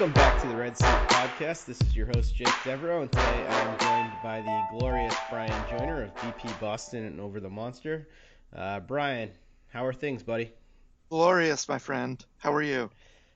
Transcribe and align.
Welcome 0.00 0.14
back 0.14 0.40
to 0.40 0.48
the 0.48 0.56
Red 0.56 0.78
Seat 0.78 0.86
Podcast. 0.86 1.66
This 1.66 1.78
is 1.82 1.94
your 1.94 2.06
host, 2.06 2.34
Jake 2.34 2.48
Devereaux, 2.64 3.02
and 3.02 3.12
today 3.12 3.46
I'm 3.46 3.78
joined 3.78 4.12
by 4.22 4.40
the 4.40 4.78
glorious 4.78 5.14
Bryan 5.28 5.68
Joiner 5.68 6.04
of 6.04 6.14
BP 6.14 6.58
Boston 6.58 7.04
and 7.04 7.20
Over 7.20 7.38
the 7.38 7.50
Monster. 7.50 8.08
Uh, 8.56 8.80
Bryan, 8.80 9.30
how 9.68 9.84
are 9.84 9.92
things, 9.92 10.22
buddy? 10.22 10.52
Glorious, 11.10 11.68
my 11.68 11.76
friend. 11.76 12.24
How 12.38 12.54
are 12.54 12.62
you? 12.62 12.88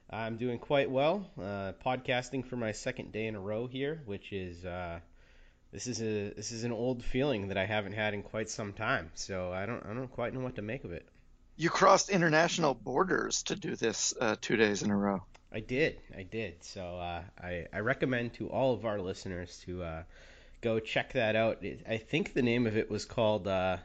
I'm 0.08 0.38
doing 0.38 0.58
quite 0.58 0.90
well. 0.90 1.28
Uh, 1.38 1.72
podcasting 1.84 2.46
for 2.46 2.56
my 2.56 2.72
second 2.72 3.12
day 3.12 3.26
in 3.26 3.34
a 3.34 3.40
row 3.40 3.66
here, 3.66 4.00
which 4.06 4.32
is 4.32 4.64
uh, 4.64 5.00
this 5.70 5.86
is 5.86 6.00
a 6.00 6.32
this 6.34 6.50
is 6.50 6.64
an 6.64 6.72
old 6.72 7.04
feeling 7.04 7.48
that 7.48 7.58
I 7.58 7.66
haven't 7.66 7.92
had 7.92 8.14
in 8.14 8.22
quite 8.22 8.48
some 8.48 8.72
time. 8.72 9.10
So 9.12 9.52
I 9.52 9.66
don't 9.66 9.84
I 9.84 9.92
don't 9.92 10.08
quite 10.08 10.32
know 10.32 10.40
what 10.40 10.56
to 10.56 10.62
make 10.62 10.84
of 10.84 10.92
it. 10.92 11.06
You 11.58 11.68
crossed 11.68 12.08
international 12.08 12.72
borders 12.72 13.42
to 13.44 13.54
do 13.54 13.76
this 13.76 14.14
uh, 14.18 14.36
two 14.40 14.56
days 14.56 14.82
in 14.82 14.90
a 14.90 14.96
row. 14.96 15.22
I 15.54 15.60
did, 15.60 16.00
I 16.16 16.24
did. 16.24 16.64
So 16.64 16.82
uh, 16.82 17.22
I 17.40 17.66
I 17.72 17.78
recommend 17.78 18.34
to 18.34 18.48
all 18.48 18.74
of 18.74 18.84
our 18.84 19.00
listeners 19.00 19.62
to 19.66 19.84
uh, 19.84 20.02
go 20.60 20.80
check 20.80 21.12
that 21.12 21.36
out. 21.36 21.62
It, 21.62 21.86
I 21.88 21.98
think 21.98 22.34
the 22.34 22.42
name 22.42 22.66
of 22.66 22.76
it 22.76 22.90
was 22.90 23.04
called 23.04 23.46
uh, 23.46 23.76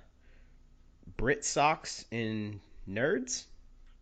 Brit 1.15 1.45
Sox 1.45 2.05
and 2.11 2.59
Nerds. 2.89 3.43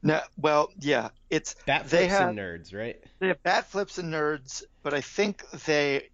No, 0.02 0.21
well, 0.38 0.71
yeah, 0.80 1.09
it's 1.30 1.55
Bat 1.66 1.88
flips 1.90 2.07
have 2.13 2.30
and 2.30 2.38
nerds, 2.40 2.73
right? 2.73 3.03
they 3.20 3.27
have 3.27 3.43
bat 3.43 3.66
flips 3.66 3.98
and 3.98 4.13
nerds, 4.13 4.63
but 4.84 4.93
I 4.93 5.02
think 5.02 5.43
they 5.65 6.07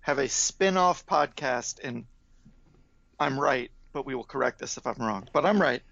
have 0.00 0.18
a 0.18 0.28
spin-off 0.28 1.04
podcast, 1.04 1.80
and 1.82 2.06
I'm 3.18 3.38
right, 3.38 3.70
but 3.92 4.06
we 4.06 4.14
will 4.14 4.24
correct 4.24 4.60
this 4.60 4.76
if 4.78 4.86
I'm 4.86 4.96
wrong. 4.98 5.28
But 5.32 5.44
I'm 5.44 5.60
right. 5.60 5.82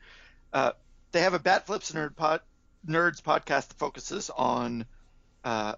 Uh, 0.53 0.73
they 1.11 1.21
have 1.21 1.35
a 1.35 1.39
bat 1.39 1.67
flips 1.67 1.91
and 1.91 1.99
nerd 1.99 2.17
pod, 2.17 2.41
nerds 2.87 3.21
podcast 3.21 3.69
that 3.69 3.79
focuses 3.79 4.31
on 4.31 4.87
uh, 5.45 5.75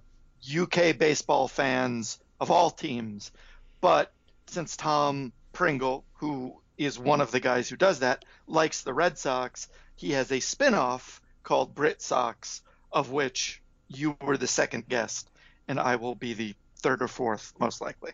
UK 0.58 0.96
baseball 0.98 1.48
fans 1.48 2.18
of 2.40 2.50
all 2.50 2.70
teams, 2.70 3.32
but 3.80 4.12
since 4.46 4.76
Tom 4.76 5.32
Pringle, 5.52 6.04
who 6.14 6.60
is 6.76 6.98
one 6.98 7.20
of 7.20 7.30
the 7.30 7.40
guys 7.40 7.68
who 7.68 7.76
does 7.76 8.00
that, 8.00 8.24
likes 8.46 8.82
the 8.82 8.92
Red 8.92 9.18
Sox, 9.18 9.68
he 9.96 10.12
has 10.12 10.30
a 10.32 10.40
spin-off 10.40 11.20
called 11.42 11.74
Brit 11.74 12.02
Sox, 12.02 12.62
of 12.92 13.10
which 13.10 13.62
you 13.88 14.16
were 14.20 14.36
the 14.36 14.46
second 14.46 14.88
guest, 14.88 15.30
and 15.68 15.78
I 15.78 15.96
will 15.96 16.14
be 16.14 16.34
the 16.34 16.54
third 16.76 17.02
or 17.02 17.08
fourth, 17.08 17.52
most 17.58 17.80
likely. 17.80 18.12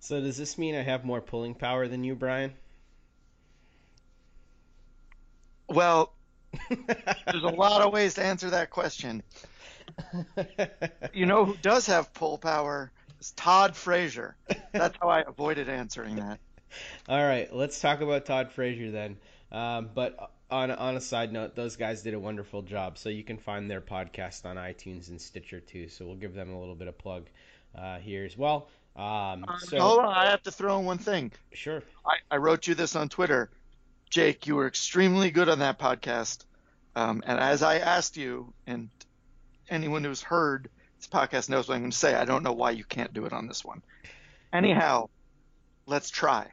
So 0.00 0.20
does 0.20 0.36
this 0.36 0.58
mean 0.58 0.74
I 0.74 0.82
have 0.82 1.04
more 1.04 1.20
pulling 1.20 1.54
power 1.54 1.88
than 1.88 2.04
you, 2.04 2.14
Bryan? 2.14 2.52
Well, 5.68 6.12
there's 6.68 7.42
a 7.42 7.48
lot 7.48 7.82
of 7.82 7.92
ways 7.92 8.14
to 8.14 8.24
answer 8.24 8.50
that 8.50 8.70
question. 8.70 9.22
You 11.12 11.26
know 11.26 11.44
who 11.44 11.56
does 11.62 11.86
have 11.86 12.12
pull 12.12 12.38
power? 12.38 12.90
Is 13.20 13.30
Todd 13.32 13.76
Frazier. 13.76 14.36
That's 14.72 14.96
how 15.00 15.08
I 15.08 15.20
avoided 15.20 15.68
answering 15.68 16.16
that. 16.16 16.40
All 17.08 17.22
right, 17.22 17.54
let's 17.54 17.80
talk 17.80 18.00
about 18.00 18.26
Todd 18.26 18.50
Frazier 18.50 18.90
then. 18.90 19.16
Um, 19.52 19.90
but 19.94 20.32
on 20.50 20.70
on 20.70 20.96
a 20.96 21.00
side 21.00 21.32
note, 21.32 21.54
those 21.54 21.76
guys 21.76 22.02
did 22.02 22.14
a 22.14 22.18
wonderful 22.18 22.62
job. 22.62 22.98
So 22.98 23.08
you 23.08 23.22
can 23.22 23.38
find 23.38 23.70
their 23.70 23.80
podcast 23.80 24.44
on 24.44 24.56
iTunes 24.56 25.08
and 25.08 25.20
Stitcher 25.20 25.60
too. 25.60 25.88
So 25.88 26.04
we'll 26.04 26.16
give 26.16 26.34
them 26.34 26.50
a 26.50 26.58
little 26.58 26.74
bit 26.74 26.88
of 26.88 26.98
plug 26.98 27.26
uh, 27.76 27.98
here 27.98 28.24
as 28.24 28.36
well. 28.36 28.68
Um, 28.96 29.44
so 29.58 29.78
Hold 29.80 30.00
on, 30.00 30.14
I 30.14 30.30
have 30.30 30.42
to 30.44 30.52
throw 30.52 30.78
in 30.78 30.84
one 30.84 30.98
thing. 30.98 31.32
sure. 31.52 31.82
I, 32.06 32.16
I 32.30 32.36
wrote 32.36 32.66
you 32.66 32.74
this 32.74 32.94
on 32.94 33.08
Twitter. 33.08 33.50
Jake, 34.10 34.46
you 34.46 34.54
were 34.56 34.66
extremely 34.68 35.30
good 35.30 35.48
on 35.48 35.58
that 35.60 35.78
podcast. 35.78 36.44
Um, 36.94 37.22
and 37.26 37.40
as 37.40 37.62
I 37.62 37.78
asked 37.78 38.16
you, 38.16 38.52
and 38.66 38.88
anyone 39.68 40.04
who's 40.04 40.22
heard 40.22 40.68
this 40.98 41.08
podcast 41.08 41.48
knows 41.48 41.68
what 41.68 41.74
I'm 41.74 41.82
going 41.82 41.90
to 41.90 41.96
say, 41.96 42.14
I 42.14 42.24
don't 42.24 42.42
know 42.42 42.52
why 42.52 42.70
you 42.70 42.84
can't 42.84 43.12
do 43.12 43.26
it 43.26 43.32
on 43.32 43.46
this 43.46 43.64
one. 43.64 43.82
Anyhow, 44.52 45.08
let's 45.86 46.10
try. 46.10 46.46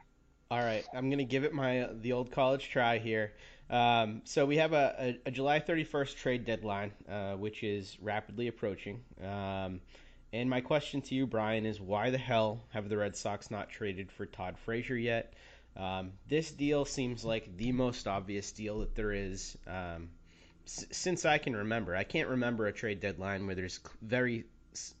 All 0.50 0.58
right, 0.58 0.84
I'm 0.92 1.08
gonna 1.08 1.24
give 1.24 1.44
it 1.44 1.54
my 1.54 1.88
the 2.02 2.12
old 2.12 2.30
college 2.30 2.68
try 2.68 2.98
here. 2.98 3.32
Um, 3.70 4.20
so 4.24 4.44
we 4.44 4.58
have 4.58 4.74
a, 4.74 4.94
a, 4.98 5.28
a 5.28 5.30
July 5.30 5.60
31st 5.60 6.16
trade 6.16 6.44
deadline, 6.44 6.92
uh, 7.08 7.36
which 7.36 7.62
is 7.62 7.96
rapidly 8.02 8.48
approaching. 8.48 9.00
Um, 9.24 9.80
and 10.30 10.50
my 10.50 10.60
question 10.60 11.00
to 11.02 11.14
you, 11.14 11.26
Bryan, 11.26 11.64
is 11.64 11.80
why 11.80 12.10
the 12.10 12.18
hell 12.18 12.60
have 12.70 12.90
the 12.90 12.98
Red 12.98 13.16
Sox 13.16 13.50
not 13.50 13.70
traded 13.70 14.12
for 14.12 14.26
Todd 14.26 14.58
Frazier 14.58 14.96
yet? 14.96 15.32
Um, 15.74 16.12
this 16.28 16.50
deal 16.50 16.84
seems 16.84 17.24
like 17.24 17.56
the 17.56 17.72
most 17.72 18.06
obvious 18.06 18.52
deal 18.52 18.80
that 18.80 18.94
there 18.94 19.12
is 19.12 19.56
um, 19.66 20.10
since 20.64 21.24
I 21.24 21.38
can 21.38 21.56
remember. 21.56 21.96
I 21.96 22.04
can't 22.04 22.28
remember 22.28 22.66
a 22.66 22.72
trade 22.72 23.00
deadline 23.00 23.46
where 23.46 23.54
there's 23.54 23.80
very 24.00 24.44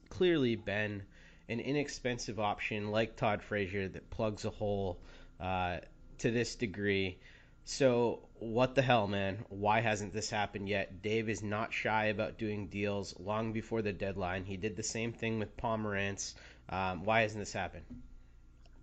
clearly 0.08 0.56
been 0.56 1.02
an 1.48 1.60
inexpensive 1.60 2.38
option 2.40 2.90
like 2.90 3.16
Todd 3.16 3.42
Frazier 3.42 3.88
that 3.88 4.10
plugs 4.10 4.44
a 4.44 4.50
hole 4.50 4.98
uh, 5.40 5.78
to 6.18 6.30
this 6.30 6.54
degree. 6.54 7.18
So, 7.64 8.20
what 8.38 8.74
the 8.74 8.82
hell, 8.82 9.06
man? 9.06 9.44
Why 9.48 9.80
hasn't 9.80 10.12
this 10.12 10.28
happened 10.30 10.68
yet? 10.68 11.00
Dave 11.00 11.28
is 11.28 11.42
not 11.42 11.72
shy 11.72 12.06
about 12.06 12.38
doing 12.38 12.66
deals 12.66 13.14
long 13.20 13.52
before 13.52 13.82
the 13.82 13.92
deadline. 13.92 14.44
He 14.44 14.56
did 14.56 14.76
the 14.76 14.82
same 14.82 15.12
thing 15.12 15.38
with 15.38 15.56
Pomeranz. 15.56 16.34
Um, 16.68 17.04
why 17.04 17.20
hasn't 17.20 17.40
this 17.40 17.52
happened? 17.52 17.84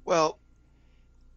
Well, 0.06 0.40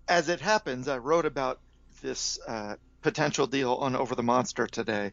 as 0.06 0.28
it 0.28 0.40
happens, 0.40 0.86
I 0.86 0.98
wrote 0.98 1.26
about 1.26 1.58
this 2.00 2.38
uh, 2.46 2.76
potential 3.02 3.46
deal 3.46 3.74
on 3.74 3.96
Over 3.96 4.14
the 4.14 4.22
Monster 4.22 4.66
today. 4.66 5.12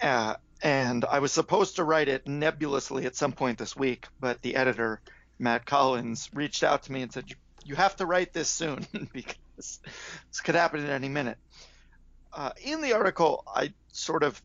Uh, 0.00 0.34
and 0.62 1.04
I 1.04 1.18
was 1.18 1.32
supposed 1.32 1.76
to 1.76 1.84
write 1.84 2.08
it 2.08 2.26
nebulously 2.26 3.06
at 3.06 3.16
some 3.16 3.32
point 3.32 3.58
this 3.58 3.76
week, 3.76 4.06
but 4.20 4.40
the 4.42 4.56
editor, 4.56 5.00
Matt 5.38 5.66
Collins, 5.66 6.30
reached 6.32 6.62
out 6.62 6.84
to 6.84 6.92
me 6.92 7.02
and 7.02 7.12
said, 7.12 7.26
You, 7.64 7.76
have 7.76 7.96
to 7.96 8.06
write 8.06 8.32
this 8.32 8.48
soon 8.48 8.86
because 9.12 9.36
this 9.56 10.40
could 10.42 10.54
happen 10.54 10.82
at 10.84 10.90
any 10.90 11.08
minute. 11.08 11.38
Uh, 12.32 12.50
in 12.62 12.80
the 12.80 12.94
article, 12.94 13.44
I 13.46 13.72
sort 13.92 14.22
of 14.22 14.40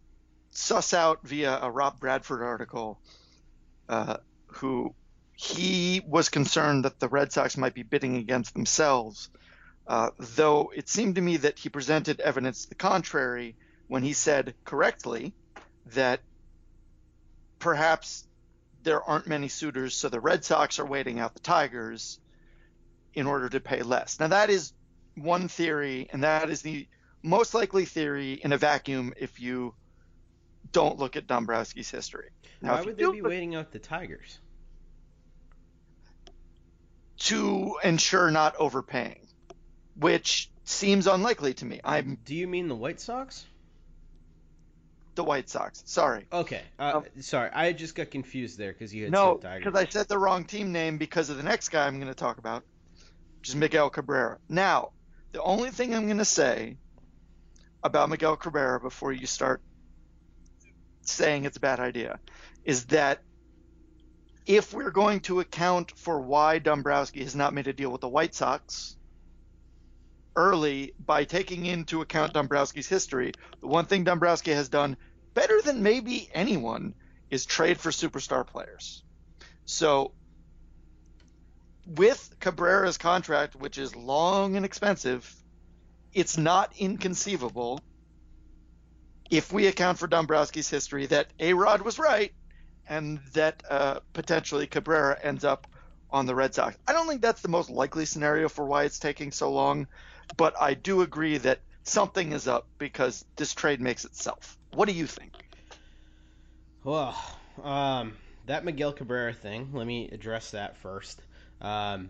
suss 0.52 0.94
out 0.94 1.22
via 1.24 1.58
a 1.62 1.72
Rob 1.72 2.00
Bradford 2.00 2.42
article 2.42 3.00
uh, 3.88 4.18
who 4.48 4.94
he 5.36 6.02
was 6.06 6.28
concerned 6.28 6.84
that 6.84 7.00
the 7.00 7.08
Red 7.08 7.32
Sox 7.32 7.56
might 7.56 7.74
be 7.74 7.84
bidding 7.84 8.18
against 8.18 8.54
themselves, 8.54 9.30
uh, 9.88 10.10
though 10.36 10.72
it 10.76 10.90
seemed 10.90 11.16
to 11.16 11.22
me 11.22 11.38
that 11.38 11.58
he 11.58 11.70
presented 11.70 12.20
evidence 12.20 12.64
to 12.64 12.70
the 12.70 12.76
contrary 12.76 13.56
when 13.90 14.04
he 14.04 14.14
said 14.14 14.56
correctly 14.64 15.34
that 15.88 16.22
perhaps 17.60 18.26
there 18.84 19.04
aren't 19.04 19.28
many 19.28 19.50
suitors, 19.50 19.94
so 19.94 20.08
the 20.08 20.22
Red 20.22 20.46
Sox 20.46 20.80
are 20.80 20.86
waiting 20.86 21.20
out 21.20 21.34
the 21.34 21.42
Tigers 21.42 22.20
in 23.14 23.28
order 23.28 23.50
to 23.50 23.60
pay 23.60 23.82
less. 23.82 24.18
Now, 24.20 24.28
that 24.28 24.50
is 24.50 24.72
one 25.16 25.50
theory, 25.50 26.08
and 26.14 26.24
that 26.24 26.50
is 26.50 26.62
the 26.62 26.88
most 27.22 27.54
likely 27.54 27.84
theory 27.84 28.34
in 28.34 28.54
a 28.54 28.58
vacuum 28.58 29.14
if 29.18 29.42
you 29.42 29.74
don't 30.72 30.98
look 30.98 31.18
at 31.18 31.28
Dombrowski's 31.28 31.90
history. 31.90 32.30
Now, 32.62 32.76
why 32.76 32.84
would 32.84 32.96
they 32.96 33.04
do 33.04 33.12
be 33.12 33.22
waiting 33.22 33.56
out 33.56 33.72
the 33.72 33.80
Tigers? 33.80 34.40
to 37.20 37.78
ensure 37.84 38.32
not 38.32 38.56
overpaying, 38.58 39.28
which 39.96 40.50
seems 40.64 41.06
unlikely 41.06 41.54
to 41.56 41.66
me. 41.66 41.82
I'm 41.84 42.18
Do 42.26 42.34
you 42.34 42.48
mean 42.48 42.68
the 42.68 42.76
White 42.76 43.00
Sox? 43.00 43.46
The 45.20 45.24
White 45.26 45.50
Sox. 45.50 45.84
Sorry. 45.86 46.26
Okay, 46.32 46.62
uh, 46.80 46.94
Um, 46.96 47.04
sorry, 47.20 47.50
I 47.52 47.74
just 47.74 47.94
got 47.94 48.10
confused 48.10 48.58
there 48.58 48.72
because 48.72 48.96
you 48.96 49.04
had 49.04 49.12
No, 49.12 49.34
said 49.36 49.42
Tigers. 49.50 49.66
because 49.66 49.80
I 49.82 49.90
said 49.90 50.08
the 50.08 50.18
wrong 50.18 50.46
team 50.46 50.72
name 50.72 50.98
because 50.98 51.30
of 51.30 51.36
the 51.36 51.44
next 51.44 51.70
guy 51.70 51.86
I'm 51.86 51.96
going 52.00 52.08
to 52.08 52.16
talk 52.16 52.38
about, 52.38 52.64
which 53.40 53.50
is 53.50 53.56
Miguel 53.58 53.90
Cabrera. 53.90 54.38
Now, 54.48 54.94
the 55.34 55.42
only 55.44 55.72
thing 55.72 55.94
I'm 55.94 56.06
going 56.06 56.20
to 56.20 56.26
say 56.26 56.78
about 57.84 58.10
Miguel 58.10 58.38
Cabrera 58.38 58.80
before 58.80 59.12
you 59.12 59.28
start 59.28 59.62
saying 61.02 61.44
it's 61.44 61.58
a 61.58 61.60
bad 61.60 61.82
idea 61.82 62.18
is 62.64 62.86
that 62.86 63.20
if 64.46 64.74
we're 64.74 64.92
going 64.92 65.20
to 65.20 65.42
account 65.42 65.92
for 65.98 66.22
why 66.22 66.60
Dombrowski 66.60 67.24
has 67.24 67.36
not 67.36 67.54
made 67.54 67.68
a 67.68 67.74
deal 67.74 67.92
with 67.92 68.00
the 68.00 68.08
White 68.08 68.34
Sox 68.34 68.96
early 70.36 70.94
by 71.06 71.26
taking 71.26 71.66
into 71.66 72.02
account 72.02 72.34
Dombrowski's 72.34 72.88
history, 72.88 73.34
the 73.60 73.68
one 73.68 73.86
thing 73.86 74.04
Dombrowski 74.06 74.52
has 74.52 74.70
done 74.70 74.96
better 75.34 75.62
than 75.62 75.84
maybe 75.84 76.30
anyone 76.34 76.94
is 77.30 77.46
trade 77.46 77.80
for 77.80 77.92
superstar 77.92 78.46
players. 78.46 79.04
So 79.66 80.14
with 81.86 82.36
Cabrera's 82.40 82.98
contract, 82.98 83.56
which 83.56 83.78
is 83.78 83.96
long 83.96 84.56
and 84.56 84.66
expensive, 84.66 85.34
it's 86.14 86.38
not 86.38 86.74
inconceivable 86.78 87.80
if 89.30 89.54
we 89.54 89.68
account 89.68 90.00
for 90.00 90.08
Dombrowski's 90.08 90.70
history 90.70 91.06
that 91.08 91.28
A 91.40 91.54
Rod 91.54 91.82
was 91.82 92.00
right 92.00 92.34
and 92.88 93.20
that 93.34 93.64
uh, 93.70 94.00
potentially 94.14 94.66
Cabrera 94.66 95.18
ends 95.22 95.44
up 95.44 95.68
on 96.12 96.26
the 96.26 96.34
Red 96.34 96.56
Sox. 96.56 96.76
I 96.88 96.94
don't 96.94 97.08
think 97.08 97.22
that's 97.22 97.42
the 97.42 97.48
most 97.48 97.70
likely 97.70 98.06
scenario 98.06 98.50
for 98.50 98.66
why 98.66 98.86
it's 98.86 98.98
taking 98.98 99.32
so 99.32 99.52
long, 99.52 99.88
but 100.38 100.56
I 100.60 100.74
do 100.74 101.02
agree 101.02 101.38
that 101.38 101.60
something 101.90 102.32
is 102.32 102.48
up 102.48 102.68
because 102.78 103.26
this 103.36 103.54
trade 103.54 103.82
makes 103.82 104.06
itself. 104.06 104.58
What 104.74 104.88
do 104.88 104.94
you 104.94 105.08
think? 105.08 105.34
Well, 106.84 107.16
um, 107.64 108.14
that 108.46 108.64
Miguel 108.64 108.94
Cabrera 108.94 109.34
thing. 109.34 109.70
Let 109.74 109.86
me 109.86 110.10
address 110.12 110.52
that 110.52 110.78
first. 110.78 111.22
Um, 111.62 112.10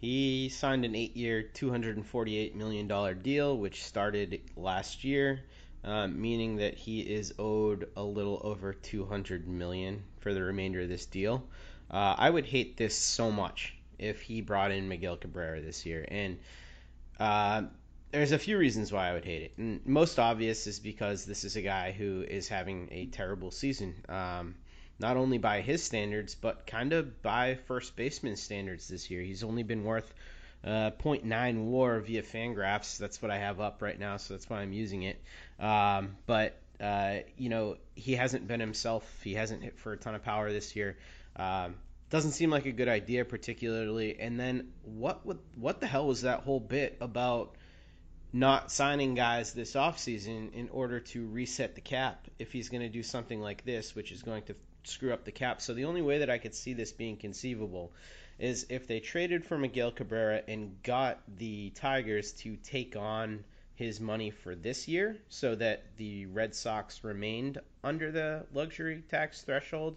he 0.00 0.48
signed 0.48 0.84
an 0.84 0.96
eight-year, 0.96 1.50
$248 1.54 2.54
million 2.54 3.22
deal, 3.22 3.56
which 3.56 3.84
started 3.84 4.40
last 4.56 5.04
year, 5.04 5.40
um, 5.84 6.20
meaning 6.20 6.56
that 6.56 6.74
he 6.74 7.00
is 7.00 7.32
owed 7.38 7.88
a 7.96 8.02
little 8.02 8.40
over 8.42 8.72
200 8.72 9.46
million 9.46 10.02
for 10.18 10.34
the 10.34 10.42
remainder 10.42 10.80
of 10.80 10.88
this 10.88 11.06
deal. 11.06 11.44
Uh, 11.88 12.16
I 12.18 12.28
would 12.28 12.46
hate 12.46 12.76
this 12.76 12.96
so 12.96 13.30
much 13.30 13.76
if 13.98 14.20
he 14.20 14.40
brought 14.40 14.72
in 14.72 14.88
Miguel 14.88 15.16
Cabrera 15.16 15.60
this 15.60 15.86
year, 15.86 16.04
and 16.08 16.38
uh, 17.20 17.62
there's 18.12 18.32
a 18.32 18.38
few 18.38 18.58
reasons 18.58 18.92
why 18.92 19.08
I 19.08 19.14
would 19.14 19.24
hate 19.24 19.42
it. 19.42 19.52
And 19.56 19.84
most 19.86 20.18
obvious 20.18 20.66
is 20.66 20.78
because 20.78 21.24
this 21.24 21.44
is 21.44 21.56
a 21.56 21.62
guy 21.62 21.92
who 21.92 22.22
is 22.22 22.46
having 22.46 22.88
a 22.92 23.06
terrible 23.06 23.50
season. 23.50 23.94
Um, 24.08 24.54
not 24.98 25.16
only 25.16 25.38
by 25.38 25.62
his 25.62 25.82
standards, 25.82 26.34
but 26.34 26.66
kind 26.66 26.92
of 26.92 27.22
by 27.22 27.56
first 27.66 27.96
baseman 27.96 28.36
standards 28.36 28.86
this 28.86 29.10
year. 29.10 29.22
He's 29.22 29.42
only 29.42 29.62
been 29.62 29.82
worth 29.82 30.14
uh, 30.64 30.90
0.9 31.02 31.64
WAR 31.64 32.00
via 32.00 32.22
Fangraphs. 32.22 32.98
That's 32.98 33.20
what 33.20 33.30
I 33.30 33.38
have 33.38 33.60
up 33.60 33.82
right 33.82 33.98
now, 33.98 34.18
so 34.18 34.34
that's 34.34 34.48
why 34.48 34.60
I'm 34.60 34.72
using 34.72 35.02
it. 35.02 35.20
Um, 35.58 36.16
but 36.26 36.56
uh, 36.80 37.18
you 37.36 37.48
know, 37.48 37.76
he 37.94 38.14
hasn't 38.14 38.46
been 38.46 38.60
himself. 38.60 39.04
He 39.24 39.34
hasn't 39.34 39.62
hit 39.62 39.78
for 39.78 39.92
a 39.92 39.96
ton 39.96 40.14
of 40.14 40.22
power 40.22 40.52
this 40.52 40.76
year. 40.76 40.98
Um, 41.36 41.76
doesn't 42.10 42.32
seem 42.32 42.50
like 42.50 42.66
a 42.66 42.72
good 42.72 42.88
idea, 42.88 43.24
particularly. 43.24 44.20
And 44.20 44.38
then 44.38 44.68
what? 44.82 45.24
What, 45.24 45.38
what 45.54 45.80
the 45.80 45.86
hell 45.86 46.06
was 46.06 46.22
that 46.22 46.40
whole 46.40 46.60
bit 46.60 46.98
about? 47.00 47.56
Not 48.32 48.72
signing 48.72 49.14
guys 49.14 49.52
this 49.52 49.74
offseason 49.74 50.52
in 50.54 50.68
order 50.70 51.00
to 51.00 51.26
reset 51.28 51.74
the 51.74 51.80
cap 51.80 52.28
if 52.38 52.52
he's 52.52 52.68
going 52.68 52.80
to 52.82 52.88
do 52.88 53.02
something 53.02 53.40
like 53.40 53.64
this, 53.64 53.94
which 53.94 54.10
is 54.10 54.22
going 54.22 54.42
to 54.44 54.54
screw 54.84 55.12
up 55.12 55.24
the 55.24 55.32
cap. 55.32 55.60
So 55.60 55.74
the 55.74 55.84
only 55.84 56.02
way 56.02 56.18
that 56.18 56.30
I 56.30 56.38
could 56.38 56.54
see 56.54 56.72
this 56.72 56.92
being 56.92 57.16
conceivable 57.16 57.92
is 58.38 58.66
if 58.70 58.86
they 58.86 59.00
traded 59.00 59.44
for 59.44 59.58
Miguel 59.58 59.90
Cabrera 59.90 60.42
and 60.48 60.82
got 60.82 61.20
the 61.36 61.70
Tigers 61.70 62.32
to 62.32 62.56
take 62.56 62.96
on 62.96 63.44
his 63.74 64.00
money 64.00 64.30
for 64.30 64.54
this 64.54 64.88
year 64.88 65.16
so 65.28 65.54
that 65.54 65.84
the 65.96 66.26
Red 66.26 66.54
Sox 66.54 67.04
remained 67.04 67.58
under 67.84 68.10
the 68.10 68.46
luxury 68.52 69.02
tax 69.10 69.42
threshold 69.42 69.96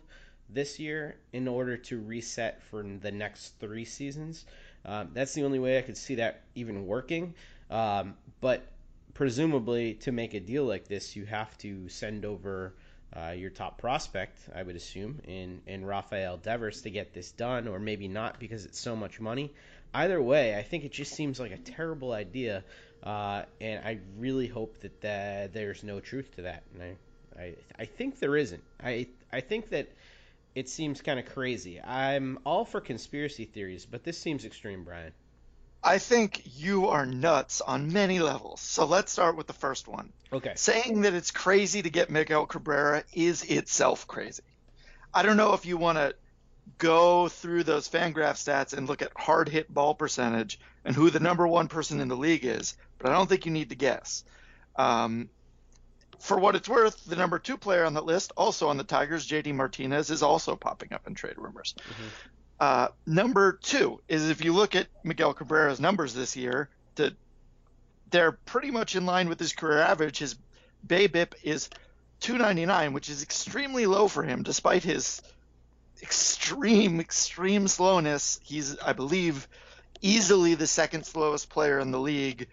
this 0.50 0.80
year 0.80 1.16
in 1.34 1.48
order 1.48 1.78
to 1.78 2.00
reset 2.00 2.62
for 2.64 2.84
the 2.84 3.12
next 3.12 3.60
three 3.60 3.86
seasons. 3.86 4.46
Um, 4.86 5.10
that's 5.14 5.34
the 5.34 5.44
only 5.44 5.60
way 5.60 5.78
I 5.78 5.82
could 5.82 5.98
see 5.98 6.16
that 6.16 6.42
even 6.54 6.86
working. 6.86 7.34
Um, 7.70 8.16
but 8.42 8.66
presumably, 9.14 9.96
to 9.96 10.12
make 10.12 10.34
a 10.34 10.40
deal 10.40 10.66
like 10.66 10.88
this, 10.88 11.16
you 11.16 11.26
have 11.26 11.58
to 11.60 11.90
send 11.90 12.26
over 12.26 12.74
uh, 13.16 13.32
your 13.32 13.50
top 13.50 13.78
prospect, 13.78 14.40
I 14.54 14.62
would 14.62 14.76
assume, 14.76 15.22
in, 15.26 15.62
in 15.68 15.86
Rafael 15.86 16.38
Devers 16.38 16.82
to 16.82 16.90
get 16.90 17.14
this 17.14 17.32
done, 17.32 17.68
or 17.68 17.80
maybe 17.80 18.08
not 18.08 18.40
because 18.40 18.66
it's 18.66 18.80
so 18.80 18.96
much 18.96 19.20
money. 19.20 19.54
Either 19.94 20.22
way, 20.22 20.58
I 20.58 20.64
think 20.64 20.84
it 20.84 20.92
just 20.92 21.14
seems 21.14 21.40
like 21.40 21.52
a 21.52 21.58
terrible 21.58 22.12
idea, 22.12 22.64
uh, 23.04 23.44
and 23.62 23.86
I 23.86 24.00
really 24.18 24.48
hope 24.48 24.80
that 24.82 25.00
the, 25.00 25.50
there's 25.54 25.84
no 25.84 26.02
truth 26.02 26.36
to 26.36 26.42
that. 26.44 26.64
And 26.74 26.84
I, 26.84 27.42
I, 27.42 27.56
I 27.80 27.86
think 27.86 28.20
there 28.20 28.36
isn't. 28.36 28.64
I, 28.84 29.08
I 29.32 29.40
think 29.40 29.70
that 29.70 29.88
it 30.54 30.68
seems 30.68 31.02
kind 31.02 31.20
of 31.20 31.26
crazy. 31.26 31.82
I'm 31.82 32.40
all 32.46 32.66
for 32.66 32.82
conspiracy 32.82 33.46
theories, 33.46 33.86
but 33.86 34.04
this 34.04 34.18
seems 34.18 34.44
extreme, 34.44 34.84
Bryan. 34.84 35.14
I 35.86 36.00
think 36.00 36.42
you 36.58 36.88
are 36.88 37.06
nuts 37.06 37.62
on 37.62 37.94
many 37.94 38.20
levels. 38.20 38.60
So 38.60 38.86
let's 38.86 39.12
start 39.12 39.38
with 39.38 39.46
the 39.46 39.54
first 39.54 39.88
one. 39.88 40.12
Okay. 40.34 40.54
Saying 40.56 41.02
that 41.02 41.14
it's 41.14 41.30
crazy 41.30 41.84
to 41.84 41.90
get 41.92 42.10
Miguel 42.10 42.48
Cabrera 42.48 43.04
is 43.14 43.44
itself 43.44 44.08
crazy. 44.08 44.44
I 45.14 45.22
don't 45.22 45.38
know 45.38 45.54
if 45.54 45.68
you 45.68 45.78
want 45.78 46.00
to 46.00 46.16
go 46.80 47.28
through 47.28 47.64
those 47.64 47.88
Fangraph 47.88 48.34
stats 48.34 48.74
and 48.76 48.88
look 48.88 49.04
at 49.04 49.12
hard 49.16 49.48
hit 49.48 49.72
ball 49.72 49.94
percentage 49.94 50.60
and 50.84 50.96
who 50.96 51.12
the 51.12 51.20
number 51.20 51.48
one 51.48 51.68
person 51.68 52.02
in 52.02 52.08
the 52.08 52.18
league 52.18 52.46
is, 52.46 52.76
but 52.98 53.12
I 53.12 53.14
don't 53.14 53.30
think 53.30 53.46
you 53.46 53.52
need 53.52 53.70
to 53.70 53.76
guess. 53.76 54.24
Um, 54.76 55.30
for 56.20 56.40
what 56.40 56.56
it's 56.56 56.68
worth, 56.68 57.06
the 57.06 57.16
number 57.16 57.38
two 57.38 57.58
player 57.58 57.86
on 57.86 57.94
the 57.94 58.02
list, 58.02 58.32
also 58.36 58.70
on 58.70 58.78
the 58.78 58.84
Tigers, 58.84 59.28
JD 59.28 59.54
Martinez, 59.54 60.10
is 60.10 60.24
also 60.24 60.56
popping 60.56 60.94
up 60.94 61.06
in 61.06 61.14
trade 61.14 61.36
rumors. 61.38 61.76
Mm-hmm. 61.78 62.08
Uh, 62.60 62.88
number 63.06 63.54
two 63.62 64.02
is 64.08 64.30
if 64.30 64.44
you 64.44 64.54
look 64.54 64.76
at 64.76 64.88
Miguel 65.04 65.34
Cabrera's 65.34 65.80
numbers 65.80 66.14
this 66.14 66.36
year, 66.36 66.70
the, 66.96 67.16
they're 68.12 68.32
pretty 68.32 68.72
much 68.72 68.96
in 68.96 69.06
line 69.06 69.28
with 69.28 69.40
his 69.40 69.54
career 69.54 69.80
average. 69.80 70.20
His 70.20 70.36
BABIP 70.88 71.34
is 71.44 71.70
299, 72.22 72.94
which 72.94 73.10
is 73.10 73.24
extremely 73.24 73.86
low 73.86 74.08
for 74.08 74.24
him, 74.24 74.44
despite 74.44 74.84
his 74.84 75.22
extreme, 76.02 77.00
extreme 77.00 77.68
slowness. 77.68 78.40
He's, 78.44 78.78
I 78.80 78.94
believe, 78.94 79.48
easily 80.02 80.56
the 80.56 80.68
second 80.68 81.06
slowest 81.06 81.50
player 81.50 81.80
in 81.80 81.92
the 81.92 82.00
league, 82.00 82.48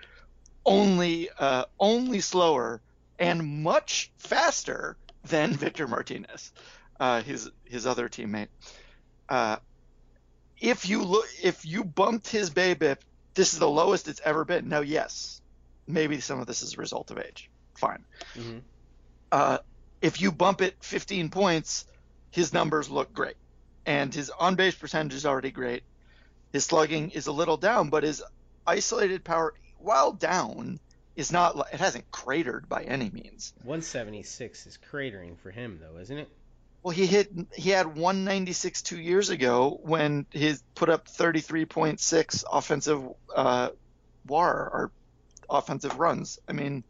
only, 0.64 1.28
uh, 1.38 1.66
only 1.78 2.20
slower 2.20 2.80
and 3.18 3.62
much 3.62 4.10
faster 4.16 4.96
than 5.24 5.52
Victor 5.52 5.86
Martinez, 5.86 6.52
uh, 6.98 7.22
his 7.22 7.50
his 7.64 7.86
other 7.86 8.08
teammate. 8.08 8.48
Uh, 9.28 9.56
if 10.62 10.88
you 10.88 11.02
look, 11.02 11.26
if 11.42 11.66
you 11.66 11.84
bumped 11.84 12.28
his 12.28 12.48
BABIP, 12.50 12.98
this 13.34 13.52
is 13.52 13.58
the 13.58 13.68
lowest 13.68 14.06
it's 14.08 14.20
ever 14.24 14.44
been. 14.44 14.68
Now, 14.68 14.80
yes, 14.80 15.42
maybe 15.86 16.20
some 16.20 16.40
of 16.40 16.46
this 16.46 16.62
is 16.62 16.74
a 16.74 16.76
result 16.76 17.10
of 17.10 17.18
age. 17.18 17.50
Fine. 17.74 18.04
Mm-hmm. 18.34 18.58
Uh, 19.32 19.58
if 20.00 20.20
you 20.20 20.30
bump 20.30 20.62
it 20.62 20.76
15 20.80 21.30
points, 21.30 21.84
his 22.30 22.52
numbers 22.52 22.88
look 22.88 23.12
great, 23.12 23.36
and 23.84 24.14
his 24.14 24.30
on 24.30 24.54
base 24.54 24.76
percentage 24.76 25.14
is 25.14 25.26
already 25.26 25.50
great. 25.50 25.82
His 26.52 26.64
slugging 26.64 27.10
is 27.10 27.26
a 27.26 27.32
little 27.32 27.56
down, 27.56 27.90
but 27.90 28.04
his 28.04 28.22
isolated 28.64 29.24
power, 29.24 29.54
while 29.78 30.12
down, 30.12 30.78
is 31.16 31.32
not. 31.32 31.56
It 31.72 31.80
hasn't 31.80 32.10
cratered 32.12 32.68
by 32.68 32.84
any 32.84 33.10
means. 33.10 33.52
176 33.62 34.66
is 34.66 34.78
cratering 34.90 35.38
for 35.38 35.50
him, 35.50 35.80
though, 35.82 35.98
isn't 35.98 36.18
it? 36.18 36.28
Well, 36.82 36.94
he 36.94 37.06
hit 37.06 37.30
he 37.54 37.70
had 37.70 37.86
196 37.86 38.82
two 38.82 38.98
years 38.98 39.30
ago 39.30 39.78
when 39.82 40.26
he 40.30 40.54
put 40.74 40.88
up 40.88 41.06
33.6 41.06 42.44
offensive 42.52 43.08
uh, 43.34 43.68
WAR 44.26 44.52
or 44.52 44.92
offensive 45.48 45.98
runs. 45.98 46.40
I 46.48 46.52
mean, 46.52 46.82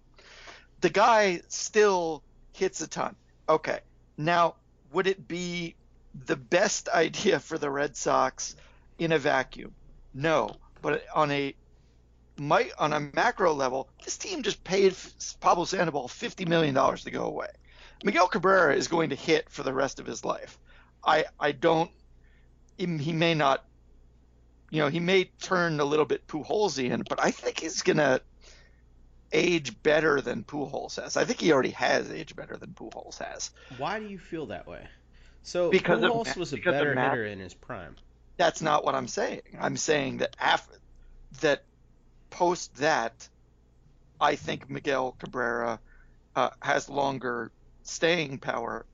the 0.80 0.88
guy 0.88 1.42
still 1.48 2.22
hits 2.52 2.80
a 2.80 2.88
ton. 2.88 3.16
Okay, 3.48 3.80
now 4.16 4.54
would 4.92 5.06
it 5.06 5.28
be 5.28 5.74
the 6.24 6.36
best 6.36 6.88
idea 6.94 7.38
for 7.38 7.58
the 7.58 7.70
Red 7.70 7.94
Sox 7.94 8.56
in 8.98 9.12
a 9.12 9.18
vacuum? 9.18 9.74
No, 10.14 10.56
but 10.80 11.04
on 11.14 11.30
a 11.30 11.54
on 12.78 12.92
a 12.94 13.00
macro 13.00 13.52
level, 13.52 13.88
this 14.04 14.16
team 14.16 14.42
just 14.42 14.64
paid 14.64 14.94
Pablo 15.40 15.66
Sandoval 15.66 16.08
fifty 16.08 16.46
million 16.46 16.74
dollars 16.74 17.04
to 17.04 17.10
go 17.10 17.24
away. 17.24 17.48
Miguel 18.04 18.28
Cabrera 18.28 18.74
is 18.74 18.88
going 18.88 19.10
to 19.10 19.16
hit 19.16 19.48
for 19.50 19.62
the 19.62 19.72
rest 19.72 20.00
of 20.00 20.06
his 20.06 20.24
life. 20.24 20.58
I 21.04 21.24
I 21.38 21.52
don't. 21.52 21.90
He 22.76 22.86
may 22.86 23.34
not. 23.34 23.64
You 24.70 24.80
know, 24.80 24.88
he 24.88 25.00
may 25.00 25.24
turn 25.40 25.80
a 25.80 25.84
little 25.84 26.06
bit 26.06 26.26
Pujols-ian, 26.26 27.04
but 27.08 27.22
I 27.22 27.30
think 27.30 27.60
he's 27.60 27.82
gonna 27.82 28.20
age 29.32 29.82
better 29.82 30.20
than 30.20 30.44
Pujols 30.44 31.00
has. 31.00 31.16
I 31.16 31.24
think 31.24 31.40
he 31.40 31.52
already 31.52 31.70
has 31.70 32.10
aged 32.10 32.36
better 32.36 32.56
than 32.56 32.70
Pujols 32.70 33.18
has. 33.18 33.50
Why 33.78 33.98
do 33.98 34.06
you 34.06 34.18
feel 34.18 34.46
that 34.46 34.66
way? 34.66 34.86
So 35.42 35.70
because 35.70 36.00
Pujols 36.00 36.30
of, 36.30 36.36
was 36.36 36.52
a 36.52 36.56
better 36.56 36.94
hitter 36.94 37.26
in 37.26 37.38
his 37.38 37.54
prime. 37.54 37.96
That's 38.36 38.62
not 38.62 38.84
what 38.84 38.94
I'm 38.94 39.08
saying. 39.08 39.42
I'm 39.60 39.76
saying 39.76 40.18
that 40.18 40.36
after 40.40 40.74
that, 41.40 41.64
post 42.30 42.76
that, 42.76 43.28
I 44.20 44.36
think 44.36 44.70
Miguel 44.70 45.12
Cabrera 45.18 45.80
uh, 46.34 46.50
has 46.60 46.88
longer 46.88 47.50
staying 47.84 48.38
power, 48.38 48.86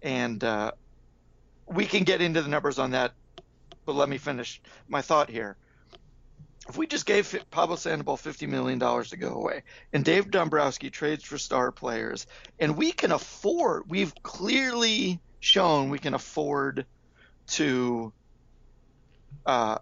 and 0.00 0.42
uh, 0.42 0.72
we 1.66 1.86
can 1.86 2.04
get 2.04 2.20
into 2.20 2.42
the 2.42 2.48
numbers 2.48 2.78
on 2.78 2.92
that. 2.92 3.12
But 3.84 3.94
let 3.94 4.08
me 4.08 4.18
finish 4.18 4.60
my 4.88 5.02
thought 5.02 5.28
here. 5.28 5.56
If 6.68 6.76
we 6.76 6.86
just 6.86 7.06
gave 7.06 7.44
Pablo 7.50 7.74
Sandoval 7.74 8.16
$50 8.16 8.48
million 8.48 8.78
to 8.78 9.16
go 9.16 9.34
away, 9.34 9.64
and 9.92 10.04
Dave 10.04 10.30
Dombrowski 10.30 10.90
trades 10.90 11.24
for 11.24 11.36
star 11.36 11.72
players, 11.72 12.26
and 12.60 12.76
we 12.76 12.92
can 12.92 13.10
afford, 13.10 13.84
we've 13.88 14.14
clearly 14.22 15.20
shown 15.40 15.90
we 15.90 15.98
can 15.98 16.14
afford 16.14 16.86
to 17.48 18.12
uh, 19.44 19.78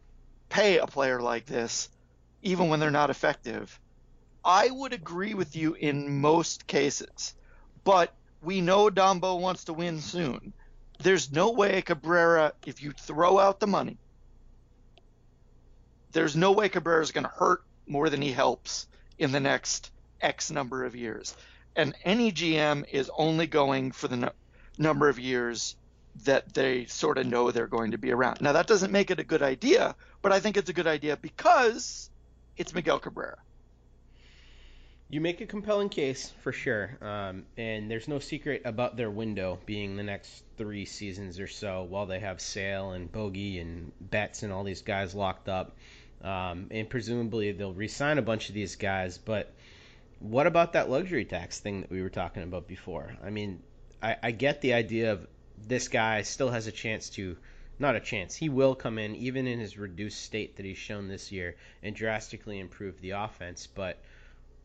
pay 0.48 0.78
a 0.78 0.86
player 0.86 1.20
like 1.20 1.44
this, 1.44 1.90
even 2.42 2.70
when 2.70 2.80
they're 2.80 2.90
not 2.90 3.10
effective. 3.10 3.78
I 4.42 4.70
would 4.70 4.94
agree 4.94 5.34
with 5.34 5.54
you 5.54 5.74
in 5.74 6.20
most 6.20 6.66
cases, 6.66 7.34
but 7.84 8.14
we 8.42 8.60
know 8.60 8.88
Dombo 8.88 9.40
wants 9.40 9.64
to 9.64 9.72
win 9.72 10.00
soon. 10.00 10.52
There's 10.98 11.32
no 11.32 11.52
way 11.52 11.82
Cabrera, 11.82 12.52
if 12.66 12.82
you 12.82 12.92
throw 12.92 13.38
out 13.38 13.60
the 13.60 13.66
money, 13.66 13.98
there's 16.12 16.36
no 16.36 16.52
way 16.52 16.68
Cabrera 16.68 17.02
is 17.02 17.12
going 17.12 17.24
to 17.24 17.30
hurt 17.30 17.62
more 17.86 18.10
than 18.10 18.22
he 18.22 18.32
helps 18.32 18.86
in 19.18 19.32
the 19.32 19.40
next 19.40 19.90
X 20.20 20.50
number 20.50 20.84
of 20.84 20.96
years. 20.96 21.36
And 21.76 21.94
any 22.04 22.32
GM 22.32 22.84
is 22.90 23.10
only 23.16 23.46
going 23.46 23.92
for 23.92 24.08
the 24.08 24.16
no- 24.16 24.32
number 24.76 25.08
of 25.08 25.18
years 25.18 25.76
that 26.24 26.52
they 26.52 26.86
sort 26.86 27.18
of 27.18 27.26
know 27.26 27.50
they're 27.50 27.66
going 27.66 27.92
to 27.92 27.98
be 27.98 28.12
around. 28.12 28.40
Now 28.40 28.52
that 28.52 28.66
doesn't 28.66 28.92
make 28.92 29.10
it 29.10 29.20
a 29.20 29.24
good 29.24 29.42
idea, 29.42 29.94
but 30.22 30.32
I 30.32 30.40
think 30.40 30.56
it's 30.56 30.70
a 30.70 30.74
good 30.74 30.86
idea 30.86 31.16
because 31.16 32.10
it's 32.56 32.74
Miguel 32.74 32.98
Cabrera. 32.98 33.38
You 35.12 35.20
make 35.20 35.40
a 35.40 35.46
compelling 35.46 35.88
case 35.88 36.32
for 36.42 36.52
sure, 36.52 36.96
um, 37.02 37.44
and 37.56 37.90
there's 37.90 38.06
no 38.06 38.20
secret 38.20 38.62
about 38.64 38.96
their 38.96 39.10
window 39.10 39.58
being 39.66 39.96
the 39.96 40.04
next 40.04 40.44
three 40.56 40.84
seasons 40.84 41.40
or 41.40 41.48
so, 41.48 41.82
while 41.82 42.06
they 42.06 42.20
have 42.20 42.40
Sale 42.40 42.92
and 42.92 43.10
Bogey 43.10 43.58
and 43.58 43.90
Betts 44.00 44.44
and 44.44 44.52
all 44.52 44.62
these 44.62 44.82
guys 44.82 45.12
locked 45.12 45.48
up, 45.48 45.76
um, 46.22 46.68
and 46.70 46.88
presumably 46.88 47.50
they'll 47.50 47.72
re-sign 47.72 48.18
a 48.18 48.22
bunch 48.22 48.50
of 48.50 48.54
these 48.54 48.76
guys. 48.76 49.18
But 49.18 49.52
what 50.20 50.46
about 50.46 50.74
that 50.74 50.88
luxury 50.88 51.24
tax 51.24 51.58
thing 51.58 51.80
that 51.80 51.90
we 51.90 52.02
were 52.02 52.08
talking 52.08 52.44
about 52.44 52.68
before? 52.68 53.12
I 53.24 53.30
mean, 53.30 53.64
I, 54.00 54.16
I 54.22 54.30
get 54.30 54.60
the 54.60 54.74
idea 54.74 55.10
of 55.12 55.26
this 55.66 55.88
guy 55.88 56.22
still 56.22 56.50
has 56.50 56.68
a 56.68 56.72
chance 56.72 57.10
to 57.10 57.36
not 57.80 57.96
a 57.96 58.00
chance. 58.00 58.36
He 58.36 58.48
will 58.48 58.76
come 58.76 58.96
in 58.96 59.16
even 59.16 59.48
in 59.48 59.58
his 59.58 59.76
reduced 59.76 60.22
state 60.22 60.56
that 60.56 60.64
he's 60.64 60.78
shown 60.78 61.08
this 61.08 61.32
year 61.32 61.56
and 61.82 61.96
drastically 61.96 62.60
improve 62.60 63.00
the 63.00 63.10
offense, 63.10 63.66
but 63.66 63.98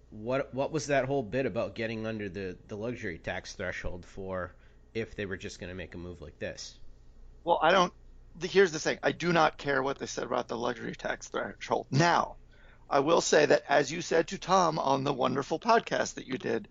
what 0.09 0.53
what 0.53 0.71
was 0.71 0.87
that 0.87 1.05
whole 1.05 1.23
bit 1.23 1.45
about 1.45 1.75
getting 1.75 2.05
under 2.05 2.29
the, 2.29 2.57
the 2.67 2.77
luxury 2.77 3.17
tax 3.17 3.53
threshold 3.53 4.05
for 4.05 4.53
if 4.93 5.15
they 5.15 5.25
were 5.25 5.37
just 5.37 5.59
going 5.59 5.69
to 5.69 5.75
make 5.75 5.93
a 5.95 5.97
move 5.97 6.21
like 6.21 6.39
this? 6.39 6.77
Well, 7.43 7.59
I 7.61 7.71
don't. 7.71 7.93
Here's 8.41 8.71
the 8.71 8.79
thing: 8.79 8.99
I 9.03 9.11
do 9.11 9.33
not 9.33 9.57
care 9.57 9.81
what 9.81 9.99
they 9.99 10.05
said 10.05 10.25
about 10.25 10.47
the 10.47 10.57
luxury 10.57 10.95
tax 10.95 11.27
threshold. 11.27 11.87
Now, 11.91 12.35
I 12.89 12.99
will 12.99 13.21
say 13.21 13.45
that, 13.45 13.63
as 13.67 13.91
you 13.91 14.01
said 14.01 14.27
to 14.29 14.37
Tom 14.37 14.79
on 14.79 15.03
the 15.03 15.13
wonderful 15.13 15.59
podcast 15.59 16.15
that 16.15 16.27
you 16.27 16.37
did, 16.37 16.67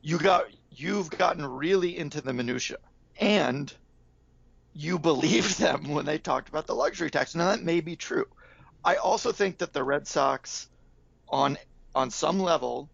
you 0.00 0.18
got 0.18 0.46
you've 0.70 1.10
gotten 1.10 1.46
really 1.46 1.96
into 1.96 2.20
the 2.20 2.32
minutia, 2.32 2.78
and 3.20 3.72
you 4.74 4.98
believed 4.98 5.58
them 5.60 5.90
when 5.90 6.04
they 6.04 6.18
talked 6.18 6.48
about 6.48 6.66
the 6.66 6.74
luxury 6.74 7.10
tax. 7.10 7.34
Now 7.34 7.50
that 7.50 7.62
may 7.62 7.80
be 7.80 7.96
true. 7.96 8.26
I 8.84 8.96
also 8.96 9.30
think 9.30 9.58
that 9.58 9.72
the 9.72 9.84
Red 9.84 10.08
Sox, 10.08 10.68
on 11.28 11.56
on 11.94 12.10
some 12.10 12.40
level 12.40 12.88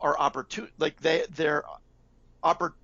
are 0.00 0.16
opportun 0.16 0.68
like 0.78 1.00
they 1.00 1.24
they're 1.30 1.64
oppor- 2.42 2.74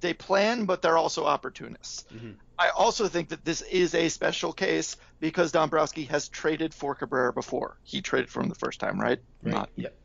they 0.00 0.14
plan 0.14 0.64
but 0.64 0.82
they're 0.82 0.96
also 0.96 1.24
opportunists. 1.24 2.04
Mm-hmm. 2.12 2.32
I 2.58 2.70
also 2.70 3.06
think 3.06 3.28
that 3.28 3.44
this 3.44 3.62
is 3.62 3.94
a 3.94 4.08
special 4.08 4.52
case 4.52 4.96
because 5.20 5.52
Dombrowski 5.52 6.04
has 6.04 6.28
traded 6.28 6.74
for 6.74 6.94
Cabrera 6.94 7.32
before. 7.32 7.76
He 7.84 8.02
traded 8.02 8.30
for 8.30 8.40
him 8.40 8.48
the 8.48 8.56
first 8.56 8.80
time, 8.80 9.00
right? 9.00 9.20
right. 9.42 9.54
Not, 9.54 9.70
yep. 9.76 9.96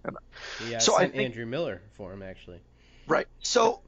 Yeah, 0.67 0.77
so 0.77 0.95
I 0.95 1.07
think, 1.07 1.15
Andrew 1.15 1.47
Miller 1.47 1.81
for 1.93 2.13
him 2.13 2.21
actually. 2.21 2.59
Right. 3.07 3.27
So 3.39 3.81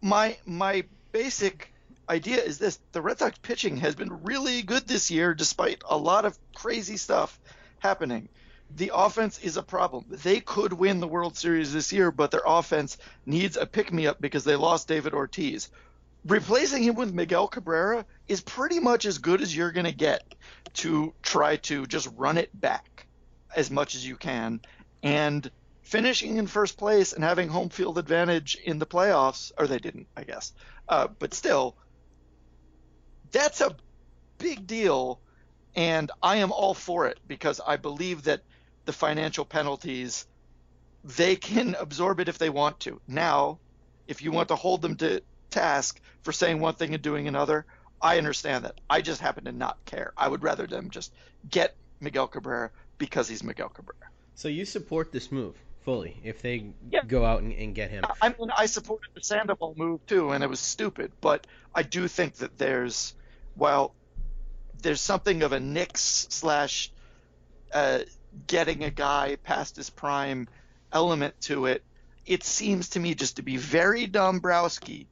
my 0.00 0.36
my 0.46 0.84
basic 1.12 1.72
idea 2.08 2.38
is 2.38 2.58
this: 2.58 2.78
the 2.92 3.02
Red 3.02 3.18
Sox 3.18 3.38
pitching 3.38 3.78
has 3.78 3.94
been 3.94 4.22
really 4.22 4.62
good 4.62 4.86
this 4.86 5.10
year, 5.10 5.34
despite 5.34 5.82
a 5.88 5.96
lot 5.96 6.24
of 6.24 6.38
crazy 6.54 6.96
stuff 6.96 7.38
happening 7.78 8.28
the 8.74 8.92
offense 8.94 9.38
is 9.38 9.56
a 9.56 9.62
problem. 9.62 10.04
They 10.08 10.40
could 10.40 10.72
win 10.72 11.00
the 11.00 11.08
World 11.08 11.36
Series 11.36 11.72
this 11.72 11.92
year, 11.92 12.10
but 12.10 12.30
their 12.30 12.42
offense 12.44 12.98
needs 13.24 13.56
a 13.56 13.66
pick 13.66 13.92
me 13.92 14.06
up 14.06 14.20
because 14.20 14.44
they 14.44 14.56
lost 14.56 14.88
David 14.88 15.14
Ortiz. 15.14 15.70
Replacing 16.26 16.82
him 16.82 16.94
with 16.94 17.14
Miguel 17.14 17.48
Cabrera 17.48 18.04
is 18.26 18.40
pretty 18.40 18.80
much 18.80 19.06
as 19.06 19.18
good 19.18 19.40
as 19.40 19.56
you're 19.56 19.72
going 19.72 19.86
to 19.86 19.92
get 19.92 20.22
to 20.74 21.14
try 21.22 21.56
to 21.56 21.86
just 21.86 22.08
run 22.16 22.36
it 22.36 22.50
back 22.58 23.06
as 23.56 23.70
much 23.70 23.94
as 23.94 24.06
you 24.06 24.16
can. 24.16 24.60
And 25.02 25.50
finishing 25.82 26.36
in 26.36 26.46
first 26.46 26.76
place 26.76 27.14
and 27.14 27.24
having 27.24 27.48
home 27.48 27.70
field 27.70 27.96
advantage 27.96 28.56
in 28.62 28.78
the 28.78 28.86
playoffs, 28.86 29.52
or 29.56 29.66
they 29.66 29.78
didn't, 29.78 30.06
I 30.16 30.24
guess. 30.24 30.52
Uh, 30.88 31.08
but 31.18 31.32
still, 31.32 31.76
that's 33.30 33.62
a 33.62 33.74
big 34.36 34.66
deal. 34.66 35.20
And 35.74 36.10
I 36.22 36.36
am 36.36 36.52
all 36.52 36.74
for 36.74 37.06
it 37.06 37.18
because 37.26 37.60
I 37.66 37.76
believe 37.76 38.24
that 38.24 38.42
the 38.88 38.92
financial 38.94 39.44
penalties, 39.44 40.26
they 41.04 41.36
can 41.36 41.76
absorb 41.78 42.20
it 42.20 42.28
if 42.30 42.38
they 42.38 42.48
want 42.48 42.80
to. 42.80 42.98
Now, 43.06 43.58
if 44.06 44.22
you 44.22 44.32
want 44.32 44.48
to 44.48 44.56
hold 44.56 44.80
them 44.80 44.96
to 44.96 45.20
task 45.50 46.00
for 46.22 46.32
saying 46.32 46.58
one 46.58 46.72
thing 46.72 46.94
and 46.94 47.02
doing 47.02 47.28
another, 47.28 47.66
I 48.00 48.16
understand 48.16 48.64
that. 48.64 48.80
I 48.88 49.02
just 49.02 49.20
happen 49.20 49.44
to 49.44 49.52
not 49.52 49.76
care. 49.84 50.14
I 50.16 50.26
would 50.26 50.42
rather 50.42 50.66
them 50.66 50.88
just 50.88 51.12
get 51.50 51.76
Miguel 52.00 52.28
Cabrera 52.28 52.70
because 52.96 53.28
he's 53.28 53.44
Miguel 53.44 53.68
Cabrera. 53.68 54.08
So 54.34 54.48
you 54.48 54.64
support 54.64 55.12
this 55.12 55.30
move 55.30 55.54
fully 55.84 56.18
if 56.24 56.40
they 56.40 56.70
yeah. 56.90 57.02
go 57.06 57.26
out 57.26 57.42
and, 57.42 57.52
and, 57.52 57.74
get 57.74 57.90
him. 57.90 58.04
I 58.22 58.30
mean, 58.30 58.50
I 58.56 58.64
supported 58.64 59.10
the 59.14 59.22
Sandoval 59.22 59.74
move 59.76 60.06
too, 60.06 60.30
and 60.30 60.42
it 60.42 60.48
was 60.48 60.60
stupid. 60.60 61.12
But 61.20 61.46
I 61.74 61.82
do 61.82 62.08
think 62.08 62.36
that 62.36 62.56
there's, 62.56 63.12
well, 63.54 63.92
there's 64.80 65.02
something 65.02 65.42
of 65.42 65.52
a 65.52 65.60
Knicks 65.60 66.26
slash 66.30 66.90
uh, 67.72 68.00
getting 68.46 68.84
a 68.84 68.90
guy 68.90 69.36
past 69.42 69.76
his 69.76 69.90
prime 69.90 70.48
element 70.92 71.40
to 71.42 71.66
it. 71.66 71.82
It 72.26 72.44
seems 72.44 72.90
to 72.90 73.00
me 73.00 73.14
just 73.14 73.36
to 73.36 73.42
be 73.42 73.56
very 73.56 74.06
Dombrowski. 74.06 75.08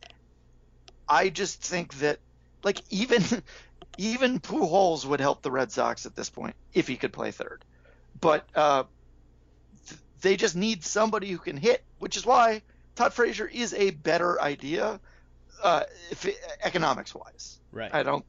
I 1.08 1.28
just 1.28 1.62
think 1.62 1.94
that 1.98 2.18
like 2.62 2.80
even 2.90 3.22
even 3.98 4.40
Pujols 4.40 5.06
would 5.06 5.20
help 5.20 5.42
the 5.42 5.50
Red 5.50 5.72
Sox 5.72 6.06
at 6.06 6.14
this 6.14 6.28
point 6.28 6.54
if 6.74 6.86
he 6.86 6.96
could 6.96 7.12
play 7.12 7.30
third. 7.30 7.64
But 8.20 8.46
uh, 8.54 8.84
th- 9.88 10.00
they 10.20 10.36
just 10.36 10.56
need 10.56 10.84
somebody 10.84 11.30
who 11.30 11.38
can 11.38 11.56
hit, 11.56 11.82
which 11.98 12.16
is 12.16 12.26
why 12.26 12.62
Todd 12.94 13.12
Frazier 13.12 13.46
is 13.46 13.74
a 13.74 13.90
better 13.90 14.40
idea, 14.40 15.00
uh, 15.62 15.84
it, 16.10 16.36
economics 16.62 17.14
wise. 17.14 17.58
Right. 17.72 17.94
I 17.94 18.02
don't. 18.02 18.24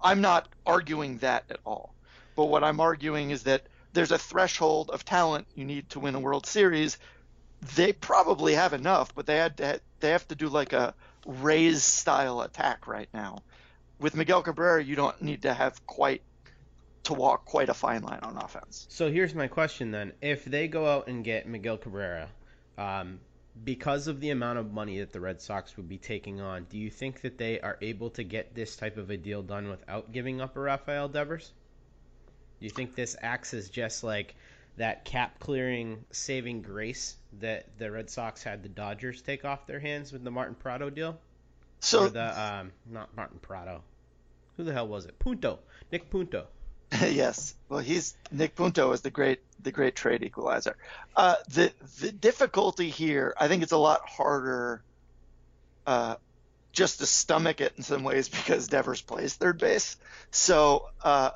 I'm 0.00 0.20
not 0.20 0.48
arguing 0.64 1.18
that 1.18 1.44
at 1.50 1.60
all. 1.66 1.94
But 2.36 2.46
what 2.46 2.64
I'm 2.64 2.80
arguing 2.80 3.30
is 3.30 3.42
that 3.42 3.64
there's 3.92 4.12
a 4.12 4.18
threshold 4.18 4.90
of 4.90 5.04
talent 5.04 5.46
you 5.54 5.64
need 5.64 5.88
to 5.90 6.00
win 6.00 6.14
a 6.14 6.20
World 6.20 6.46
Series. 6.46 6.98
They 7.76 7.92
probably 7.92 8.54
have 8.54 8.72
enough, 8.72 9.14
but 9.14 9.26
they 9.26 9.36
had 9.36 9.56
to, 9.58 9.80
they 10.00 10.10
have 10.10 10.26
to 10.28 10.34
do 10.34 10.48
like 10.48 10.72
a 10.72 10.94
Rays 11.26 11.82
style 11.82 12.40
attack 12.40 12.86
right 12.86 13.08
now. 13.12 13.42
With 13.98 14.16
Miguel 14.16 14.42
Cabrera, 14.42 14.82
you 14.82 14.96
don't 14.96 15.20
need 15.20 15.42
to 15.42 15.52
have 15.52 15.86
quite 15.86 16.22
to 17.04 17.14
walk 17.14 17.44
quite 17.44 17.68
a 17.68 17.74
fine 17.74 18.02
line 18.02 18.20
on 18.22 18.36
offense. 18.36 18.86
So 18.88 19.10
here's 19.10 19.34
my 19.34 19.48
question 19.48 19.90
then: 19.90 20.12
If 20.22 20.44
they 20.44 20.68
go 20.68 20.86
out 20.86 21.08
and 21.08 21.22
get 21.22 21.46
Miguel 21.46 21.76
Cabrera, 21.76 22.28
um, 22.78 23.20
because 23.62 24.06
of 24.06 24.20
the 24.20 24.30
amount 24.30 24.58
of 24.58 24.72
money 24.72 25.00
that 25.00 25.12
the 25.12 25.20
Red 25.20 25.42
Sox 25.42 25.76
would 25.76 25.88
be 25.88 25.98
taking 25.98 26.40
on, 26.40 26.64
do 26.70 26.78
you 26.78 26.90
think 26.90 27.20
that 27.22 27.36
they 27.36 27.60
are 27.60 27.76
able 27.82 28.10
to 28.10 28.24
get 28.24 28.54
this 28.54 28.76
type 28.76 28.96
of 28.96 29.10
a 29.10 29.16
deal 29.16 29.42
done 29.42 29.68
without 29.68 30.12
giving 30.12 30.40
up 30.40 30.56
a 30.56 30.60
Rafael 30.60 31.08
Devers? 31.08 31.52
Do 32.60 32.66
you 32.66 32.70
think 32.70 32.94
this 32.94 33.16
acts 33.20 33.54
as 33.54 33.70
just 33.70 34.04
like 34.04 34.34
that 34.76 35.04
cap 35.04 35.38
clearing 35.40 36.04
saving 36.10 36.62
grace 36.62 37.16
that 37.40 37.66
the 37.78 37.90
Red 37.90 38.10
Sox 38.10 38.42
had 38.42 38.62
the 38.62 38.68
Dodgers 38.68 39.22
take 39.22 39.44
off 39.44 39.66
their 39.66 39.80
hands 39.80 40.12
with 40.12 40.22
the 40.22 40.30
Martin 40.30 40.54
Prado 40.54 40.90
deal? 40.90 41.18
So 41.80 42.04
or 42.04 42.08
the 42.10 42.40
um, 42.40 42.72
not 42.90 43.14
Martin 43.16 43.38
Prado. 43.40 43.82
Who 44.56 44.64
the 44.64 44.72
hell 44.72 44.88
was 44.88 45.06
it? 45.06 45.18
Punto. 45.18 45.58
Nick 45.90 46.10
Punto. 46.10 46.46
yes. 47.00 47.54
Well, 47.68 47.80
he's 47.80 48.14
Nick 48.30 48.54
Punto 48.56 48.92
is 48.92 49.00
the 49.00 49.10
great 49.10 49.40
the 49.62 49.72
great 49.72 49.96
trade 49.96 50.22
equalizer. 50.22 50.76
Uh, 51.16 51.36
the 51.48 51.72
the 52.00 52.12
difficulty 52.12 52.90
here, 52.90 53.34
I 53.38 53.48
think 53.48 53.62
it's 53.62 53.72
a 53.72 53.78
lot 53.78 54.02
harder 54.06 54.82
uh, 55.86 56.16
just 56.72 56.98
to 56.98 57.06
stomach 57.06 57.60
it 57.60 57.72
in 57.76 57.82
some 57.82 58.02
ways 58.02 58.28
because 58.28 58.68
Devers 58.68 59.00
plays 59.00 59.34
third 59.34 59.58
base. 59.58 59.96
So 60.30 60.88
uh, 61.02 61.30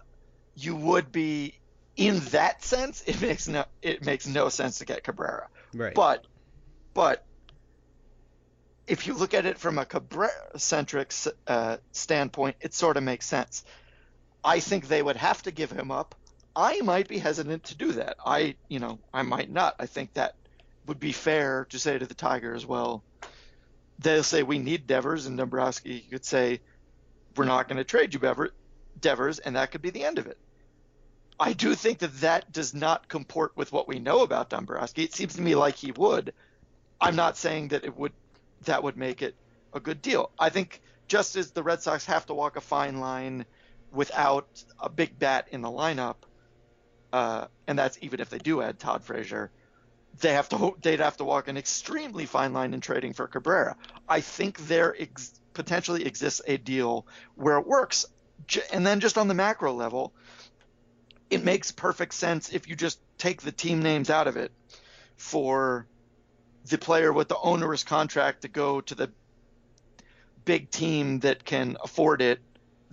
you 0.57 0.77
would 0.77 1.11
be 1.13 1.59
in 1.97 2.19
that 2.31 2.63
sense 2.65 3.03
it 3.07 3.21
makes 3.21 3.47
no 3.47 3.65
it 3.81 4.05
makes 4.05 4.27
no 4.27 4.49
sense 4.49 4.79
to 4.79 4.85
get 4.85 5.05
Cabrera. 5.05 5.49
Right. 5.73 5.95
But 5.95 6.27
but 6.93 7.25
if 8.87 9.07
you 9.07 9.15
look 9.15 9.35
at 9.35 9.47
it 9.47 9.59
from 9.59 9.79
a 9.79 9.85
Cabrera 9.85 10.31
centric 10.57 11.13
uh, 11.47 11.79
standpoint, 11.93 12.57
it 12.61 12.75
sort 12.75 12.97
of 12.97 13.03
makes 13.03 13.27
sense. 13.27 13.65
I 14.45 14.61
think 14.61 14.89
they 14.89 15.03
would 15.03 15.17
have 15.17 15.43
to 15.45 15.51
give 15.51 15.71
him 15.71 15.91
up. 15.91 16.15
I 16.55 16.81
might 16.83 17.09
be 17.09 17.19
hesitant 17.19 17.65
to 17.65 17.77
do 17.77 17.93
that. 17.93 18.17
I, 18.25 18.57
you 18.69 18.79
know, 18.79 18.99
I 19.13 19.23
might 19.23 19.51
not. 19.51 19.77
I 19.81 19.87
think 19.87 20.15
that 20.15 20.35
would 20.87 21.01
be 21.01 21.13
fair 21.13 21.67
to 21.71 21.79
say 21.79 21.99
to 21.99 22.07
the 22.07 22.15
Tigers, 22.15 22.67
well, 22.67 23.03
they'll 23.99 24.23
say 24.23 24.43
we 24.43 24.59
need 24.59 24.87
Devers, 24.87 25.27
and 25.27 25.39
Dombrowski 25.39 26.01
could 26.01 26.25
say, 26.25 26.61
we're 27.37 27.47
not 27.47 27.69
going 27.69 27.79
to 27.79 27.85
trade 27.85 28.15
you, 28.15 28.21
Devers, 29.01 29.39
and 29.39 29.57
that 29.57 29.71
could 29.73 29.83
be 29.83 29.91
the 29.91 30.05
end 30.05 30.19
of 30.19 30.27
it. 30.27 30.39
I 31.39 31.53
do 31.53 31.75
think 31.75 31.99
that 31.99 32.21
that 32.21 32.53
does 32.53 32.75
not 32.75 33.09
comport 33.09 33.53
with 33.57 33.73
what 33.73 33.89
we 33.89 33.99
know 33.99 34.23
about 34.23 34.51
Dombrowski. 34.51 35.03
It 35.03 35.15
seems 35.15 35.35
to 35.35 35.43
me 35.43 35.55
like 35.55 35.77
he 35.77 35.93
would. 35.93 36.33
I'm 37.01 37.17
not 37.17 37.37
saying 37.37 37.69
that 37.69 37.85
it 37.85 37.97
would 37.97 38.13
that 38.63 38.83
would 38.83 38.97
make 38.97 39.21
it 39.21 39.35
a 39.73 39.81
good 39.81 40.01
deal. 40.01 40.31
I 40.39 40.49
think 40.49 40.81
just 41.09 41.37
as 41.37 41.51
the 41.51 41.63
Red 41.63 41.83
Sox 41.83 42.07
have 42.07 42.27
to 42.27 42.35
walk 42.35 42.57
a 42.57 42.61
fine 42.61 43.01
line 43.01 43.45
without 43.91 44.49
a 44.79 44.89
big 44.89 45.19
bat 45.19 45.49
in 45.51 45.61
the 45.61 45.69
lineup, 45.69 46.17
uh, 47.13 47.47
and 47.67 47.79
that's 47.79 47.99
even 48.01 48.21
if 48.21 48.31
they 48.31 48.39
do 48.39 48.63
add 48.63 48.79
Todd 48.79 49.05
Frazier, 49.05 49.51
they 50.21 50.33
have 50.33 50.49
to 50.51 50.77
they'd 50.83 51.01
have 51.01 51.17
to 51.17 51.25
walk 51.25 51.49
an 51.49 51.57
extremely 51.57 52.27
fine 52.27 52.53
line 52.53 52.75
in 52.75 52.81
trading 52.81 53.13
for 53.13 53.27
Cabrera. 53.27 53.77
I 54.09 54.21
think 54.21 54.59
they're 54.67 54.95
ex- 54.99 55.41
potentially 55.53 56.05
exists 56.05 56.41
a 56.47 56.57
deal 56.57 57.07
where 57.35 57.59
it 57.59 57.67
works. 57.67 58.07
And 58.73 58.87
then 58.87 59.01
just 59.01 59.17
on 59.17 59.29
the 59.29 59.35
macro 59.35 59.73
level, 59.73 60.13
it 61.31 61.45
makes 61.45 61.73
perfect 61.73 62.15
sense 62.15 62.51
if 62.51 62.69
you 62.69 62.77
just 62.77 63.01
take 63.19 63.43
the 63.43 63.53
team 63.53 63.83
names 63.83 64.11
out 64.11 64.29
of 64.29 64.37
it 64.37 64.53
for 65.17 65.87
the 66.67 66.79
player 66.79 67.13
with 67.13 67.29
the 67.29 67.39
onerous 67.39 67.85
contract 67.85 68.43
to 68.43 68.49
go 68.49 68.81
to 68.81 68.95
the 68.95 69.11
big 70.45 70.71
team 70.71 71.21
that 71.21 71.45
can 71.45 71.77
afford 71.83 72.23
it 72.23 72.41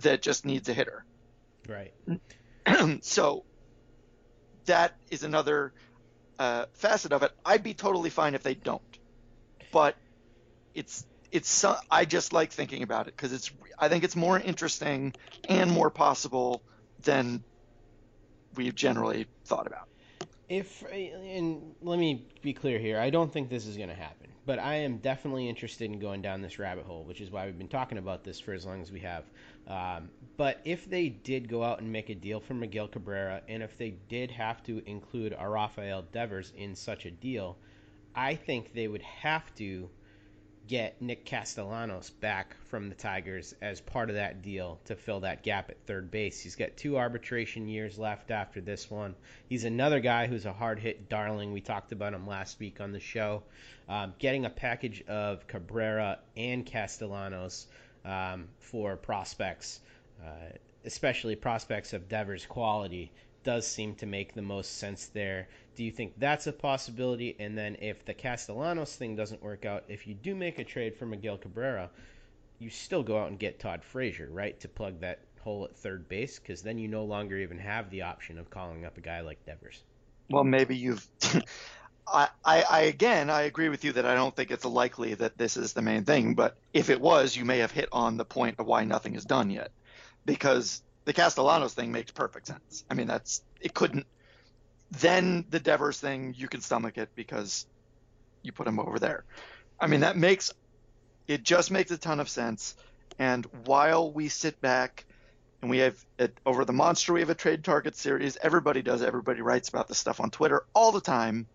that 0.00 0.22
just 0.22 0.44
needs 0.44 0.68
a 0.68 0.74
hitter. 0.74 1.04
Right. 1.68 1.92
so 3.02 3.44
that 4.66 4.96
is 5.10 5.22
another 5.22 5.72
uh, 6.38 6.66
facet 6.74 7.12
of 7.12 7.22
it. 7.22 7.32
I'd 7.44 7.62
be 7.62 7.74
totally 7.74 8.10
fine 8.10 8.34
if 8.34 8.42
they 8.42 8.54
don't, 8.54 8.82
but 9.70 9.96
it's 10.74 11.06
it's 11.30 11.64
I 11.90 12.04
just 12.04 12.32
like 12.32 12.52
thinking 12.52 12.82
about 12.82 13.08
it 13.08 13.16
because 13.16 13.32
it's 13.32 13.50
I 13.78 13.88
think 13.88 14.04
it's 14.04 14.16
more 14.16 14.38
interesting 14.38 15.14
and 15.48 15.70
more 15.70 15.90
possible 15.90 16.62
than 17.02 17.42
we've 18.56 18.74
generally 18.74 19.26
thought 19.44 19.66
about. 19.66 19.88
If 20.48 20.84
and 20.92 21.74
let 21.80 21.98
me 21.98 22.26
be 22.42 22.52
clear 22.52 22.78
here, 22.78 22.98
I 22.98 23.10
don't 23.10 23.32
think 23.32 23.48
this 23.48 23.66
is 23.66 23.76
going 23.76 23.88
to 23.88 23.94
happen, 23.94 24.28
but 24.44 24.58
I 24.58 24.74
am 24.74 24.98
definitely 24.98 25.48
interested 25.48 25.90
in 25.90 25.98
going 25.98 26.20
down 26.20 26.42
this 26.42 26.58
rabbit 26.58 26.84
hole, 26.84 27.04
which 27.04 27.20
is 27.20 27.30
why 27.30 27.46
we've 27.46 27.56
been 27.56 27.68
talking 27.68 27.96
about 27.96 28.22
this 28.22 28.38
for 28.38 28.52
as 28.52 28.66
long 28.66 28.82
as 28.82 28.92
we 28.92 29.00
have. 29.00 29.24
Um, 29.66 30.10
but 30.36 30.60
if 30.64 30.90
they 30.90 31.08
did 31.08 31.48
go 31.48 31.62
out 31.62 31.80
and 31.80 31.90
make 31.90 32.10
a 32.10 32.14
deal 32.14 32.40
for 32.40 32.52
Miguel 32.54 32.88
Cabrera, 32.88 33.40
and 33.48 33.62
if 33.62 33.78
they 33.78 33.94
did 34.08 34.30
have 34.30 34.62
to 34.64 34.82
include 34.84 35.34
Rafael 35.40 36.02
Devers 36.12 36.52
in 36.56 36.74
such 36.74 37.06
a 37.06 37.10
deal, 37.10 37.56
I 38.14 38.34
think 38.34 38.74
they 38.74 38.88
would 38.88 39.02
have 39.02 39.54
to 39.54 39.88
get 40.66 41.00
Nick 41.02 41.24
Castellanos 41.24 42.10
back 42.10 42.56
from 42.68 42.88
the 42.88 42.94
Tigers 42.94 43.54
as 43.60 43.80
part 43.80 44.08
of 44.08 44.16
that 44.16 44.42
deal 44.42 44.78
to 44.86 44.96
fill 44.96 45.20
that 45.20 45.42
gap 45.42 45.70
at 45.70 45.76
third 45.86 46.10
base. 46.10 46.40
He's 46.40 46.56
got 46.56 46.76
two 46.76 46.96
arbitration 46.96 47.68
years 47.68 47.98
left 47.98 48.30
after 48.30 48.60
this 48.60 48.90
one. 48.90 49.14
He's 49.48 49.64
another 49.64 50.00
guy 50.00 50.26
who's 50.26 50.46
a 50.46 50.52
hard 50.52 50.78
hit 50.78 51.08
darling. 51.08 51.52
We 51.52 51.60
talked 51.60 51.92
about 51.92 52.14
him 52.14 52.26
last 52.26 52.58
week 52.58 52.80
on 52.80 52.92
the 52.92 53.00
show. 53.00 53.42
Um, 53.88 54.14
getting 54.18 54.44
a 54.44 54.50
package 54.50 55.02
of 55.08 55.46
Cabrera 55.46 56.18
and 56.36 56.64
Castellanos 56.64 57.66
um, 58.04 58.48
for 58.58 58.96
prospects, 58.96 59.80
uh, 60.24 60.56
especially 60.84 61.36
prospects 61.36 61.92
of 61.92 62.08
Devers' 62.08 62.46
quality, 62.46 63.12
does 63.44 63.66
seem 63.66 63.94
to 63.96 64.06
make 64.06 64.34
the 64.34 64.42
most 64.42 64.78
sense 64.78 65.06
there. 65.06 65.48
Do 65.74 65.84
you 65.84 65.90
think 65.90 66.14
that's 66.18 66.46
a 66.46 66.52
possibility? 66.52 67.36
And 67.38 67.56
then 67.56 67.76
if 67.80 68.04
the 68.04 68.14
Castellanos 68.14 68.94
thing 68.94 69.16
doesn't 69.16 69.42
work 69.42 69.64
out, 69.64 69.84
if 69.88 70.06
you 70.06 70.14
do 70.14 70.34
make 70.34 70.58
a 70.58 70.64
trade 70.64 70.96
for 70.96 71.06
Miguel 71.06 71.38
Cabrera, 71.38 71.90
you 72.58 72.70
still 72.70 73.02
go 73.02 73.18
out 73.18 73.28
and 73.28 73.38
get 73.38 73.58
Todd 73.58 73.82
Frazier, 73.82 74.28
right, 74.30 74.58
to 74.60 74.68
plug 74.68 75.00
that 75.00 75.20
hole 75.40 75.64
at 75.64 75.76
third 75.76 76.08
base, 76.08 76.38
because 76.38 76.62
then 76.62 76.78
you 76.78 76.88
no 76.88 77.04
longer 77.04 77.36
even 77.36 77.58
have 77.58 77.90
the 77.90 78.02
option 78.02 78.38
of 78.38 78.50
calling 78.50 78.84
up 78.84 78.96
a 78.96 79.00
guy 79.00 79.20
like 79.20 79.44
Devers. 79.44 79.82
Well, 80.30 80.44
maybe 80.44 80.76
you've. 80.76 81.06
I, 82.06 82.28
I, 82.44 82.62
I 82.62 82.80
again, 82.82 83.30
I 83.30 83.42
agree 83.42 83.68
with 83.68 83.84
you 83.84 83.92
that 83.92 84.06
I 84.06 84.14
don't 84.14 84.34
think 84.34 84.50
it's 84.50 84.64
likely 84.64 85.14
that 85.14 85.38
this 85.38 85.56
is 85.56 85.72
the 85.72 85.82
main 85.82 86.04
thing, 86.04 86.34
but 86.34 86.56
if 86.72 86.90
it 86.90 87.00
was, 87.00 87.36
you 87.36 87.44
may 87.44 87.58
have 87.58 87.70
hit 87.70 87.88
on 87.92 88.16
the 88.16 88.24
point 88.24 88.56
of 88.58 88.66
why 88.66 88.84
nothing 88.84 89.14
is 89.14 89.24
done 89.24 89.50
yet, 89.50 89.70
because 90.24 90.82
the 91.04 91.12
Castellanos 91.12 91.74
thing 91.74 91.92
makes 91.92 92.10
perfect 92.10 92.46
sense. 92.46 92.84
I 92.90 92.94
mean, 92.94 93.06
that's 93.06 93.42
it 93.60 93.74
couldn't. 93.74 94.06
Then 94.90 95.46
the 95.50 95.60
Devers 95.60 95.98
thing, 95.98 96.34
you 96.36 96.48
can 96.48 96.60
stomach 96.60 96.98
it 96.98 97.10
because 97.14 97.66
you 98.42 98.52
put 98.52 98.66
him 98.66 98.78
over 98.78 98.98
there. 98.98 99.24
I 99.80 99.86
mean, 99.86 100.00
that 100.00 100.16
makes 100.16 100.52
it 101.26 101.42
just 101.42 101.70
makes 101.70 101.90
a 101.90 101.98
ton 101.98 102.20
of 102.20 102.28
sense. 102.28 102.76
And 103.18 103.46
while 103.64 104.10
we 104.10 104.28
sit 104.28 104.60
back 104.60 105.04
and 105.60 105.70
we 105.70 105.78
have 105.78 106.04
it, 106.18 106.36
over 106.44 106.64
the 106.64 106.72
monster, 106.72 107.12
we 107.12 107.20
have 107.20 107.30
a 107.30 107.34
trade 107.34 107.64
target 107.64 107.96
series. 107.96 108.36
Everybody 108.42 108.82
does. 108.82 109.02
Everybody 109.02 109.40
writes 109.40 109.68
about 109.68 109.88
this 109.88 109.98
stuff 109.98 110.20
on 110.20 110.30
Twitter 110.30 110.64
all 110.74 110.92
the 110.92 111.00
time. 111.00 111.46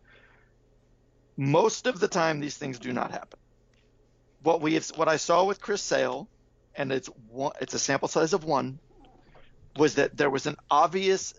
Most 1.35 1.87
of 1.87 1.99
the 1.99 2.07
time, 2.07 2.39
these 2.39 2.57
things 2.57 2.79
do 2.79 2.91
not 2.91 3.11
happen. 3.11 3.39
What 4.41 4.61
we 4.61 4.73
have, 4.75 4.87
what 4.95 5.07
I 5.07 5.17
saw 5.17 5.45
with 5.45 5.61
Chris 5.61 5.81
Sale, 5.81 6.27
and 6.75 6.91
it's 6.91 7.07
one, 7.29 7.51
it's 7.61 7.73
a 7.73 7.79
sample 7.79 8.07
size 8.07 8.33
of 8.33 8.43
one 8.43 8.79
was 9.77 9.95
that 9.95 10.17
there 10.17 10.29
was 10.29 10.45
an 10.45 10.55
obvious 10.69 11.33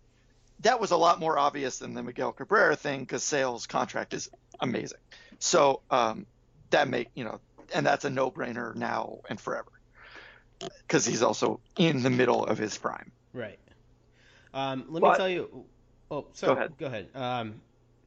that 0.61 0.81
was 0.81 0.90
a 0.90 0.96
lot 0.96 1.20
more 1.20 1.38
obvious 1.38 1.79
than 1.79 1.94
the 1.94 2.03
Miguel 2.03 2.33
Cabrera 2.33 2.77
thing 2.77 3.01
because 3.01 3.22
Sale's 3.22 3.66
contract 3.66 4.12
is 4.12 4.29
amazing. 4.61 4.98
So 5.38 5.83
um, 5.90 6.27
that 6.70 6.88
make 6.88 7.09
you 7.14 7.24
know, 7.24 7.40
and 7.74 7.87
that's 7.87 8.05
a 8.05 8.11
no-brainer 8.11 8.74
now 8.74 9.18
and 9.29 9.40
forever 9.40 9.70
because 10.59 11.07
he's 11.07 11.22
also 11.22 11.61
in 11.77 12.03
the 12.03 12.11
middle 12.11 12.44
of 12.44 12.59
his 12.59 12.77
prime. 12.77 13.12
Right. 13.33 13.59
Um, 14.53 14.87
let 14.88 15.01
but, 15.01 15.12
me 15.12 15.16
tell 15.16 15.29
you. 15.29 15.64
Oh, 16.11 16.27
sorry. 16.33 16.55
Go 16.55 16.59
ahead. 16.59 16.79
Go 16.79 16.87
ahead. 16.87 17.09
Um, 17.14 17.61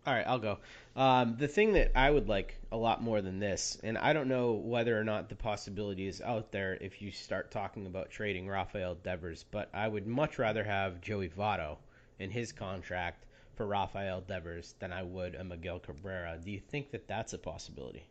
all 0.06 0.14
right, 0.14 0.26
I'll 0.26 0.40
go. 0.40 0.58
Um, 0.96 1.36
the 1.38 1.48
thing 1.48 1.74
that 1.74 1.92
I 1.96 2.10
would 2.10 2.28
like 2.28 2.56
a 2.72 2.78
lot 2.78 3.04
more 3.04 3.22
than 3.22 3.40
this, 3.40 3.78
and 3.84 3.98
I 3.98 4.14
don't 4.14 4.28
know 4.28 4.54
whether 4.54 5.00
or 5.00 5.04
not 5.04 5.30
the 5.30 5.36
possibility 5.36 6.08
is 6.08 6.22
out 6.22 6.52
there 6.52 6.78
if 6.82 7.02
you 7.02 7.12
start 7.12 7.52
talking 7.52 7.86
about 7.86 8.10
trading 8.10 8.48
Rafael 8.48 8.96
Devers, 8.96 9.46
but 9.52 9.70
I 9.74 9.88
would 9.88 10.08
much 10.08 10.40
rather 10.40 10.64
have 10.64 11.02
Joey 11.02 11.30
Votto 11.30 11.78
in 12.20 12.32
his 12.32 12.52
contract 12.52 13.26
for 13.56 13.68
Rafael 13.68 14.22
Devers 14.22 14.74
than 14.80 14.92
I 14.92 15.04
would 15.04 15.36
a 15.36 15.44
Miguel 15.44 15.80
Cabrera. 15.80 16.40
Do 16.44 16.50
you 16.50 16.60
think 16.60 16.92
that 16.92 17.08
that's 17.08 17.34
a 17.34 17.38
possibility? 17.38 18.04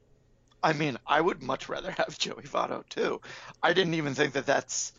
I 0.62 0.74
mean, 0.74 0.96
I 1.06 1.20
would 1.20 1.42
much 1.42 1.68
rather 1.68 1.90
have 1.90 2.18
Joey 2.20 2.44
Votto 2.44 2.88
too. 2.88 3.20
I 3.62 3.72
didn't 3.72 3.94
even 3.94 4.14
think 4.14 4.34
that 4.34 4.46
that's. 4.46 4.92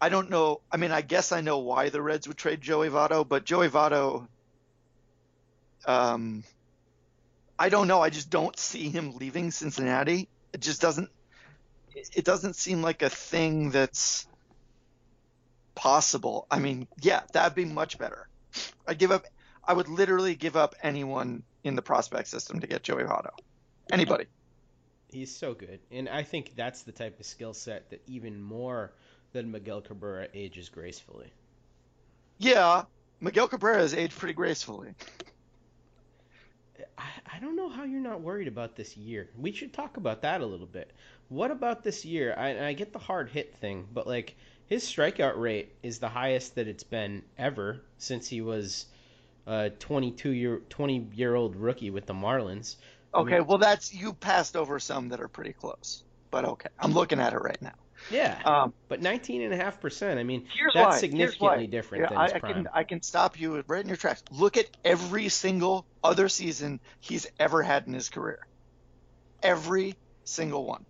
I 0.00 0.08
don't 0.08 0.30
know. 0.30 0.62
I 0.70 0.78
mean, 0.78 0.90
I 0.90 1.02
guess 1.02 1.32
I 1.32 1.42
know 1.42 1.58
why 1.58 1.90
the 1.90 2.00
Reds 2.00 2.26
would 2.26 2.38
trade 2.38 2.60
Joey 2.60 2.88
Votto, 2.88 3.28
but 3.28 3.44
Joey 3.44 3.68
Votto 3.68 4.26
um, 5.86 6.44
I 7.58 7.68
don't 7.68 7.88
know. 7.88 8.00
I 8.00 8.10
just 8.10 8.30
don't 8.30 8.58
see 8.58 8.88
him 8.88 9.16
leaving 9.16 9.50
Cincinnati. 9.50 10.28
It 10.52 10.60
just 10.60 10.80
doesn't. 10.80 11.10
It 11.94 12.24
doesn't 12.24 12.56
seem 12.56 12.82
like 12.82 13.02
a 13.02 13.10
thing 13.10 13.70
that's 13.70 14.26
possible. 15.74 16.46
I 16.50 16.58
mean, 16.58 16.88
yeah, 17.00 17.20
that'd 17.32 17.54
be 17.54 17.64
much 17.64 17.98
better. 17.98 18.28
I'd 18.86 18.98
give 18.98 19.10
up. 19.10 19.26
I 19.64 19.74
would 19.74 19.88
literally 19.88 20.34
give 20.34 20.56
up 20.56 20.74
anyone 20.82 21.42
in 21.62 21.76
the 21.76 21.82
prospect 21.82 22.28
system 22.28 22.60
to 22.60 22.66
get 22.66 22.82
Joey 22.82 23.04
Votto. 23.04 23.30
Anybody. 23.90 24.24
He's 25.08 25.34
so 25.34 25.52
good, 25.52 25.80
and 25.90 26.08
I 26.08 26.22
think 26.22 26.54
that's 26.56 26.82
the 26.82 26.92
type 26.92 27.20
of 27.20 27.26
skill 27.26 27.52
set 27.52 27.90
that 27.90 28.02
even 28.06 28.40
more 28.40 28.92
than 29.32 29.50
Miguel 29.50 29.82
Cabrera 29.82 30.28
ages 30.32 30.70
gracefully. 30.70 31.30
Yeah, 32.38 32.84
Miguel 33.20 33.46
Cabrera 33.46 33.78
has 33.78 33.94
aged 33.94 34.16
pretty 34.16 34.34
gracefully. 34.34 34.94
I, 36.98 37.36
I 37.36 37.38
don't 37.40 37.56
know 37.56 37.68
how 37.68 37.84
you're 37.84 38.00
not 38.00 38.20
worried 38.20 38.48
about 38.48 38.76
this 38.76 38.96
year. 38.96 39.28
We 39.38 39.52
should 39.52 39.72
talk 39.72 39.96
about 39.96 40.22
that 40.22 40.40
a 40.40 40.46
little 40.46 40.66
bit. 40.66 40.90
What 41.28 41.50
about 41.50 41.82
this 41.82 42.04
year? 42.04 42.34
I, 42.36 42.68
I 42.68 42.72
get 42.72 42.92
the 42.92 42.98
hard 42.98 43.30
hit 43.30 43.54
thing, 43.56 43.86
but 43.92 44.06
like 44.06 44.34
his 44.66 44.84
strikeout 44.84 45.38
rate 45.38 45.74
is 45.82 45.98
the 45.98 46.08
highest 46.08 46.54
that 46.54 46.68
it's 46.68 46.84
been 46.84 47.22
ever 47.38 47.80
since 47.98 48.28
he 48.28 48.40
was 48.40 48.86
a 49.46 49.70
22 49.70 50.30
year 50.30 50.60
20 50.68 51.08
year 51.14 51.34
old 51.34 51.56
rookie 51.56 51.90
with 51.90 52.06
the 52.06 52.14
Marlins. 52.14 52.76
Okay, 53.14 53.34
I 53.34 53.38
mean, 53.38 53.46
well 53.46 53.58
that's 53.58 53.94
you 53.94 54.12
passed 54.12 54.56
over 54.56 54.78
some 54.78 55.08
that 55.10 55.20
are 55.20 55.28
pretty 55.28 55.52
close, 55.52 56.02
but 56.30 56.44
okay, 56.44 56.70
I'm 56.78 56.92
looking 56.92 57.20
at 57.20 57.32
it 57.32 57.38
right 57.38 57.60
now. 57.60 57.74
Yeah, 58.10 58.40
um, 58.44 58.72
but 58.88 59.00
19.5%. 59.00 60.16
I 60.16 60.22
mean, 60.22 60.46
that's 60.74 60.74
why. 60.74 60.98
significantly 60.98 61.66
different 61.66 62.08
than 62.08 62.20
his 62.20 62.32
I, 62.32 62.38
prime. 62.38 62.54
Can, 62.54 62.68
I 62.72 62.84
can 62.84 63.02
stop 63.02 63.40
you 63.40 63.62
right 63.66 63.82
in 63.82 63.88
your 63.88 63.96
tracks. 63.96 64.22
Look 64.30 64.56
at 64.56 64.66
every 64.84 65.28
single 65.28 65.86
other 66.02 66.28
season 66.28 66.80
he's 67.00 67.26
ever 67.38 67.62
had 67.62 67.86
in 67.86 67.94
his 67.94 68.08
career. 68.08 68.46
Every 69.42 69.94
single 70.24 70.64
one. 70.66 70.84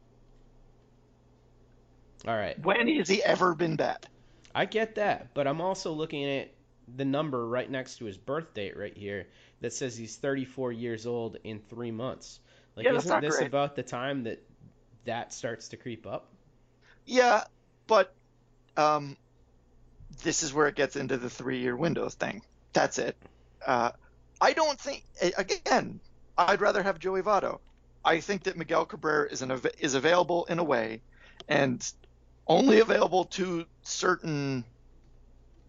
All 2.26 2.36
right. 2.36 2.58
When 2.64 2.88
has 2.96 3.08
he 3.08 3.22
ever 3.22 3.54
been 3.54 3.76
bad? 3.76 4.06
I 4.54 4.66
get 4.66 4.96
that, 4.96 5.34
but 5.34 5.46
I'm 5.46 5.60
also 5.60 5.92
looking 5.92 6.24
at 6.24 6.52
the 6.96 7.04
number 7.04 7.46
right 7.46 7.70
next 7.70 7.98
to 7.98 8.04
his 8.04 8.18
birth 8.18 8.54
date 8.54 8.76
right 8.76 8.96
here 8.96 9.26
that 9.60 9.72
says 9.72 9.96
he's 9.96 10.16
34 10.16 10.72
years 10.72 11.06
old 11.06 11.38
in 11.44 11.60
three 11.70 11.90
months. 11.90 12.40
Like, 12.76 12.86
yeah, 12.86 12.94
isn't 12.94 13.20
this 13.20 13.36
great. 13.36 13.46
about 13.46 13.76
the 13.76 13.82
time 13.82 14.24
that 14.24 14.42
that 15.04 15.32
starts 15.32 15.68
to 15.68 15.76
creep 15.76 16.06
up? 16.06 16.31
Yeah, 17.06 17.44
but 17.86 18.14
um, 18.76 19.16
this 20.22 20.42
is 20.42 20.52
where 20.52 20.68
it 20.68 20.76
gets 20.76 20.96
into 20.96 21.16
the 21.16 21.30
three-year 21.30 21.76
windows 21.76 22.14
thing. 22.14 22.42
That's 22.72 22.98
it. 22.98 23.16
Uh, 23.66 23.90
I 24.40 24.52
don't 24.52 24.80
think. 24.80 25.04
Again, 25.36 26.00
I'd 26.36 26.60
rather 26.60 26.82
have 26.82 26.98
Joey 26.98 27.22
Votto. 27.22 27.60
I 28.04 28.20
think 28.20 28.44
that 28.44 28.56
Miguel 28.56 28.84
Cabrera 28.84 29.28
is 29.30 29.42
an 29.42 29.60
is 29.78 29.94
available 29.94 30.46
in 30.46 30.58
a 30.58 30.64
way, 30.64 31.02
and 31.48 31.92
only 32.46 32.80
available 32.80 33.24
to 33.24 33.64
certain 33.82 34.64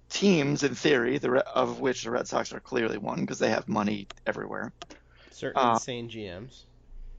teams 0.10 0.64
in 0.64 0.76
theory, 0.76 1.18
the 1.18 1.46
of 1.48 1.80
which 1.80 2.04
the 2.04 2.12
Red 2.12 2.28
Sox 2.28 2.54
are 2.54 2.60
clearly 2.60 2.98
one 2.98 3.22
because 3.22 3.40
they 3.40 3.50
have 3.50 3.68
money 3.68 4.08
everywhere. 4.26 4.72
Certain 5.32 5.62
uh, 5.62 5.74
insane 5.74 6.10
GMs. 6.10 6.64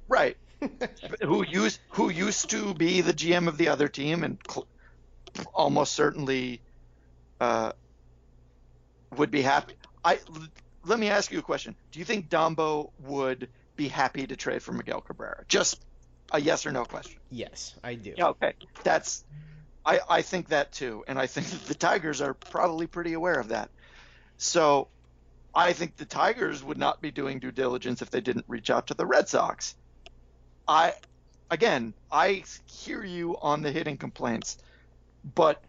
right? 0.09 0.37
who 1.23 1.45
used 1.45 1.81
who 1.89 2.11
used 2.11 2.51
to 2.51 2.75
be 2.75 3.01
the 3.01 3.13
GM 3.13 3.49
of 3.49 3.59
the 3.59 3.69
other 3.69 3.89
team 3.89 4.25
and 4.25 4.39
cl- 4.49 4.67
almost 5.53 5.93
certainly 5.95 6.61
uh, 7.41 7.73
would 9.17 9.31
be 9.31 9.43
happy. 9.43 9.75
I 10.05 10.19
let 10.85 10.99
me 10.99 11.09
ask 11.09 11.33
you 11.33 11.39
a 11.39 11.43
question. 11.43 11.77
Do 11.93 11.99
you 11.99 12.05
think 12.05 12.29
Dombo 12.29 12.91
would 13.01 13.49
be 13.77 13.89
happy 13.89 14.27
to 14.27 14.37
trade 14.37 14.63
for 14.63 14.73
Miguel 14.73 15.01
Cabrera? 15.01 15.45
Just 15.49 15.85
a 16.31 16.41
yes 16.41 16.67
or 16.67 16.73
no 16.73 16.85
question. 16.85 17.21
Yes, 17.31 17.75
I 17.83 17.95
do. 17.95 18.15
Yeah, 18.17 18.29
okay. 18.29 18.55
That's 18.83 19.25
I, 19.85 20.01
I 20.09 20.23
think 20.23 20.49
that 20.49 20.73
too, 20.73 21.05
and 21.07 21.19
I 21.19 21.27
think 21.27 21.47
the 21.67 21.75
Tigers 21.75 22.21
are 22.21 22.35
probably 22.35 22.87
pretty 22.87 23.13
aware 23.13 23.39
of 23.39 23.49
that. 23.49 23.71
So 24.37 24.89
I 25.55 25.73
think 25.73 25.97
the 25.97 26.05
Tigers 26.05 26.63
would 26.65 26.79
not 26.79 27.01
be 27.01 27.11
doing 27.11 27.39
due 27.39 27.53
diligence 27.53 28.03
if 28.03 28.11
they 28.11 28.21
didn't 28.21 28.47
reach 28.49 28.71
out 28.71 28.89
to 28.89 28.95
the 28.95 29.07
Red 29.07 29.29
Sox. 29.29 29.77
I 30.67 30.95
again, 31.51 31.95
I 32.11 32.45
hear 32.67 33.05
you 33.05 33.37
on 33.41 33.63
the 33.63 33.71
hitting 33.71 33.97
complaints, 33.97 34.59
but 35.35 35.63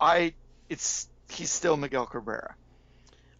I 0.00 0.34
it's 0.68 1.08
he's 1.30 1.50
still 1.50 1.76
Miguel 1.76 2.06
Cabrera. 2.06 2.54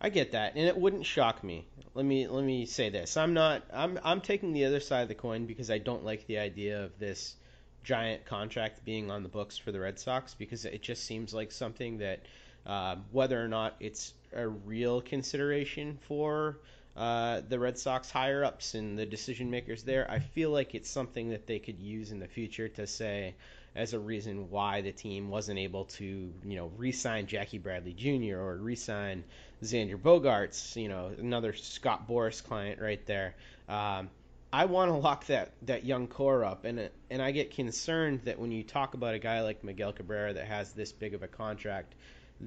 I 0.01 0.09
get 0.09 0.33
that, 0.33 0.55
and 0.57 0.67
it 0.67 0.77
wouldn't 0.77 1.05
shock 1.05 1.45
me. 1.45 1.67
Let 1.95 2.07
me 2.07 2.27
let 2.27 2.45
me 2.45 2.67
say 2.67 2.89
this: 2.89 3.17
I'm 3.17 3.35
not. 3.35 3.63
I'm 3.73 3.99
I'm 4.03 4.21
taking 4.21 4.53
the 4.53 4.65
other 4.65 4.81
side 4.81 5.03
of 5.03 5.09
the 5.09 5.15
coin 5.15 5.47
because 5.47 5.71
I 5.71 5.79
don't 5.79 6.05
like 6.05 6.27
the 6.27 6.39
idea 6.39 6.85
of 6.85 6.99
this 6.99 7.37
giant 7.83 8.25
contract 8.27 8.85
being 8.85 9.11
on 9.11 9.23
the 9.23 9.29
books 9.29 9.57
for 9.57 9.73
the 9.73 9.81
Red 9.81 9.99
Sox 9.99 10.35
because 10.35 10.65
it 10.65 10.83
just 10.83 11.05
seems 11.05 11.33
like 11.33 11.51
something 11.51 11.99
that, 11.99 12.21
uh, 12.67 12.97
whether 13.11 13.43
or 13.43 13.49
not 13.49 13.75
it's 13.81 14.13
a 14.35 14.47
real 14.47 15.01
consideration 15.01 15.99
for 16.07 16.59
uh, 16.97 17.41
the 17.49 17.59
Red 17.59 17.79
Sox 17.79 18.11
higher 18.11 18.45
ups 18.45 18.75
and 18.75 18.99
the 18.99 19.07
decision 19.07 19.51
makers 19.51 19.83
there, 19.83 20.11
I 20.11 20.19
feel 20.19 20.51
like 20.51 20.75
it's 20.75 20.91
something 20.91 21.31
that 21.31 21.47
they 21.47 21.59
could 21.59 21.79
use 21.79 22.11
in 22.11 22.19
the 22.19 22.27
future 22.27 22.69
to 22.69 22.87
say 22.87 23.35
as 23.75 23.95
a 23.95 23.99
reason 23.99 24.51
why 24.51 24.81
the 24.81 24.91
team 24.91 25.29
wasn't 25.29 25.59
able 25.59 25.85
to, 25.85 26.05
you 26.05 26.57
know, 26.57 26.73
re-sign 26.77 27.27
Jackie 27.27 27.59
Bradley 27.59 27.93
Jr. 27.93 28.37
or 28.37 28.57
re-sign 28.57 29.25
Xander 29.63 29.97
Bogaerts. 29.97 30.77
you 30.77 30.89
know, 30.89 31.13
another 31.19 31.53
Scott 31.53 32.09
Boras 32.09 32.43
client 32.43 32.81
right 32.81 33.05
there. 33.07 33.35
Um, 33.69 34.11
I 34.53 34.65
want 34.65 34.91
to 34.91 34.97
lock 35.09 35.27
that 35.27 35.53
that 35.63 35.85
young 35.85 36.09
core 36.09 36.45
up, 36.45 36.65
and 36.65 36.91
and 37.11 37.23
I 37.23 37.31
get 37.31 37.53
concerned 37.53 38.23
that 38.25 38.39
when 38.39 38.51
you 38.51 38.65
talk 38.65 38.95
about 38.95 39.15
a 39.15 39.19
guy 39.19 39.43
like 39.43 39.63
Miguel 39.63 39.93
Cabrera 39.93 40.33
that 40.35 40.47
has 40.47 40.73
this 40.73 40.91
big 40.91 41.15
of 41.15 41.23
a 41.23 41.29
contract, 41.29 41.95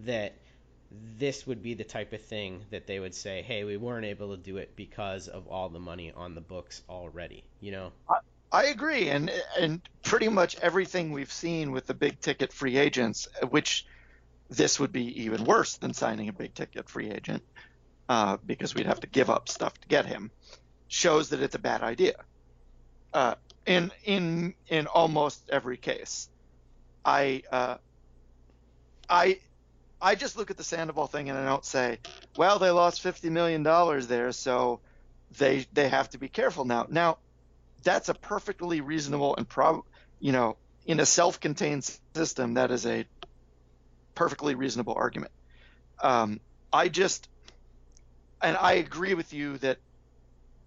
that 0.06 0.34
this 1.18 1.48
would 1.48 1.62
be 1.64 1.74
the 1.74 1.84
type 1.84 2.14
of 2.14 2.22
thing 2.22 2.62
that 2.72 2.88
they 2.88 3.00
would 3.00 3.16
say, 3.16 3.42
hey, 3.42 3.64
we 3.64 3.78
weren't 3.78 4.06
able 4.06 4.36
to 4.36 4.42
do 4.42 4.58
it 4.58 4.76
because 4.76 5.28
of 5.28 5.48
all 5.48 5.70
the 5.70 5.80
money 5.80 6.12
on 6.16 6.36
the 6.36 6.42
books 6.42 6.84
already. 6.90 7.44
You 7.62 7.72
know. 7.72 7.92
I, 8.10 8.18
I 8.52 8.64
agree, 8.66 9.10
and 9.10 9.32
and 9.60 9.82
pretty 10.04 10.30
much 10.30 10.56
everything 10.60 11.12
we've 11.12 11.32
seen 11.32 11.72
with 11.72 11.88
the 11.88 11.94
big 11.94 12.20
ticket 12.20 12.54
free 12.54 12.78
agents, 12.78 13.28
which 13.50 13.86
this 14.50 14.80
would 14.80 14.92
be 14.92 15.24
even 15.24 15.44
worse 15.44 15.78
than 15.78 15.94
signing 15.94 16.30
a 16.30 16.34
big 16.34 16.54
ticket 16.54 16.88
free 16.88 17.10
agent, 17.10 17.44
uh, 18.10 18.38
because 18.46 18.76
we'd 18.76 18.86
have 18.86 19.00
to 19.00 19.08
give 19.08 19.30
up 19.30 19.50
stuff 19.50 19.74
to 19.82 19.88
get 19.88 20.06
him 20.06 20.30
shows 20.94 21.30
that 21.30 21.42
it's 21.42 21.56
a 21.56 21.60
bad 21.60 21.82
idea. 21.82 22.16
Uh, 23.14 23.36
in 23.66 23.92
in 24.06 24.54
in 24.68 24.88
almost 24.88 25.50
every 25.50 25.78
case, 25.78 26.30
I 27.04 27.44
uh, 27.52 27.78
I 29.10 29.40
I 30.04 30.16
just 30.16 30.38
look 30.38 30.52
at 30.52 30.58
the 30.58 30.64
Sandoval 30.64 31.08
thing 31.08 31.30
and 31.30 31.40
I 31.40 31.46
don't 31.46 31.64
say, 31.64 32.00
well, 32.36 32.60
they 32.60 32.70
lost 32.70 33.02
fifty 33.02 33.30
million 33.30 33.64
dollars 33.64 34.08
there, 34.08 34.34
so 34.34 34.82
they 35.38 35.66
they 35.72 35.88
have 35.88 36.10
to 36.10 36.18
be 36.18 36.28
careful 36.28 36.66
now. 36.66 36.86
Now, 36.90 37.18
that's 37.84 38.10
a 38.10 38.14
perfectly 38.14 38.82
reasonable 38.82 39.36
and 39.36 39.48
prob 39.48 39.84
you 40.20 40.34
know 40.34 40.58
in 40.86 41.00
a 41.00 41.06
self-contained 41.06 41.90
system 42.14 42.56
that 42.56 42.70
is 42.70 42.86
a 42.86 43.06
perfectly 44.14 44.56
reasonable 44.56 44.94
argument. 44.94 45.32
Um, 46.02 46.42
I 46.72 46.90
just 46.90 47.30
and 48.42 48.58
I 48.58 48.74
agree 48.74 49.14
with 49.14 49.32
you 49.32 49.58
that 49.60 49.78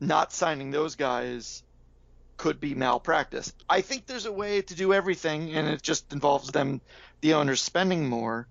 not 0.00 0.32
signing 0.32 0.70
those 0.70 0.96
guys 0.96 1.62
could 2.38 2.58
be 2.58 2.74
malpractice. 2.74 3.52
I 3.68 3.82
think 3.82 4.06
there's 4.06 4.26
a 4.26 4.32
way 4.32 4.62
to 4.62 4.74
do 4.74 4.94
everything, 4.94 5.54
and 5.54 5.68
it 5.68 5.82
just 5.82 6.12
involves 6.12 6.50
them, 6.50 6.80
the 7.20 7.34
owners, 7.34 7.60
spending 7.60 8.08
more. 8.08 8.46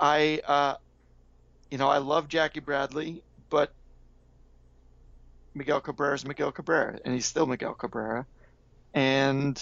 I, 0.00 0.40
uh, 0.46 0.76
you 1.70 1.78
know, 1.78 1.88
I 1.88 1.98
love 1.98 2.28
Jackie 2.28 2.60
Bradley, 2.60 3.22
but 3.50 3.72
Miguel 5.54 5.80
Cabrera 5.80 6.14
is 6.14 6.24
Miguel 6.26 6.52
Cabrera, 6.52 6.98
and 7.04 7.14
he's 7.14 7.26
still 7.26 7.46
Miguel 7.46 7.74
Cabrera. 7.74 8.26
And 8.94 9.60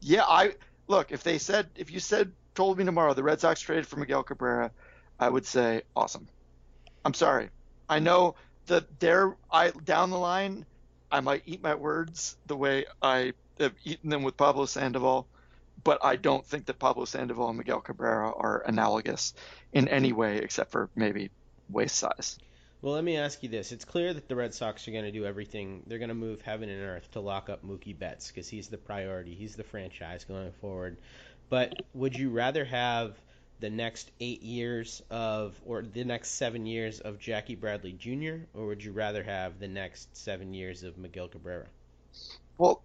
yeah, 0.00 0.24
I 0.24 0.54
look 0.88 1.12
if 1.12 1.22
they 1.22 1.38
said 1.38 1.68
if 1.76 1.90
you 1.90 2.00
said 2.00 2.32
told 2.54 2.78
me 2.78 2.84
tomorrow 2.84 3.14
the 3.14 3.22
Red 3.22 3.40
Sox 3.40 3.60
traded 3.60 3.86
for 3.86 3.96
Miguel 3.96 4.22
Cabrera, 4.22 4.70
I 5.18 5.28
would 5.28 5.46
say 5.46 5.82
awesome. 5.94 6.28
I'm 7.04 7.14
sorry. 7.14 7.50
I 7.88 7.98
know 7.98 8.34
that 8.66 9.00
there 9.00 9.36
I 9.50 9.70
down 9.70 10.10
the 10.10 10.18
line, 10.18 10.66
I 11.10 11.20
might 11.20 11.42
eat 11.46 11.62
my 11.62 11.74
words 11.74 12.36
the 12.46 12.56
way 12.56 12.86
I 13.02 13.32
have 13.58 13.74
eaten 13.84 14.10
them 14.10 14.22
with 14.22 14.36
Pablo 14.36 14.66
Sandoval, 14.66 15.26
but 15.84 16.04
I 16.04 16.16
don't 16.16 16.44
think 16.44 16.66
that 16.66 16.78
Pablo 16.78 17.04
Sandoval 17.04 17.48
and 17.48 17.58
Miguel 17.58 17.80
Cabrera 17.80 18.32
are 18.32 18.62
analogous 18.66 19.34
in 19.72 19.88
any 19.88 20.10
mm-hmm. 20.10 20.18
way 20.18 20.36
except 20.38 20.70
for 20.70 20.90
maybe 20.94 21.30
waist 21.68 21.96
size. 21.96 22.38
Well, 22.82 22.94
let 22.94 23.04
me 23.04 23.18
ask 23.18 23.42
you 23.42 23.50
this. 23.50 23.72
It's 23.72 23.84
clear 23.84 24.14
that 24.14 24.26
the 24.26 24.36
Red 24.36 24.54
Sox 24.54 24.88
are 24.88 24.90
going 24.90 25.04
to 25.04 25.12
do 25.12 25.26
everything. 25.26 25.82
They're 25.86 25.98
going 25.98 26.08
to 26.08 26.14
move 26.14 26.40
heaven 26.40 26.70
and 26.70 26.82
earth 26.82 27.10
to 27.12 27.20
lock 27.20 27.50
up 27.50 27.62
Mookie 27.62 27.98
Betts 27.98 28.28
because 28.28 28.48
he's 28.48 28.68
the 28.68 28.78
priority. 28.78 29.34
He's 29.34 29.54
the 29.54 29.64
franchise 29.64 30.24
going 30.24 30.52
forward. 30.62 30.96
But 31.50 31.74
would 31.92 32.18
you 32.18 32.30
rather 32.30 32.64
have 32.64 33.16
the 33.60 33.68
next 33.68 34.10
eight 34.20 34.42
years 34.42 35.02
of, 35.10 35.60
or 35.66 35.82
the 35.82 36.04
next 36.04 36.30
seven 36.30 36.64
years 36.64 37.00
of 37.00 37.18
Jackie 37.18 37.54
Bradley 37.54 37.92
Jr., 37.92 38.46
or 38.54 38.66
would 38.66 38.82
you 38.82 38.92
rather 38.92 39.22
have 39.22 39.58
the 39.58 39.68
next 39.68 40.16
seven 40.16 40.54
years 40.54 40.82
of 40.82 40.96
Miguel 40.96 41.28
Cabrera? 41.28 41.66
Well, 42.56 42.82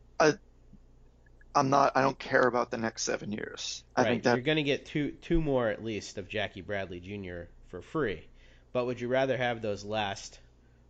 I'm 1.56 1.70
not. 1.70 1.94
I 1.96 2.02
don't 2.02 2.20
care 2.20 2.46
about 2.46 2.70
the 2.70 2.78
next 2.78 3.04
seven 3.04 3.32
years. 3.32 3.84
I 3.96 4.02
right. 4.02 4.10
think 4.10 4.24
that 4.24 4.36
you're 4.36 4.44
going 4.44 4.58
to 4.58 4.64
get 4.64 4.86
two 4.86 5.12
two 5.22 5.42
more 5.42 5.70
at 5.70 5.84
least 5.84 6.18
of 6.18 6.28
Jackie 6.28 6.62
Bradley 6.62 7.00
Jr. 7.00 7.50
for 7.70 7.82
free. 7.82 8.28
But 8.74 8.86
would 8.86 9.00
you 9.00 9.08
rather 9.08 9.38
have 9.38 9.62
those 9.62 9.86
last 9.86 10.38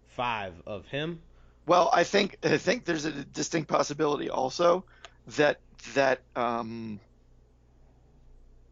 five 0.07 0.53
of 0.65 0.87
him? 0.87 1.21
Well, 1.67 1.89
I 1.93 2.03
think 2.03 2.37
I 2.43 2.57
think 2.57 2.85
there's 2.85 3.05
a 3.05 3.11
distinct 3.11 3.69
possibility 3.69 4.29
also 4.29 4.85
that 5.27 5.59
that 5.93 6.21
um, 6.35 6.99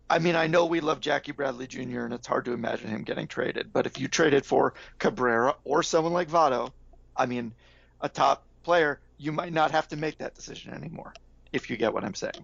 I 0.09 0.19
mean, 0.19 0.35
I 0.35 0.47
know 0.47 0.65
we 0.65 0.79
love 0.79 0.99
Jackie 0.99 1.31
Bradley 1.31 1.67
Jr. 1.67 2.01
and 2.01 2.13
it's 2.13 2.27
hard 2.27 2.45
to 2.45 2.53
imagine 2.53 2.89
him 2.89 3.03
getting 3.03 3.27
traded. 3.27 3.71
But 3.71 3.85
if 3.85 3.99
you 3.99 4.07
traded 4.07 4.45
for 4.45 4.73
Cabrera 4.99 5.55
or 5.63 5.83
someone 5.83 6.13
like 6.13 6.29
Votto, 6.29 6.71
I 7.15 7.25
mean, 7.25 7.53
a 8.01 8.09
top 8.09 8.43
player, 8.63 8.99
you 9.17 9.31
might 9.31 9.53
not 9.53 9.71
have 9.71 9.87
to 9.89 9.95
make 9.95 10.17
that 10.19 10.35
decision 10.35 10.73
anymore. 10.73 11.13
If 11.53 11.69
you 11.69 11.77
get 11.77 11.93
what 11.93 12.03
I'm 12.03 12.15
saying. 12.15 12.43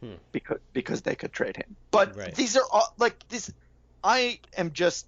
Hmm. 0.00 0.14
Because 0.30 0.58
because 0.72 1.02
they 1.02 1.14
could 1.14 1.32
trade 1.32 1.56
him. 1.56 1.76
But 1.90 2.16
right. 2.16 2.34
these 2.34 2.56
are 2.56 2.64
all 2.70 2.94
like 2.98 3.28
this. 3.28 3.52
I 4.04 4.38
am 4.56 4.72
just 4.72 5.06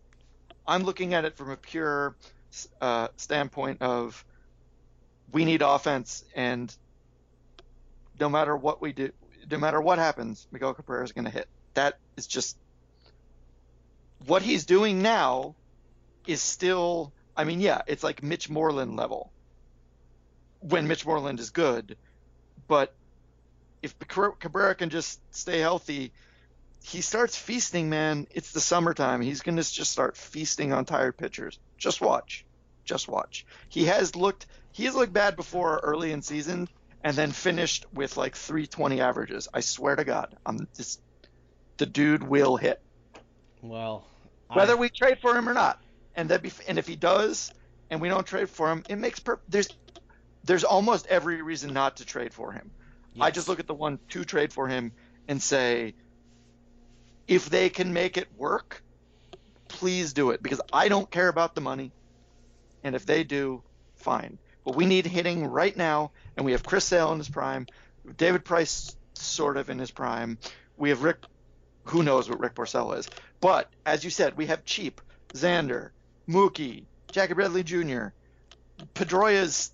I'm 0.66 0.82
looking 0.82 1.14
at 1.14 1.24
it 1.24 1.36
from 1.36 1.50
a 1.50 1.56
pure 1.56 2.16
uh, 2.80 3.08
standpoint 3.16 3.82
of 3.82 4.24
we 5.32 5.44
need 5.44 5.62
offense 5.62 6.24
and 6.34 6.74
no 8.20 8.28
matter 8.28 8.54
what 8.54 8.82
we 8.82 8.92
do 8.92 9.12
no 9.50 9.58
matter 9.58 9.80
what 9.80 9.98
happens, 9.98 10.46
Miguel 10.52 10.74
Cabrera 10.74 11.04
is 11.04 11.12
going 11.12 11.24
to 11.24 11.30
hit. 11.30 11.48
That 11.74 11.98
is 12.16 12.26
just 12.26 12.56
what 14.26 14.42
he's 14.42 14.66
doing 14.66 15.02
now 15.02 15.54
is 16.26 16.42
still. 16.42 17.12
I 17.34 17.44
mean, 17.44 17.60
yeah, 17.60 17.82
it's 17.86 18.04
like 18.04 18.22
Mitch 18.22 18.50
Moreland 18.50 18.96
level 18.96 19.31
when 20.62 20.88
Mitch 20.88 21.04
Moreland 21.04 21.40
is 21.40 21.50
good, 21.50 21.96
but 22.68 22.94
if 23.82 23.98
Cabrera 23.98 24.74
can 24.74 24.90
just 24.90 25.20
stay 25.34 25.58
healthy, 25.58 26.12
he 26.82 27.00
starts 27.00 27.36
feasting. 27.36 27.90
Man, 27.90 28.26
it's 28.30 28.52
the 28.52 28.60
summertime. 28.60 29.20
He's 29.20 29.42
going 29.42 29.56
to 29.56 29.62
just 29.62 29.90
start 29.90 30.16
feasting 30.16 30.72
on 30.72 30.84
tired 30.84 31.16
pitchers. 31.16 31.58
Just 31.76 32.00
watch, 32.00 32.44
just 32.84 33.08
watch. 33.08 33.44
He 33.68 33.86
has 33.86 34.16
looked. 34.16 34.46
He 34.72 34.84
has 34.84 34.94
looked 34.94 35.12
bad 35.12 35.36
before 35.36 35.80
early 35.82 36.12
in 36.12 36.22
season, 36.22 36.68
and 37.04 37.16
then 37.16 37.32
finished 37.32 37.86
with 37.92 38.16
like 38.16 38.36
320 38.36 39.00
averages. 39.00 39.48
I 39.52 39.60
swear 39.60 39.96
to 39.96 40.04
God, 40.04 40.36
I'm 40.46 40.68
just 40.76 41.00
the 41.76 41.86
dude 41.86 42.22
will 42.22 42.56
hit. 42.56 42.80
Well, 43.60 44.06
whether 44.48 44.74
I... 44.74 44.76
we 44.76 44.88
trade 44.88 45.18
for 45.20 45.36
him 45.36 45.48
or 45.48 45.54
not, 45.54 45.82
and 46.14 46.28
that 46.30 46.42
be 46.42 46.52
and 46.68 46.78
if 46.78 46.86
he 46.86 46.96
does, 46.96 47.52
and 47.90 48.00
we 48.00 48.08
don't 48.08 48.26
trade 48.26 48.48
for 48.48 48.70
him, 48.70 48.84
it 48.88 48.96
makes 48.96 49.18
per- 49.20 49.40
there's 49.48 49.68
there's 50.44 50.64
almost 50.64 51.06
every 51.06 51.42
reason 51.42 51.72
not 51.72 51.98
to 51.98 52.04
trade 52.04 52.34
for 52.34 52.52
him. 52.52 52.70
Yes. 53.14 53.24
I 53.24 53.30
just 53.30 53.48
look 53.48 53.60
at 53.60 53.66
the 53.66 53.74
one 53.74 53.98
to 54.10 54.24
trade 54.24 54.52
for 54.52 54.68
him 54.68 54.92
and 55.28 55.42
say, 55.42 55.94
if 57.28 57.48
they 57.48 57.68
can 57.68 57.92
make 57.92 58.16
it 58.16 58.28
work, 58.36 58.82
please 59.68 60.12
do 60.12 60.30
it 60.30 60.42
because 60.42 60.60
I 60.72 60.88
don't 60.88 61.10
care 61.10 61.28
about 61.28 61.54
the 61.54 61.60
money. 61.60 61.92
And 62.82 62.94
if 62.94 63.06
they 63.06 63.24
do, 63.24 63.62
fine. 63.96 64.38
But 64.64 64.76
we 64.76 64.86
need 64.86 65.06
hitting 65.06 65.46
right 65.46 65.76
now, 65.76 66.12
and 66.36 66.46
we 66.46 66.52
have 66.52 66.64
Chris 66.64 66.84
Sale 66.84 67.12
in 67.12 67.18
his 67.18 67.28
prime, 67.28 67.66
David 68.16 68.44
Price 68.44 68.96
sort 69.14 69.56
of 69.56 69.70
in 69.70 69.78
his 69.78 69.90
prime. 69.90 70.38
We 70.76 70.90
have 70.90 71.02
Rick, 71.02 71.18
who 71.84 72.02
knows 72.02 72.28
what 72.28 72.40
Rick 72.40 72.54
Porcello 72.54 72.96
is. 72.98 73.08
But 73.40 73.70
as 73.86 74.04
you 74.04 74.10
said, 74.10 74.36
we 74.36 74.46
have 74.46 74.64
cheap 74.64 75.00
Xander, 75.34 75.90
Mookie, 76.28 76.84
Jackie 77.10 77.34
Bradley 77.34 77.62
Jr. 77.62 78.08
Pedroia's 78.94 79.72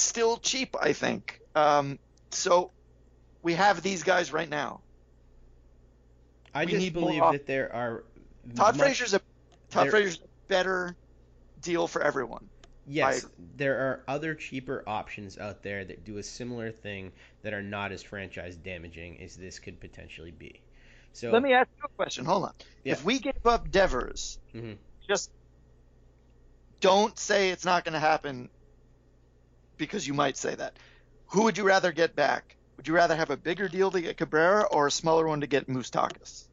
still 0.00 0.36
cheap, 0.38 0.76
I 0.80 0.92
think. 0.92 1.40
Um, 1.54 1.98
so 2.30 2.70
we 3.42 3.54
have 3.54 3.82
these 3.82 4.02
guys 4.02 4.32
right 4.32 4.48
now. 4.48 4.80
I 6.54 6.64
We 6.64 6.72
just 6.72 6.94
more 6.94 7.02
believe 7.08 7.32
that 7.32 7.46
there 7.46 7.74
are 7.74 8.04
Todd 8.54 8.76
much- 8.76 8.86
Frazier's 8.86 9.14
a 9.14 9.20
Todd 9.70 9.84
there- 9.84 9.90
Frazier's 9.90 10.18
a 10.20 10.48
better 10.48 10.96
deal 11.60 11.86
for 11.86 12.02
everyone. 12.02 12.48
Yes, 12.88 13.26
there 13.56 13.78
are 13.90 14.04
other 14.06 14.36
cheaper 14.36 14.84
options 14.86 15.38
out 15.38 15.62
there 15.64 15.84
that 15.84 16.04
do 16.04 16.18
a 16.18 16.22
similar 16.22 16.70
thing 16.70 17.10
that 17.42 17.52
are 17.52 17.62
not 17.62 17.90
as 17.90 18.02
franchise 18.02 18.54
damaging 18.56 19.20
as 19.20 19.36
this 19.36 19.58
could 19.58 19.80
potentially 19.80 20.30
be. 20.30 20.60
So 21.12 21.32
Let 21.32 21.42
me 21.42 21.52
ask 21.52 21.68
you 21.78 21.84
a 21.84 21.88
question. 21.96 22.24
Hold 22.26 22.44
on. 22.44 22.52
Yeah. 22.84 22.92
If 22.92 23.04
we 23.04 23.18
gave 23.18 23.44
up 23.44 23.70
Devers, 23.72 24.38
Mhm. 24.54 24.76
just 25.08 25.32
don't 26.80 27.18
say 27.18 27.50
it's 27.50 27.64
not 27.64 27.84
going 27.84 27.94
to 27.94 27.98
happen 27.98 28.48
because 29.76 30.06
you 30.06 30.14
might 30.14 30.36
say 30.36 30.54
that. 30.54 30.78
Who 31.28 31.44
would 31.44 31.58
you 31.58 31.64
rather 31.64 31.92
get 31.92 32.14
back? 32.14 32.56
Would 32.76 32.88
you 32.88 32.94
rather 32.94 33.16
have 33.16 33.30
a 33.30 33.36
bigger 33.36 33.68
deal 33.68 33.90
to 33.90 34.00
get 34.00 34.16
Cabrera 34.16 34.64
or 34.64 34.86
a 34.86 34.90
smaller 34.90 35.26
one 35.26 35.40
to 35.40 35.46
get 35.46 35.68
Moustakas? 35.68 36.44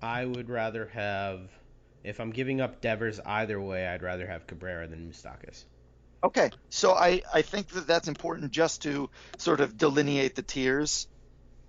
I 0.00 0.24
would 0.24 0.48
rather 0.48 0.86
have, 0.86 1.40
if 2.04 2.20
I'm 2.20 2.30
giving 2.30 2.60
up 2.60 2.80
Devers 2.80 3.18
either 3.24 3.60
way, 3.60 3.86
I'd 3.86 4.02
rather 4.02 4.26
have 4.26 4.46
Cabrera 4.46 4.86
than 4.86 5.10
Moustakas. 5.10 5.64
Okay, 6.22 6.50
so 6.70 6.92
I, 6.92 7.22
I 7.32 7.42
think 7.42 7.68
that 7.68 7.86
that's 7.86 8.08
important 8.08 8.50
just 8.52 8.82
to 8.82 9.10
sort 9.38 9.60
of 9.60 9.76
delineate 9.76 10.34
the 10.34 10.42
tiers, 10.42 11.08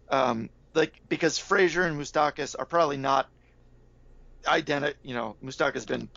um, 0.09 0.49
like 0.73 0.93
because 1.09 1.37
Frazier 1.37 1.83
and 1.83 1.99
Moustakas 1.99 2.55
are 2.57 2.65
probably 2.65 2.97
not 2.97 3.27
identical. 4.47 4.97
You 5.03 5.15
know, 5.15 5.35
Moustakas 5.43 5.73
has 5.73 5.85
been 5.85 6.09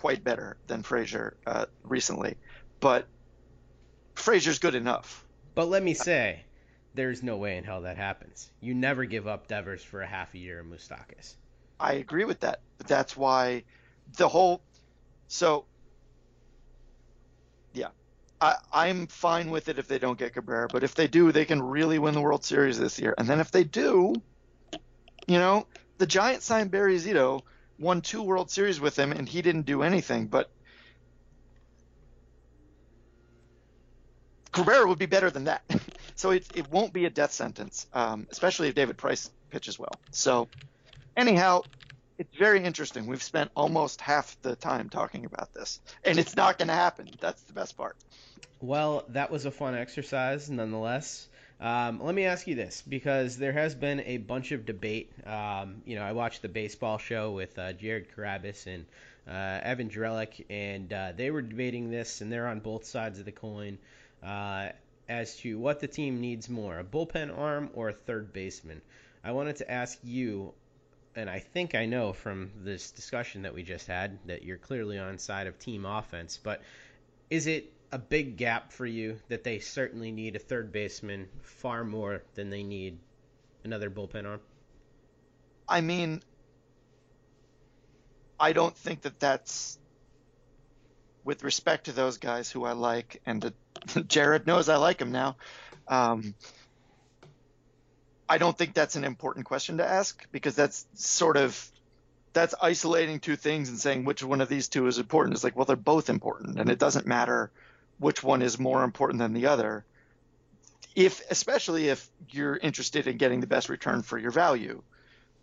quite 0.00 0.24
better 0.24 0.56
than 0.66 0.82
Frazier 0.82 1.36
uh, 1.46 1.66
recently, 1.82 2.34
but 2.80 3.06
Frazier's 4.14 4.58
good 4.58 4.74
enough. 4.74 5.26
But 5.54 5.68
let 5.68 5.82
me 5.82 5.92
say, 5.92 6.44
there's 6.94 7.22
no 7.22 7.36
way 7.36 7.58
in 7.58 7.64
hell 7.64 7.82
that 7.82 7.98
happens. 7.98 8.50
You 8.62 8.72
never 8.72 9.04
give 9.04 9.26
up 9.26 9.46
Devers 9.46 9.84
for 9.84 10.00
a 10.00 10.06
half 10.06 10.32
a 10.32 10.38
year 10.38 10.60
of 10.60 10.66
Moustakas. 10.66 11.34
I 11.78 11.94
agree 11.94 12.24
with 12.24 12.40
that. 12.40 12.60
But 12.78 12.86
that's 12.86 13.14
why 13.14 13.64
the 14.16 14.26
whole. 14.26 14.62
So, 15.28 15.66
yeah, 17.74 17.88
I, 18.40 18.56
I'm 18.72 19.06
fine 19.06 19.50
with 19.50 19.68
it 19.68 19.78
if 19.78 19.86
they 19.86 19.98
don't 19.98 20.18
get 20.18 20.32
Cabrera. 20.32 20.68
But 20.72 20.82
if 20.82 20.94
they 20.94 21.08
do, 21.08 21.30
they 21.30 21.44
can 21.44 21.62
really 21.62 21.98
win 21.98 22.14
the 22.14 22.22
World 22.22 22.42
Series 22.42 22.78
this 22.78 22.98
year. 22.98 23.14
And 23.18 23.28
then 23.28 23.38
if 23.38 23.50
they 23.50 23.64
do, 23.64 24.14
you 25.26 25.38
know, 25.38 25.66
the 25.98 26.06
Giants 26.06 26.46
signed 26.46 26.70
Barry 26.70 26.96
Zito, 26.96 27.42
won 27.80 28.02
two 28.02 28.22
World 28.22 28.50
Series 28.50 28.80
with 28.80 28.96
him, 28.96 29.10
and 29.10 29.28
he 29.28 29.42
didn't 29.42 29.62
do 29.62 29.82
anything. 29.82 30.26
But 30.26 30.50
Cabrera 34.52 34.86
would 34.86 34.98
be 34.98 35.06
better 35.06 35.30
than 35.30 35.44
that. 35.44 35.62
so 36.14 36.30
it, 36.30 36.46
it 36.54 36.70
won't 36.70 36.92
be 36.92 37.06
a 37.06 37.10
death 37.10 37.32
sentence, 37.32 37.86
um, 37.92 38.26
especially 38.30 38.68
if 38.68 38.74
David 38.74 38.96
Price 38.96 39.30
pitches 39.50 39.78
well. 39.78 39.94
So 40.10 40.48
anyhow, 41.16 41.62
it's 42.18 42.36
very 42.36 42.62
interesting. 42.62 43.06
We've 43.06 43.22
spent 43.22 43.50
almost 43.56 44.00
half 44.00 44.36
the 44.42 44.54
time 44.54 44.90
talking 44.90 45.24
about 45.24 45.54
this, 45.54 45.80
and 46.04 46.18
it's 46.18 46.36
not 46.36 46.58
going 46.58 46.68
to 46.68 46.74
happen. 46.74 47.08
That's 47.18 47.42
the 47.42 47.54
best 47.54 47.76
part. 47.76 47.96
Well, 48.60 49.04
that 49.08 49.30
was 49.30 49.46
a 49.46 49.50
fun 49.50 49.74
exercise, 49.74 50.50
nonetheless. 50.50 51.29
Um, 51.60 52.00
let 52.02 52.14
me 52.14 52.24
ask 52.24 52.46
you 52.46 52.54
this, 52.54 52.82
because 52.88 53.36
there 53.36 53.52
has 53.52 53.74
been 53.74 54.00
a 54.00 54.16
bunch 54.16 54.52
of 54.52 54.64
debate. 54.64 55.12
Um, 55.26 55.82
you 55.84 55.94
know, 55.94 56.02
I 56.02 56.12
watched 56.12 56.40
the 56.40 56.48
baseball 56.48 56.96
show 56.96 57.32
with 57.32 57.58
uh, 57.58 57.74
Jared 57.74 58.06
Carrabis 58.16 58.66
and 58.66 58.86
uh, 59.28 59.60
Evan 59.62 59.90
Drellich, 59.90 60.46
and 60.48 60.90
uh, 60.90 61.12
they 61.14 61.30
were 61.30 61.42
debating 61.42 61.90
this, 61.90 62.22
and 62.22 62.32
they're 62.32 62.48
on 62.48 62.60
both 62.60 62.86
sides 62.86 63.18
of 63.18 63.26
the 63.26 63.32
coin 63.32 63.76
uh, 64.22 64.70
as 65.06 65.36
to 65.38 65.58
what 65.58 65.80
the 65.80 65.86
team 65.86 66.22
needs 66.22 66.48
more, 66.48 66.78
a 66.78 66.84
bullpen 66.84 67.36
arm 67.36 67.68
or 67.74 67.90
a 67.90 67.92
third 67.92 68.32
baseman. 68.32 68.80
I 69.22 69.32
wanted 69.32 69.56
to 69.56 69.70
ask 69.70 69.98
you, 70.02 70.54
and 71.14 71.28
I 71.28 71.40
think 71.40 71.74
I 71.74 71.84
know 71.84 72.14
from 72.14 72.52
this 72.64 72.90
discussion 72.90 73.42
that 73.42 73.52
we 73.52 73.64
just 73.64 73.86
had 73.86 74.18
that 74.26 74.44
you're 74.44 74.56
clearly 74.56 74.98
on 74.98 75.18
side 75.18 75.46
of 75.46 75.58
team 75.58 75.84
offense, 75.84 76.38
but 76.42 76.62
is 77.28 77.46
it 77.46 77.70
a 77.92 77.98
big 77.98 78.36
gap 78.36 78.72
for 78.72 78.86
you 78.86 79.18
that 79.28 79.44
they 79.44 79.58
certainly 79.58 80.12
need 80.12 80.36
a 80.36 80.38
third 80.38 80.72
baseman 80.72 81.28
far 81.42 81.84
more 81.84 82.22
than 82.34 82.50
they 82.50 82.62
need 82.62 82.98
another 83.64 83.90
bullpen 83.90 84.26
arm? 84.26 84.40
I 85.68 85.80
mean, 85.80 86.22
I 88.38 88.52
don't 88.52 88.76
think 88.76 89.02
that 89.02 89.18
that's 89.20 89.78
with 91.24 91.44
respect 91.44 91.86
to 91.86 91.92
those 91.92 92.18
guys 92.18 92.50
who 92.50 92.64
I 92.64 92.72
like, 92.72 93.20
and 93.26 93.52
Jared 94.06 94.46
knows 94.46 94.68
I 94.68 94.76
like 94.76 95.00
him 95.00 95.12
now. 95.12 95.36
Um, 95.88 96.34
I 98.28 98.38
don't 98.38 98.56
think 98.56 98.74
that's 98.74 98.96
an 98.96 99.04
important 99.04 99.46
question 99.46 99.78
to 99.78 99.86
ask 99.86 100.24
because 100.30 100.54
that's 100.54 100.86
sort 100.94 101.36
of 101.36 101.70
that's 102.32 102.54
isolating 102.62 103.18
two 103.18 103.34
things 103.34 103.68
and 103.68 103.78
saying 103.78 104.04
which 104.04 104.22
one 104.22 104.40
of 104.40 104.48
these 104.48 104.68
two 104.68 104.86
is 104.86 104.98
important. 104.98 105.34
It's 105.34 105.42
like, 105.42 105.56
well, 105.56 105.64
they're 105.64 105.74
both 105.74 106.08
important, 106.08 106.60
and 106.60 106.70
it 106.70 106.78
doesn't 106.78 107.06
matter 107.06 107.50
which 108.00 108.22
one 108.22 108.40
is 108.40 108.58
more 108.58 108.82
important 108.82 109.18
than 109.18 109.34
the 109.34 109.46
other. 109.46 109.84
If, 110.96 111.20
especially 111.30 111.88
if 111.88 112.08
you're 112.30 112.56
interested 112.56 113.06
in 113.06 113.18
getting 113.18 113.40
the 113.40 113.46
best 113.46 113.68
return 113.68 114.02
for 114.02 114.18
your 114.18 114.30
value, 114.30 114.82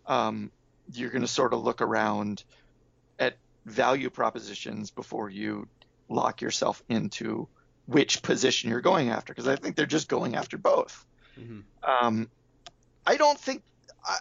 um, 0.07 0.51
you're 0.91 1.11
going 1.11 1.21
to 1.21 1.27
sort 1.27 1.53
of 1.53 1.63
look 1.63 1.81
around 1.81 2.43
at 3.19 3.37
value 3.65 4.09
propositions 4.09 4.89
before 4.89 5.29
you 5.29 5.67
lock 6.09 6.41
yourself 6.41 6.83
into 6.89 7.47
which 7.85 8.23
position 8.23 8.71
you're 8.71 8.81
going 8.81 9.09
after. 9.09 9.33
Because 9.33 9.47
I 9.47 9.55
think 9.55 9.75
they're 9.75 9.85
just 9.85 10.09
going 10.09 10.35
after 10.35 10.57
both. 10.57 11.05
Mm-hmm. 11.39 11.59
Um, 12.05 12.29
I 13.05 13.17
don't 13.17 13.39
think. 13.39 13.61
I, 14.03 14.17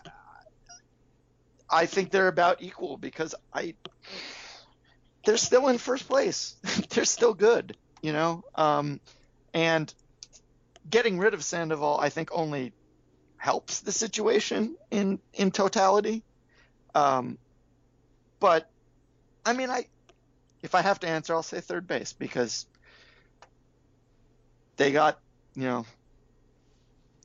I 1.69 1.87
think 1.87 2.11
they're 2.11 2.29
about 2.29 2.63
equal 2.63 2.99
because 2.99 3.35
I. 3.53 3.75
They're 5.25 5.39
still 5.39 5.69
in 5.69 5.79
first 5.79 6.07
place. 6.07 6.55
they're 6.91 7.05
still 7.05 7.35
good, 7.35 7.77
you 8.03 8.13
know. 8.13 8.45
Um, 8.55 9.01
and 9.55 9.93
getting 10.89 11.19
rid 11.19 11.35
of 11.35 11.43
Sandoval, 11.43 11.99
I 11.99 12.09
think, 12.09 12.31
only 12.33 12.73
helps 13.37 13.81
the 13.81 13.93
situation 13.93 14.77
in 14.91 15.19
in 15.35 15.51
totality. 15.51 16.23
Um, 16.95 17.39
but 18.41 18.71
I 19.45 19.53
mean, 19.53 19.71
I 19.71 19.87
if 20.63 20.75
I 20.75 20.83
have 20.83 21.01
to 21.01 21.09
answer, 21.09 21.35
I'll 21.35 21.43
say 21.43 21.61
third 21.61 21.87
base 21.87 22.13
because 22.13 22.67
they 24.77 24.93
got 24.93 25.21
you 25.55 25.65
know. 25.65 25.87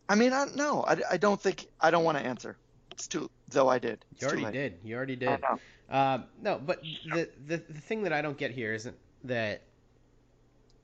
I 0.07 0.15
mean, 0.15 0.34
I 0.34 0.45
no, 0.55 0.84
I, 0.84 0.97
I 1.12 1.17
don't 1.17 1.41
think 1.41 1.67
I 1.79 1.91
don't 1.91 2.03
want 2.03 2.17
to 2.17 2.25
answer. 2.25 2.57
It's 2.91 3.07
too 3.07 3.29
though 3.49 3.69
I 3.69 3.79
did. 3.79 4.03
It's 4.12 4.21
You 4.21 4.27
already 4.27 4.57
did. 4.57 4.79
You 4.84 4.95
already 4.95 5.15
did. 5.15 5.41
know. 5.41 5.60
Um, 5.89 6.23
no, 6.41 6.60
but 6.63 6.81
the, 6.81 7.29
the 7.47 7.57
the 7.57 7.81
thing 7.81 8.03
that 8.03 8.13
I 8.13 8.21
don't 8.21 8.38
get 8.38 8.51
here 8.51 8.73
isn't 8.73 8.95
that 9.25 9.63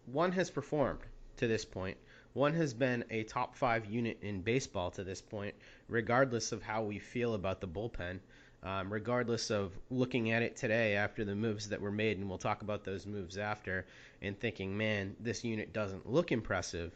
one 0.07 0.31
has 0.31 0.49
performed 0.49 1.01
to 1.37 1.47
this 1.47 1.65
point. 1.65 1.97
One 2.33 2.53
has 2.55 2.73
been 2.73 3.03
a 3.09 3.23
top 3.23 3.55
five 3.55 3.85
unit 3.85 4.19
in 4.21 4.41
baseball 4.41 4.91
to 4.91 5.03
this 5.03 5.21
point, 5.21 5.55
regardless 5.87 6.51
of 6.51 6.63
how 6.63 6.83
we 6.83 6.99
feel 6.99 7.33
about 7.33 7.61
the 7.61 7.67
bullpen. 7.67 8.19
Um, 8.63 8.91
regardless 8.91 9.51
of 9.51 9.71
looking 9.91 10.31
at 10.31 10.41
it 10.41 10.57
today 10.57 10.95
after 10.95 11.23
the 11.23 11.35
moves 11.35 11.69
that 11.69 11.79
were 11.79 11.91
made, 11.91 12.17
and 12.17 12.27
we'll 12.27 12.39
talk 12.39 12.63
about 12.63 12.83
those 12.83 13.05
moves 13.05 13.37
after, 13.37 13.85
and 14.19 14.37
thinking, 14.37 14.75
man, 14.75 15.15
this 15.19 15.43
unit 15.43 15.73
doesn't 15.73 16.09
look 16.09 16.31
impressive, 16.31 16.91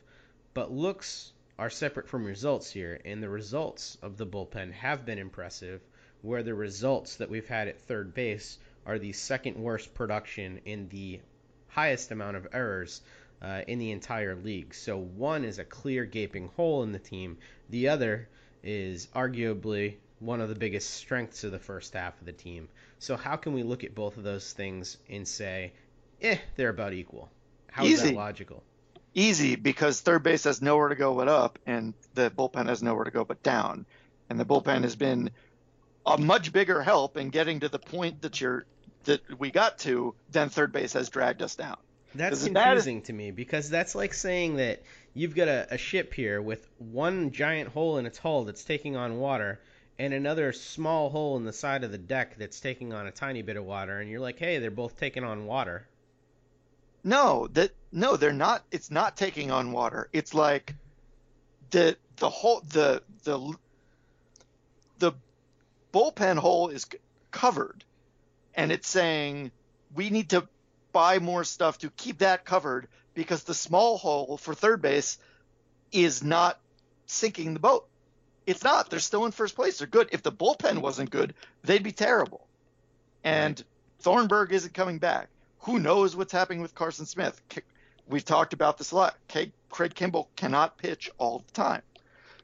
but 0.55 0.71
looks 0.71 1.33
are 1.59 1.69
separate 1.69 2.09
from 2.09 2.25
results 2.25 2.71
here, 2.71 2.99
and 3.05 3.21
the 3.21 3.29
results 3.29 3.95
of 4.01 4.17
the 4.17 4.25
bullpen 4.25 4.71
have 4.71 5.05
been 5.05 5.19
impressive, 5.19 5.81
where 6.23 6.41
the 6.41 6.55
results 6.55 7.17
that 7.17 7.29
we've 7.29 7.47
had 7.47 7.67
at 7.67 7.79
third 7.81 8.15
base 8.15 8.57
are 8.87 8.97
the 8.97 9.13
second 9.13 9.55
worst 9.55 9.93
production 9.93 10.59
in 10.65 10.89
the 10.89 11.19
highest 11.71 12.11
amount 12.11 12.37
of 12.37 12.47
errors 12.53 13.01
uh, 13.41 13.61
in 13.67 13.79
the 13.79 13.91
entire 13.91 14.35
league. 14.35 14.73
So 14.73 14.97
one 14.97 15.43
is 15.43 15.59
a 15.59 15.63
clear 15.63 16.05
gaping 16.05 16.49
hole 16.55 16.83
in 16.83 16.91
the 16.91 16.99
team. 16.99 17.37
The 17.69 17.89
other 17.89 18.27
is 18.63 19.07
arguably 19.15 19.95
one 20.19 20.41
of 20.41 20.49
the 20.49 20.55
biggest 20.55 20.91
strengths 20.91 21.43
of 21.43 21.51
the 21.51 21.59
first 21.59 21.93
half 21.93 22.19
of 22.19 22.25
the 22.25 22.31
team. 22.31 22.69
So 22.99 23.17
how 23.17 23.35
can 23.35 23.53
we 23.53 23.63
look 23.63 23.83
at 23.83 23.95
both 23.95 24.17
of 24.17 24.23
those 24.23 24.53
things 24.53 24.97
and 25.09 25.27
say, 25.27 25.73
eh, 26.21 26.37
they're 26.55 26.69
about 26.69 26.93
equal? 26.93 27.29
How 27.71 27.85
is 27.85 28.01
that 28.01 28.07
Easy. 28.07 28.15
logical? 28.15 28.63
Easy 29.13 29.55
because 29.55 29.99
third 29.99 30.23
base 30.23 30.43
has 30.43 30.61
nowhere 30.61 30.89
to 30.89 30.95
go 30.95 31.13
but 31.15 31.27
up, 31.27 31.59
and 31.65 31.93
the 32.13 32.29
bullpen 32.29 32.67
has 32.67 32.83
nowhere 32.83 33.05
to 33.05 33.11
go 33.11 33.25
but 33.25 33.41
down. 33.43 33.85
And 34.29 34.39
the 34.39 34.45
bullpen 34.45 34.83
has 34.83 34.95
been 34.95 35.31
a 36.05 36.17
much 36.17 36.53
bigger 36.53 36.81
help 36.81 37.17
in 37.17 37.29
getting 37.29 37.61
to 37.61 37.69
the 37.69 37.79
point 37.79 38.21
that 38.21 38.39
you're 38.39 38.65
that 39.05 39.39
we 39.39 39.51
got 39.51 39.79
to, 39.79 40.13
then 40.31 40.49
third 40.49 40.71
base 40.71 40.93
has 40.93 41.09
dragged 41.09 41.41
us 41.41 41.55
down. 41.55 41.77
That's 42.13 42.43
confusing 42.43 42.53
that 42.97 43.03
is... 43.03 43.07
to 43.07 43.13
me 43.13 43.31
because 43.31 43.69
that's 43.69 43.95
like 43.95 44.13
saying 44.13 44.57
that 44.57 44.81
you've 45.13 45.35
got 45.35 45.47
a, 45.47 45.67
a 45.71 45.77
ship 45.77 46.13
here 46.13 46.41
with 46.41 46.67
one 46.77 47.31
giant 47.31 47.69
hole 47.69 47.97
in 47.97 48.05
its 48.05 48.17
hull 48.17 48.43
that's 48.43 48.63
taking 48.63 48.95
on 48.95 49.17
water 49.17 49.59
and 49.97 50.13
another 50.13 50.51
small 50.51 51.09
hole 51.09 51.37
in 51.37 51.45
the 51.45 51.53
side 51.53 51.83
of 51.83 51.91
the 51.91 51.97
deck 51.97 52.37
that's 52.37 52.59
taking 52.59 52.91
on 52.91 53.07
a 53.07 53.11
tiny 53.11 53.41
bit 53.41 53.55
of 53.55 53.63
water 53.63 53.99
and 53.99 54.09
you're 54.09 54.19
like 54.19 54.39
hey 54.39 54.59
they're 54.59 54.71
both 54.71 54.99
taking 54.99 55.23
on 55.23 55.45
water. 55.45 55.87
No 57.03 57.47
that 57.53 57.71
no 57.91 58.17
they're 58.17 58.33
not 58.33 58.63
it's 58.71 58.91
not 58.91 59.15
taking 59.15 59.51
on 59.51 59.71
water. 59.71 60.09
It's 60.11 60.33
like 60.33 60.75
the 61.69 61.95
the 62.17 62.29
whole 62.29 62.61
the 62.67 63.03
the 63.23 63.55
the 64.99 65.13
bullpen 65.93 66.37
hole 66.37 66.67
is 66.69 66.85
covered 67.31 67.85
and 68.55 68.71
it's 68.71 68.87
saying 68.87 69.51
we 69.95 70.09
need 70.09 70.29
to 70.29 70.47
buy 70.91 71.19
more 71.19 71.43
stuff 71.43 71.77
to 71.79 71.89
keep 71.91 72.19
that 72.19 72.45
covered 72.45 72.87
because 73.13 73.43
the 73.43 73.53
small 73.53 73.97
hole 73.97 74.37
for 74.37 74.53
third 74.53 74.81
base 74.81 75.17
is 75.91 76.23
not 76.23 76.59
sinking 77.05 77.53
the 77.53 77.59
boat. 77.59 77.87
It's 78.45 78.63
not. 78.63 78.89
They're 78.89 78.99
still 78.99 79.25
in 79.25 79.31
first 79.31 79.55
place. 79.55 79.77
They're 79.77 79.87
good. 79.87 80.09
If 80.11 80.23
the 80.23 80.31
bullpen 80.31 80.79
wasn't 80.79 81.09
good, 81.11 81.33
they'd 81.63 81.83
be 81.83 81.91
terrible. 81.91 82.47
And 83.23 83.63
Thornburg 83.99 84.51
isn't 84.51 84.73
coming 84.73 84.97
back. 84.97 85.27
Who 85.59 85.79
knows 85.79 86.15
what's 86.15 86.33
happening 86.33 86.61
with 86.61 86.73
Carson 86.73 87.05
Smith? 87.05 87.39
We've 88.07 88.25
talked 88.25 88.53
about 88.53 88.77
this 88.77 88.91
a 88.91 88.95
lot. 88.95 89.15
Craig 89.29 89.53
Kimbrel 89.69 90.27
cannot 90.35 90.77
pitch 90.77 91.11
all 91.17 91.43
the 91.45 91.53
time. 91.53 91.83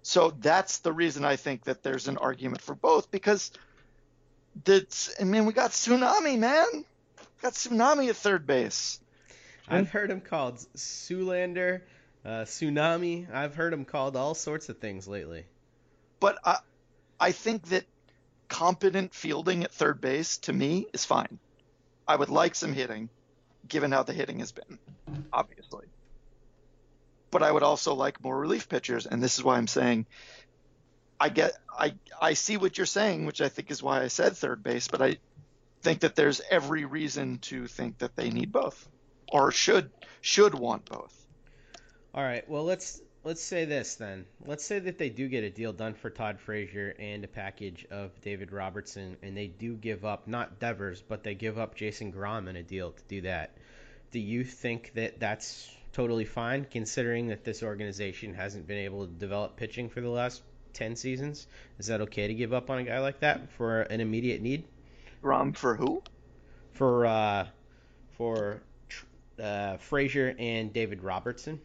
So 0.03 0.33
that's 0.39 0.79
the 0.79 0.93
reason 0.93 1.25
I 1.25 1.35
think 1.35 1.63
that 1.63 1.83
there's 1.83 2.07
an 2.07 2.17
argument 2.17 2.61
for 2.61 2.75
both 2.75 3.09
because 3.11 3.51
that's 4.63 5.15
I 5.19 5.23
mean 5.23 5.45
we 5.45 5.53
got 5.53 5.71
tsunami, 5.71 6.37
man. 6.37 6.65
We 6.73 7.41
got 7.41 7.53
tsunami 7.53 8.09
at 8.09 8.15
third 8.15 8.45
base. 8.47 8.99
I've 9.69 9.89
heard 9.89 10.09
him 10.09 10.21
called 10.21 10.65
Sulander, 10.75 11.83
uh, 12.23 12.45
Tsunami. 12.45 13.29
I've 13.33 13.53
heard 13.53 13.73
him 13.73 13.83
called 13.83 14.15
all 14.15 14.33
sorts 14.33 14.69
of 14.69 14.77
things 14.77 15.07
lately. 15.07 15.45
But 16.19 16.37
I, 16.45 16.59
I 17.19 17.31
think 17.33 17.67
that 17.69 17.83
competent 18.47 19.13
fielding 19.13 19.63
at 19.63 19.71
third 19.71 19.99
base 19.99 20.37
to 20.37 20.53
me 20.53 20.87
is 20.93 21.03
fine. 21.03 21.39
I 22.07 22.15
would 22.15 22.29
like 22.29 22.55
some 22.55 22.73
hitting, 22.73 23.09
given 23.67 23.91
how 23.91 24.03
the 24.03 24.13
hitting 24.13 24.39
has 24.39 24.53
been, 24.53 24.79
obviously. 25.33 25.85
But 27.29 27.43
I 27.43 27.51
would 27.51 27.63
also 27.63 27.93
like 27.93 28.23
more 28.23 28.39
relief 28.39 28.69
pitchers, 28.69 29.05
and 29.05 29.21
this 29.21 29.37
is 29.37 29.43
why 29.43 29.57
I'm 29.57 29.67
saying 29.67 30.05
I 31.19 31.29
get 31.29 31.53
I 31.77 31.95
I 32.21 32.33
see 32.33 32.57
what 32.57 32.77
you're 32.77 32.85
saying, 32.85 33.25
which 33.25 33.41
I 33.41 33.49
think 33.49 33.71
is 33.71 33.81
why 33.81 34.01
I 34.01 34.07
said 34.07 34.37
third 34.37 34.63
base, 34.63 34.87
but 34.87 35.01
I 35.01 35.17
think 35.81 36.01
that 36.01 36.15
there's 36.15 36.41
every 36.49 36.85
reason 36.85 37.39
to 37.39 37.67
think 37.67 37.99
that 37.99 38.15
they 38.15 38.29
need 38.29 38.51
both 38.51 38.87
or 39.31 39.51
should 39.51 39.89
should 40.21 40.53
want 40.53 40.85
both. 40.85 41.13
All 42.13 42.23
right. 42.23 42.47
Well, 42.49 42.63
let's 42.63 43.01
let's 43.23 43.43
say 43.43 43.65
this 43.65 43.95
then. 43.95 44.25
Let's 44.45 44.63
say 44.63 44.79
that 44.79 44.97
they 44.97 45.09
do 45.09 45.27
get 45.27 45.43
a 45.43 45.49
deal 45.49 45.73
done 45.73 45.93
for 45.93 46.09
Todd 46.09 46.39
Frazier 46.39 46.95
and 46.97 47.23
a 47.23 47.27
package 47.27 47.85
of 47.91 48.19
David 48.21 48.51
Robertson, 48.51 49.17
and 49.21 49.35
they 49.35 49.47
do 49.47 49.75
give 49.75 50.05
up 50.05 50.27
not 50.27 50.59
Devers, 50.59 51.01
but 51.01 51.23
they 51.23 51.35
give 51.35 51.57
up 51.57 51.75
Jason 51.75 52.11
Groome 52.11 52.47
in 52.47 52.55
a 52.55 52.63
deal 52.63 52.91
to 52.91 53.03
do 53.07 53.21
that. 53.21 53.57
Do 54.11 54.19
you 54.19 54.43
think 54.43 54.93
that 54.95 55.19
that's 55.19 55.69
totally 55.91 56.25
fine, 56.25 56.65
considering 56.69 57.27
that 57.27 57.43
this 57.43 57.63
organization 57.63 58.33
hasn't 58.33 58.67
been 58.67 58.77
able 58.77 59.05
to 59.05 59.11
develop 59.11 59.57
pitching 59.57 59.89
for 59.89 59.99
the 59.99 60.09
last 60.09 60.41
ten 60.77 60.95
seasons? 60.95 61.47
Is 61.79 61.87
that 61.87 62.01
okay 62.01 62.27
to 62.27 62.33
give 62.33 62.53
up 62.53 62.69
on 62.69 62.77
a 62.77 62.83
guy 62.83 62.99
like 62.99 63.19
that 63.21 63.51
for 63.53 63.81
an 63.81 63.99
immediate 63.99 64.41
need? 64.41 64.63
Groome 65.21 65.53
for 65.53 65.75
who? 65.75 66.03
For 66.73 67.05
uh, 67.05 67.47
for 68.17 68.61
uh, 69.41 69.77
Frazier 69.77 70.35
and 70.37 70.71
David 70.71 71.03
Robertson. 71.03 71.59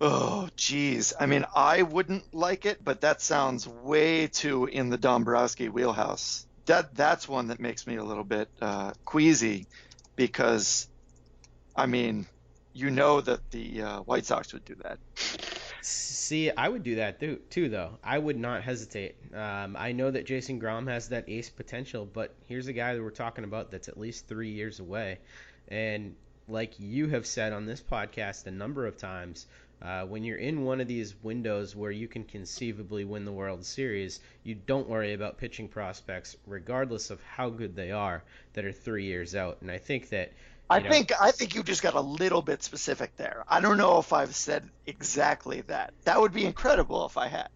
Oh, 0.00 0.48
geez. 0.56 1.12
I 1.20 1.26
mean, 1.26 1.44
I 1.54 1.82
wouldn't 1.82 2.32
like 2.32 2.64
it, 2.64 2.82
but 2.82 3.02
that 3.02 3.20
sounds 3.20 3.68
way 3.68 4.28
too 4.28 4.64
in 4.64 4.88
the 4.88 4.96
Dombrowski 4.96 5.68
wheelhouse. 5.68 6.46
That 6.64 6.94
that's 6.94 7.28
one 7.28 7.48
that 7.48 7.60
makes 7.60 7.86
me 7.86 7.96
a 7.96 8.04
little 8.04 8.24
bit 8.24 8.48
uh, 8.62 8.92
queasy, 9.04 9.66
because, 10.16 10.88
I 11.76 11.86
mean, 11.86 12.26
you 12.72 12.90
know 12.90 13.20
that 13.20 13.50
the 13.50 13.82
uh, 13.82 14.00
White 14.00 14.24
Sox 14.24 14.52
would 14.54 14.64
do 14.64 14.76
that. 14.76 14.98
See, 15.82 16.50
I 16.50 16.68
would 16.68 16.82
do 16.82 16.96
that 16.96 17.20
too, 17.20 17.40
too 17.48 17.68
though. 17.68 17.98
I 18.04 18.18
would 18.18 18.38
not 18.38 18.62
hesitate. 18.62 19.16
Um, 19.34 19.76
I 19.78 19.92
know 19.92 20.10
that 20.10 20.26
Jason 20.26 20.58
Groome 20.58 20.86
has 20.88 21.08
that 21.08 21.28
ace 21.28 21.48
potential, 21.48 22.06
but 22.06 22.34
here's 22.46 22.66
a 22.66 22.72
guy 22.72 22.94
that 22.94 23.02
we're 23.02 23.10
talking 23.10 23.44
about 23.44 23.70
that's 23.70 23.88
at 23.88 23.98
least 23.98 24.26
three 24.28 24.50
years 24.50 24.80
away. 24.80 25.18
And 25.68 26.16
like 26.48 26.74
you 26.78 27.08
have 27.08 27.26
said 27.26 27.52
on 27.52 27.64
this 27.64 27.80
podcast 27.80 28.46
a 28.46 28.50
number 28.50 28.86
of 28.86 28.96
times, 28.98 29.46
uh, 29.80 30.04
when 30.04 30.22
you're 30.22 30.36
in 30.36 30.64
one 30.64 30.80
of 30.80 30.88
these 30.88 31.14
windows 31.22 31.74
where 31.74 31.90
you 31.90 32.06
can 32.06 32.24
conceivably 32.24 33.04
win 33.04 33.24
the 33.24 33.32
World 33.32 33.64
Series, 33.64 34.20
you 34.42 34.54
don't 34.54 34.88
worry 34.88 35.14
about 35.14 35.38
pitching 35.38 35.68
prospects, 35.68 36.36
regardless 36.46 37.08
of 37.08 37.22
how 37.22 37.48
good 37.48 37.74
they 37.74 37.90
are, 37.90 38.22
that 38.52 38.66
are 38.66 38.72
three 38.72 39.04
years 39.04 39.34
out. 39.34 39.58
And 39.62 39.70
I 39.70 39.78
think 39.78 40.10
that. 40.10 40.32
I 40.70 40.78
know, 40.78 40.88
think 40.88 41.12
I 41.20 41.32
think 41.32 41.54
you 41.54 41.62
just 41.62 41.82
got 41.82 41.94
a 41.94 42.00
little 42.00 42.42
bit 42.42 42.62
specific 42.62 43.16
there. 43.16 43.44
I 43.48 43.60
don't 43.60 43.76
know 43.76 43.98
if 43.98 44.12
I've 44.12 44.34
said 44.34 44.68
exactly 44.86 45.62
that. 45.62 45.92
That 46.04 46.20
would 46.20 46.32
be 46.32 46.44
incredible 46.44 47.04
if 47.06 47.16
I 47.16 47.26
had. 47.28 47.48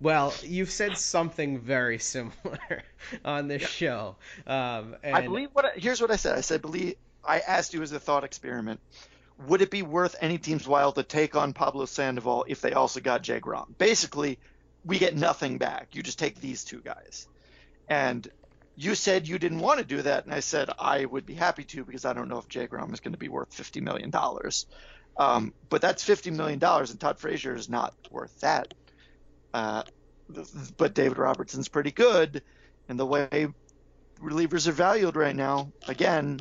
Well, 0.00 0.32
you've 0.42 0.70
said 0.70 0.96
something 0.96 1.58
very 1.58 1.98
similar 1.98 2.84
on 3.24 3.48
this 3.48 3.62
show. 3.62 4.16
Um, 4.46 4.96
and... 5.02 5.16
I 5.16 5.22
believe 5.22 5.48
what 5.52 5.64
I, 5.64 5.70
here's 5.74 6.00
what 6.00 6.10
I 6.10 6.16
said. 6.16 6.36
I 6.36 6.42
said 6.42 6.62
believe 6.62 6.94
I 7.24 7.40
asked 7.40 7.74
you 7.74 7.82
as 7.82 7.92
a 7.92 7.98
thought 7.98 8.22
experiment, 8.22 8.80
would 9.46 9.60
it 9.60 9.70
be 9.70 9.82
worth 9.82 10.14
any 10.20 10.38
team's 10.38 10.68
while 10.68 10.92
to 10.92 11.02
take 11.02 11.34
on 11.34 11.52
Pablo 11.52 11.86
Sandoval 11.86 12.44
if 12.46 12.60
they 12.60 12.72
also 12.72 13.00
got 13.00 13.22
Jay 13.22 13.40
Groome? 13.40 13.74
Basically, 13.76 14.38
we 14.84 14.98
get 14.98 15.16
nothing 15.16 15.58
back. 15.58 15.88
You 15.92 16.02
just 16.02 16.18
take 16.18 16.40
these 16.40 16.64
two 16.64 16.80
guys. 16.80 17.26
And 17.88 18.28
you 18.76 18.94
said 18.94 19.26
you 19.26 19.38
didn't 19.38 19.60
want 19.60 19.78
to 19.78 19.84
do 19.84 20.02
that, 20.02 20.24
and 20.24 20.34
I 20.34 20.40
said 20.40 20.70
I 20.78 21.04
would 21.04 21.24
be 21.24 21.34
happy 21.34 21.64
to 21.64 21.84
because 21.84 22.04
I 22.04 22.12
don't 22.12 22.28
know 22.28 22.38
if 22.38 22.48
Jay 22.48 22.66
Groome 22.66 22.92
is 22.92 23.00
going 23.00 23.12
to 23.12 23.18
be 23.18 23.28
worth 23.28 23.52
fifty 23.52 23.80
million 23.80 24.10
dollars. 24.10 24.66
Um, 25.16 25.54
but 25.70 25.80
that's 25.80 26.04
fifty 26.04 26.30
million 26.30 26.58
dollars, 26.58 26.90
and 26.90 27.00
Todd 27.00 27.18
Frazier 27.18 27.54
is 27.54 27.68
not 27.68 27.94
worth 28.10 28.38
that. 28.40 28.74
Uh, 29.54 29.82
but 30.76 30.94
David 30.94 31.18
Robertson's 31.18 31.68
pretty 31.68 31.90
good, 31.90 32.42
and 32.88 32.98
the 32.98 33.06
way 33.06 33.48
relievers 34.20 34.66
are 34.66 34.72
valued 34.72 35.16
right 35.16 35.36
now, 35.36 35.72
again, 35.88 36.40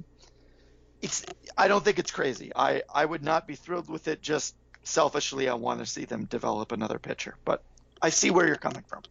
it's 1.01 1.25
I 1.57 1.67
don't 1.67 1.83
think 1.83 1.99
it's 1.99 2.11
crazy. 2.11 2.51
I 2.55 2.83
I 2.93 3.05
would 3.05 3.23
not 3.23 3.47
be 3.47 3.55
thrilled 3.55 3.89
with 3.89 4.07
it. 4.07 4.21
Just 4.21 4.55
selfishly, 4.83 5.47
I 5.47 5.53
want 5.53 5.79
to 5.79 5.85
see 5.85 6.05
them 6.05 6.25
develop 6.25 6.71
another 6.71 6.99
pitcher. 6.99 7.35
But 7.45 7.63
I 8.01 8.09
see 8.09 8.31
where 8.31 8.45
you're 8.45 8.55
coming 8.55 8.83
from. 8.87 9.03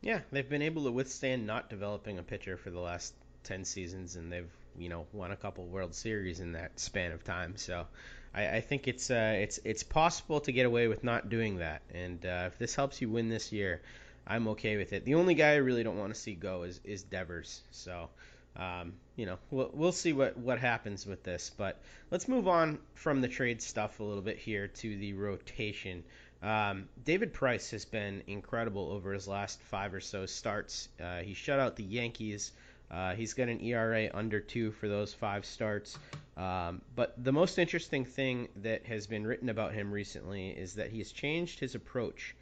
Yeah, 0.00 0.20
they've 0.30 0.48
been 0.48 0.62
able 0.62 0.84
to 0.84 0.90
withstand 0.90 1.46
not 1.46 1.70
developing 1.70 2.18
a 2.18 2.22
pitcher 2.22 2.56
for 2.56 2.70
the 2.70 2.80
last 2.80 3.14
ten 3.42 3.64
seasons, 3.64 4.16
and 4.16 4.32
they've 4.32 4.50
you 4.78 4.88
know 4.88 5.06
won 5.12 5.32
a 5.32 5.36
couple 5.36 5.66
World 5.66 5.94
Series 5.94 6.40
in 6.40 6.52
that 6.52 6.78
span 6.78 7.12
of 7.12 7.24
time. 7.24 7.56
So 7.56 7.86
I, 8.34 8.56
I 8.56 8.60
think 8.60 8.88
it's 8.88 9.10
uh, 9.10 9.34
it's 9.36 9.58
it's 9.64 9.82
possible 9.82 10.40
to 10.40 10.52
get 10.52 10.66
away 10.66 10.88
with 10.88 11.02
not 11.02 11.28
doing 11.28 11.58
that. 11.58 11.82
And 11.92 12.24
uh, 12.24 12.44
if 12.46 12.58
this 12.58 12.74
helps 12.74 13.00
you 13.00 13.08
win 13.08 13.28
this 13.28 13.52
year, 13.52 13.80
I'm 14.26 14.48
okay 14.48 14.76
with 14.76 14.92
it. 14.92 15.04
The 15.04 15.14
only 15.14 15.34
guy 15.34 15.52
I 15.52 15.56
really 15.56 15.82
don't 15.82 15.98
want 15.98 16.14
to 16.14 16.20
see 16.20 16.34
go 16.34 16.62
is 16.64 16.80
is 16.84 17.02
Devers. 17.02 17.62
So 17.70 18.10
um, 18.58 18.94
you 19.16 19.26
know, 19.26 19.38
we'll, 19.50 19.70
we'll 19.72 19.92
see 19.92 20.12
what, 20.12 20.36
what 20.36 20.58
happens 20.58 21.06
with 21.06 21.22
this. 21.22 21.50
But 21.56 21.80
let's 22.10 22.28
move 22.28 22.48
on 22.48 22.78
from 22.94 23.20
the 23.20 23.28
trade 23.28 23.60
stuff 23.60 24.00
a 24.00 24.02
little 24.02 24.22
bit 24.22 24.38
here 24.38 24.68
to 24.68 24.96
the 24.96 25.12
rotation. 25.12 26.04
Um, 26.42 26.88
David 27.04 27.32
Price 27.32 27.70
has 27.70 27.84
been 27.84 28.22
incredible 28.26 28.90
over 28.92 29.12
his 29.12 29.26
last 29.26 29.60
five 29.62 29.94
or 29.94 30.00
so 30.00 30.26
starts. 30.26 30.88
Uh, 31.02 31.18
he 31.18 31.34
shut 31.34 31.58
out 31.58 31.76
the 31.76 31.84
Yankees. 31.84 32.52
Uh, 32.90 33.14
he's 33.14 33.34
got 33.34 33.48
an 33.48 33.60
ERA 33.60 34.10
under 34.14 34.40
two 34.40 34.70
for 34.72 34.88
those 34.88 35.12
five 35.12 35.44
starts. 35.44 35.98
Um, 36.36 36.82
but 36.94 37.14
the 37.22 37.32
most 37.32 37.58
interesting 37.58 38.04
thing 38.04 38.48
that 38.56 38.86
has 38.86 39.06
been 39.06 39.26
written 39.26 39.48
about 39.48 39.72
him 39.72 39.90
recently 39.90 40.50
is 40.50 40.74
that 40.74 40.90
he 40.90 40.98
has 40.98 41.10
changed 41.10 41.58
his 41.58 41.74
approach. 41.74 42.34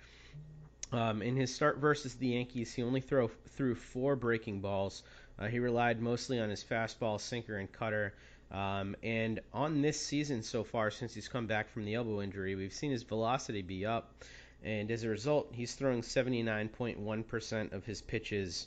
Um, 0.93 1.23
in 1.23 1.35
his 1.35 1.55
start 1.55 1.79
versus 1.79 2.15
the 2.15 2.29
Yankees, 2.29 2.75
he 2.75 2.83
only 2.83 3.01
threw 3.01 3.75
four 3.75 4.17
breaking 4.17 4.61
balls. 4.61 5.03
Uh, 5.39 5.47
he 5.47 5.59
relied 5.59 6.01
mostly 6.01 6.39
on 6.39 6.51
his 6.51 6.63
fastball, 6.63 7.21
sinker, 7.21 7.57
and 7.57 7.73
cutter. 7.73 8.15
Um, 8.51 8.95
and 9.03 9.41
on 9.53 9.83
this 9.83 10.01
season 10.01 10.43
so 10.43 10.65
far, 10.65 10.91
since 10.91 11.15
he's 11.15 11.29
come 11.29 11.47
back 11.47 11.71
from 11.71 11.85
the 11.85 11.95
elbow 11.95 12.23
injury, 12.23 12.55
we've 12.55 12.73
seen 12.73 12.91
his 12.91 13.03
velocity 13.03 13.63
be 13.63 13.85
up. 13.85 14.23
And 14.63 14.91
as 14.91 15.05
a 15.05 15.09
result, 15.09 15.51
he's 15.53 15.75
throwing 15.75 16.03
79.1% 16.03 17.73
of 17.73 17.85
his 17.85 18.01
pitches 18.01 18.67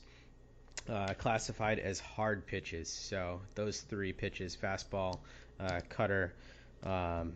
uh, 0.89 1.13
classified 1.15 1.79
as 1.79 1.99
hard 1.99 2.45
pitches. 2.45 2.89
So 2.89 3.41
those 3.55 3.81
three 3.81 4.13
pitches 4.13 4.55
fastball, 4.55 5.19
uh, 5.59 5.79
cutter, 5.89 6.33
um, 6.83 7.33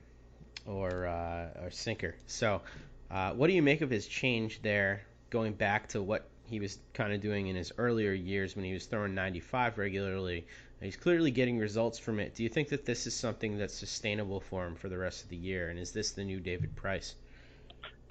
or, 0.66 1.08
uh, 1.08 1.64
or 1.64 1.72
sinker. 1.72 2.16
So, 2.28 2.62
uh, 3.10 3.34
what 3.34 3.48
do 3.48 3.54
you 3.54 3.62
make 3.62 3.82
of 3.82 3.90
his 3.90 4.08
change 4.08 4.62
there, 4.62 5.02
going 5.30 5.54
back 5.54 5.90
to 5.90 6.02
what 6.02 6.30
he 6.52 6.60
was 6.60 6.78
kind 6.94 7.14
of 7.14 7.22
doing 7.22 7.48
in 7.48 7.56
his 7.56 7.72
earlier 7.78 8.12
years 8.12 8.58
when 8.58 8.66
he 8.66 8.74
was 8.74 8.86
throwing 8.86 9.16
95 9.16 9.78
regularly. 9.78 10.46
He's 10.82 10.98
clearly 10.98 11.32
getting 11.32 11.58
results 11.58 11.98
from 11.98 12.20
it. 12.20 12.36
Do 12.36 12.44
you 12.44 12.50
think 12.50 12.68
that 12.70 12.86
this 12.86 13.08
is 13.08 13.16
something 13.16 13.58
that's 13.58 13.74
sustainable 13.74 14.42
for 14.42 14.68
him 14.68 14.76
for 14.76 14.90
the 14.90 14.98
rest 14.98 15.24
of 15.24 15.30
the 15.30 15.38
year? 15.38 15.70
And 15.70 15.80
is 15.80 15.92
this 15.92 16.12
the 16.12 16.26
new 16.26 16.42
David 16.42 16.76
Price? 16.76 17.16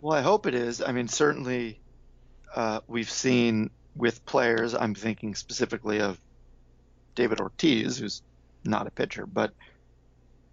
Well, 0.01 0.17
I 0.17 0.23
hope 0.23 0.47
it 0.47 0.55
is. 0.55 0.81
I 0.81 0.93
mean, 0.93 1.07
certainly 1.07 1.81
uh, 2.57 2.81
we've 2.87 3.11
seen 3.11 3.71
with 3.95 4.25
players, 4.25 4.75
I'm 4.75 4.95
thinking 4.95 5.35
specifically 5.35 6.01
of 6.01 6.19
David 7.15 7.41
Ortiz, 7.41 7.99
who's 7.99 8.23
not 8.65 8.87
a 8.87 8.91
pitcher, 8.91 9.27
but 9.27 9.53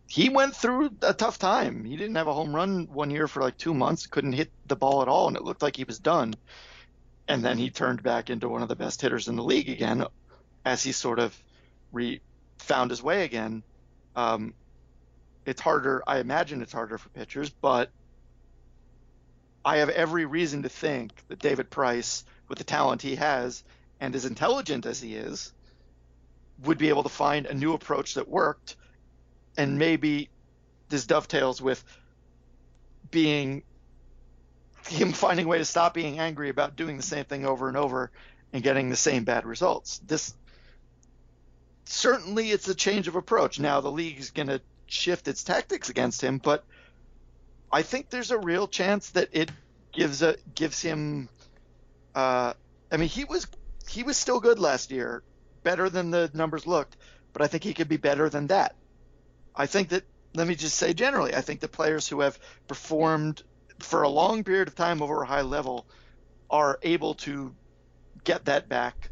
he 0.07 0.27
went 0.27 0.55
through 0.55 0.89
a 1.03 1.13
tough 1.13 1.39
time. 1.39 1.85
He 1.85 1.95
didn't 1.95 2.15
have 2.15 2.27
a 2.27 2.33
home 2.33 2.53
run 2.53 2.87
one 2.91 3.11
year 3.11 3.27
for 3.27 3.41
like 3.41 3.57
two 3.57 3.73
months, 3.73 4.07
couldn't 4.07 4.33
hit 4.33 4.51
the 4.65 4.75
ball 4.75 5.01
at 5.01 5.07
all, 5.07 5.27
and 5.27 5.37
it 5.37 5.43
looked 5.43 5.61
like 5.61 5.77
he 5.77 5.85
was 5.85 5.99
done. 5.99 6.33
And 7.27 7.43
then 7.43 7.57
he 7.57 7.69
turned 7.69 8.03
back 8.03 8.29
into 8.29 8.47
one 8.47 8.61
of 8.61 8.69
the 8.69 8.75
best 8.75 9.01
hitters 9.01 9.27
in 9.27 9.35
the 9.35 9.43
league 9.43 9.69
again 9.69 10.05
as 10.63 10.83
he 10.83 10.91
sort 10.91 11.19
of 11.19 11.37
re 11.91 12.21
found 12.59 12.91
his 12.91 13.01
way 13.03 13.23
again. 13.23 13.63
Um, 14.15 14.53
it's 15.45 15.61
harder. 15.61 16.03
I 16.07 16.19
imagine 16.19 16.61
it's 16.61 16.73
harder 16.73 16.97
for 16.97 17.09
pitchers, 17.09 17.49
but 17.49 17.89
I 19.63 19.77
have 19.77 19.89
every 19.89 20.25
reason 20.25 20.63
to 20.63 20.69
think 20.69 21.11
that 21.27 21.39
David 21.39 21.69
Price, 21.69 22.23
with 22.47 22.57
the 22.57 22.63
talent 22.63 23.01
he 23.01 23.15
has 23.15 23.63
and 23.99 24.15
as 24.15 24.25
intelligent 24.25 24.85
as 24.85 25.01
he 25.01 25.15
is, 25.15 25.53
would 26.63 26.77
be 26.77 26.89
able 26.89 27.03
to 27.03 27.09
find 27.09 27.45
a 27.45 27.53
new 27.53 27.73
approach 27.73 28.15
that 28.15 28.27
worked. 28.27 28.75
And 29.57 29.77
maybe 29.77 30.29
this 30.89 31.05
dovetails 31.05 31.61
with 31.61 31.83
being 33.11 33.63
him 34.89 35.11
finding 35.13 35.45
a 35.45 35.49
way 35.49 35.57
to 35.57 35.65
stop 35.65 35.93
being 35.93 36.19
angry 36.19 36.49
about 36.49 36.75
doing 36.75 36.97
the 36.97 37.03
same 37.03 37.25
thing 37.25 37.45
over 37.45 37.67
and 37.67 37.77
over 37.77 38.11
and 38.53 38.63
getting 38.63 38.89
the 38.89 38.95
same 38.95 39.23
bad 39.23 39.45
results. 39.45 39.99
This 39.99 40.33
certainly 41.85 42.51
it's 42.51 42.67
a 42.67 42.75
change 42.75 43.07
of 43.07 43.15
approach. 43.15 43.59
Now 43.59 43.81
the 43.81 43.91
league's 43.91 44.31
going 44.31 44.47
to 44.47 44.61
shift 44.87 45.27
its 45.27 45.43
tactics 45.43 45.89
against 45.89 46.21
him, 46.21 46.37
but 46.37 46.63
I 47.71 47.81
think 47.81 48.09
there's 48.09 48.31
a 48.31 48.37
real 48.37 48.67
chance 48.67 49.09
that 49.11 49.29
it 49.31 49.51
gives 49.91 50.21
a 50.21 50.37
gives 50.55 50.81
him. 50.81 51.29
Uh, 52.15 52.53
I 52.91 52.97
mean, 52.97 53.09
he 53.09 53.25
was 53.25 53.47
he 53.89 54.03
was 54.03 54.17
still 54.17 54.39
good 54.39 54.59
last 54.59 54.91
year, 54.91 55.23
better 55.63 55.89
than 55.89 56.11
the 56.11 56.31
numbers 56.33 56.65
looked, 56.65 56.95
but 57.33 57.41
I 57.41 57.47
think 57.47 57.63
he 57.63 57.73
could 57.73 57.89
be 57.89 57.97
better 57.97 58.29
than 58.29 58.47
that. 58.47 58.75
I 59.55 59.65
think 59.65 59.89
that 59.89 60.03
let 60.33 60.47
me 60.47 60.55
just 60.55 60.77
say 60.77 60.93
generally, 60.93 61.35
I 61.35 61.41
think 61.41 61.59
the 61.59 61.67
players 61.67 62.07
who 62.07 62.21
have 62.21 62.39
performed 62.67 63.43
for 63.79 64.03
a 64.03 64.09
long 64.09 64.43
period 64.43 64.67
of 64.67 64.75
time 64.75 65.01
over 65.01 65.21
a 65.21 65.25
high 65.25 65.41
level 65.41 65.85
are 66.49 66.79
able 66.81 67.15
to 67.15 67.53
get 68.23 68.45
that 68.45 68.69
back. 68.69 69.09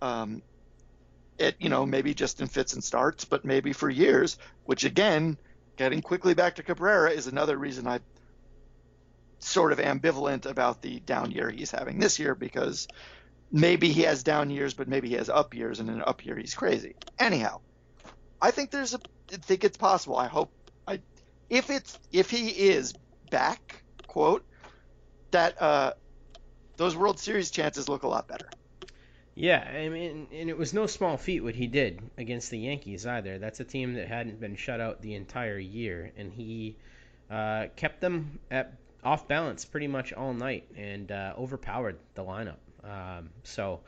Um, 0.00 0.42
it 1.38 1.56
you 1.58 1.68
know 1.68 1.86
maybe 1.86 2.14
just 2.14 2.40
in 2.40 2.46
fits 2.46 2.74
and 2.74 2.82
starts, 2.84 3.24
but 3.24 3.44
maybe 3.44 3.72
for 3.72 3.88
years. 3.88 4.38
Which 4.64 4.84
again, 4.84 5.38
getting 5.76 6.02
quickly 6.02 6.34
back 6.34 6.56
to 6.56 6.62
Cabrera 6.62 7.10
is 7.10 7.26
another 7.26 7.56
reason 7.56 7.86
I 7.86 8.00
sort 9.38 9.72
of 9.72 9.78
ambivalent 9.78 10.46
about 10.46 10.82
the 10.82 11.00
down 11.00 11.32
year 11.32 11.50
he's 11.50 11.70
having 11.70 11.98
this 11.98 12.18
year 12.18 12.34
because 12.34 12.86
maybe 13.50 13.88
he 13.92 14.02
has 14.02 14.22
down 14.22 14.50
years, 14.50 14.74
but 14.74 14.88
maybe 14.88 15.08
he 15.08 15.14
has 15.14 15.28
up 15.28 15.54
years, 15.54 15.80
and 15.80 15.88
in 15.88 15.96
an 15.96 16.02
up 16.06 16.24
year 16.24 16.36
he's 16.36 16.54
crazy. 16.54 16.94
Anyhow, 17.18 17.60
I 18.40 18.50
think 18.50 18.70
there's 18.70 18.94
a 18.94 19.00
I 19.32 19.36
think 19.36 19.64
it's 19.64 19.76
possible. 19.76 20.16
I 20.16 20.28
hope 20.28 20.52
I 20.86 21.00
if 21.50 21.70
it's 21.70 21.98
if 22.12 22.30
he 22.30 22.48
is 22.48 22.94
back, 23.30 23.81
quote, 24.12 24.44
that 25.30 25.60
uh, 25.62 25.94
those 26.76 26.94
World 26.94 27.18
Series 27.18 27.50
chances 27.50 27.88
look 27.88 28.02
a 28.02 28.08
lot 28.08 28.28
better. 28.28 28.46
Yeah, 29.34 29.66
I 29.66 29.88
mean, 29.88 30.26
and 30.30 30.50
it 30.50 30.58
was 30.58 30.74
no 30.74 30.86
small 30.86 31.16
feat 31.16 31.40
what 31.40 31.54
he 31.54 31.66
did 31.66 32.02
against 32.18 32.50
the 32.50 32.58
Yankees 32.58 33.06
either. 33.06 33.38
That's 33.38 33.60
a 33.60 33.64
team 33.64 33.94
that 33.94 34.08
hadn't 34.08 34.38
been 34.38 34.54
shut 34.56 34.82
out 34.82 35.00
the 35.00 35.14
entire 35.14 35.58
year, 35.58 36.12
and 36.18 36.30
he 36.30 36.76
uh, 37.30 37.68
kept 37.74 38.02
them 38.02 38.38
at 38.50 38.74
off 39.02 39.26
balance 39.26 39.64
pretty 39.64 39.86
much 39.86 40.12
all 40.12 40.34
night 40.34 40.68
and 40.76 41.10
uh, 41.10 41.32
overpowered 41.38 41.96
the 42.14 42.22
lineup. 42.22 42.60
Um, 42.84 43.30
so 43.44 43.80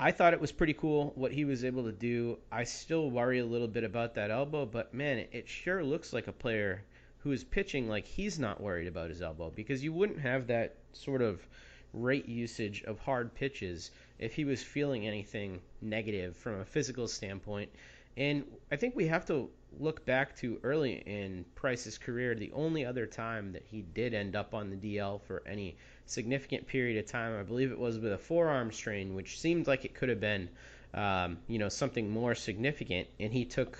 I 0.00 0.10
thought 0.10 0.32
it 0.32 0.40
was 0.40 0.52
pretty 0.52 0.72
cool 0.72 1.12
what 1.16 1.32
he 1.32 1.44
was 1.44 1.66
able 1.66 1.84
to 1.84 1.92
do. 1.92 2.38
I 2.50 2.64
still 2.64 3.10
worry 3.10 3.40
a 3.40 3.44
little 3.44 3.68
bit 3.68 3.84
about 3.84 4.14
that 4.14 4.30
elbow, 4.30 4.64
but 4.64 4.94
man, 4.94 5.18
it, 5.18 5.28
it 5.32 5.48
sure 5.50 5.84
looks 5.84 6.14
like 6.14 6.28
a 6.28 6.32
player 6.32 6.82
who 7.18 7.32
is 7.32 7.44
pitching 7.44 7.88
like 7.88 8.06
he's 8.06 8.38
not 8.38 8.60
worried 8.60 8.86
about 8.86 9.10
his 9.10 9.22
elbow 9.22 9.50
because 9.54 9.82
you 9.82 9.92
wouldn't 9.92 10.20
have 10.20 10.46
that 10.46 10.76
sort 10.92 11.22
of 11.22 11.46
rate 11.92 12.28
usage 12.28 12.82
of 12.84 12.98
hard 13.00 13.34
pitches 13.34 13.90
if 14.18 14.34
he 14.34 14.44
was 14.44 14.62
feeling 14.62 15.06
anything 15.06 15.60
negative 15.80 16.36
from 16.36 16.60
a 16.60 16.64
physical 16.64 17.08
standpoint. 17.08 17.70
And 18.16 18.44
I 18.70 18.76
think 18.76 18.96
we 18.96 19.06
have 19.06 19.24
to 19.26 19.48
look 19.78 20.04
back 20.04 20.36
to 20.38 20.58
early 20.62 21.02
in 21.06 21.44
Price's 21.54 21.98
career, 21.98 22.34
the 22.34 22.50
only 22.52 22.84
other 22.84 23.06
time 23.06 23.52
that 23.52 23.64
he 23.64 23.82
did 23.82 24.14
end 24.14 24.34
up 24.34 24.54
on 24.54 24.70
the 24.70 24.76
DL 24.76 25.20
for 25.22 25.42
any 25.46 25.76
significant 26.06 26.66
period 26.66 26.98
of 26.98 27.10
time, 27.10 27.38
I 27.38 27.42
believe 27.42 27.70
it 27.70 27.78
was 27.78 27.98
with 27.98 28.12
a 28.12 28.18
forearm 28.18 28.72
strain, 28.72 29.14
which 29.14 29.38
seemed 29.38 29.66
like 29.66 29.84
it 29.84 29.94
could 29.94 30.08
have 30.08 30.20
been, 30.20 30.48
um, 30.94 31.38
you 31.46 31.58
know, 31.58 31.68
something 31.68 32.10
more 32.10 32.34
significant. 32.34 33.08
And 33.20 33.32
he 33.32 33.44
took 33.44 33.78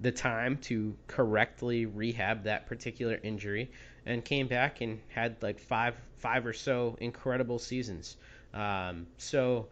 the 0.00 0.12
time 0.12 0.56
to 0.58 0.96
correctly 1.06 1.86
rehab 1.86 2.44
that 2.44 2.66
particular 2.66 3.18
injury 3.22 3.70
and 4.06 4.24
came 4.24 4.48
back 4.48 4.80
and 4.80 5.00
had 5.08 5.36
like 5.42 5.58
five 5.58 5.94
five 6.18 6.44
or 6.46 6.52
so 6.52 6.96
incredible 7.00 7.58
seasons. 7.58 8.16
Um, 8.52 9.06
so 9.18 9.68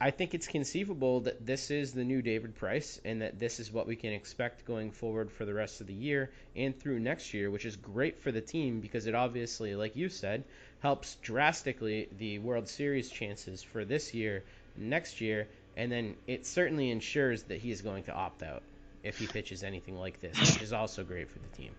I 0.00 0.10
think 0.10 0.32
it's 0.32 0.46
conceivable 0.46 1.20
that 1.20 1.44
this 1.44 1.70
is 1.70 1.92
the 1.92 2.04
new 2.04 2.22
David 2.22 2.54
Price 2.54 3.00
and 3.04 3.20
that 3.20 3.38
this 3.38 3.60
is 3.60 3.70
what 3.70 3.86
we 3.86 3.96
can 3.96 4.12
expect 4.12 4.64
going 4.64 4.90
forward 4.90 5.30
for 5.30 5.44
the 5.44 5.52
rest 5.52 5.80
of 5.80 5.86
the 5.86 5.94
year 5.94 6.30
and 6.56 6.78
through 6.78 7.00
next 7.00 7.34
year, 7.34 7.50
which 7.50 7.66
is 7.66 7.76
great 7.76 8.18
for 8.18 8.32
the 8.32 8.40
team 8.40 8.80
because 8.80 9.06
it 9.06 9.14
obviously, 9.14 9.74
like 9.74 9.94
you 9.94 10.08
said, 10.08 10.44
helps 10.80 11.16
drastically 11.16 12.08
the 12.16 12.38
World 12.38 12.68
Series 12.68 13.10
chances 13.10 13.62
for 13.62 13.84
this 13.84 14.14
year, 14.14 14.42
next 14.76 15.20
year, 15.20 15.46
and 15.76 15.92
then 15.92 16.16
it 16.26 16.46
certainly 16.46 16.90
ensures 16.90 17.42
that 17.44 17.60
he 17.60 17.70
is 17.70 17.82
going 17.82 18.04
to 18.04 18.12
opt 18.12 18.42
out 18.42 18.62
if 19.02 19.18
he 19.18 19.26
pitches 19.26 19.62
anything 19.62 19.98
like 19.98 20.20
this, 20.20 20.38
which 20.40 20.62
is 20.62 20.72
also 20.72 21.04
great 21.04 21.30
for 21.30 21.38
the 21.38 21.56
team. 21.56 21.72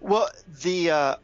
Well, 0.00 0.28
the 0.62 0.90
uh, 0.90 1.16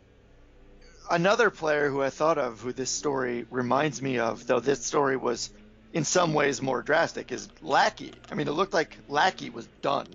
another 1.10 1.50
player 1.50 1.88
who 1.88 2.02
I 2.02 2.10
thought 2.10 2.38
of 2.38 2.60
who 2.60 2.72
this 2.72 2.90
story 2.90 3.46
reminds 3.50 4.02
me 4.02 4.18
of, 4.18 4.46
though 4.46 4.60
this 4.60 4.84
story 4.84 5.16
was 5.16 5.50
in 5.92 6.04
some 6.04 6.34
ways 6.34 6.60
more 6.60 6.82
drastic, 6.82 7.30
is 7.30 7.48
Lackey. 7.62 8.12
I 8.30 8.34
mean, 8.34 8.48
it 8.48 8.52
looked 8.52 8.74
like 8.74 8.96
Lackey 9.08 9.50
was 9.50 9.66
done. 9.80 10.08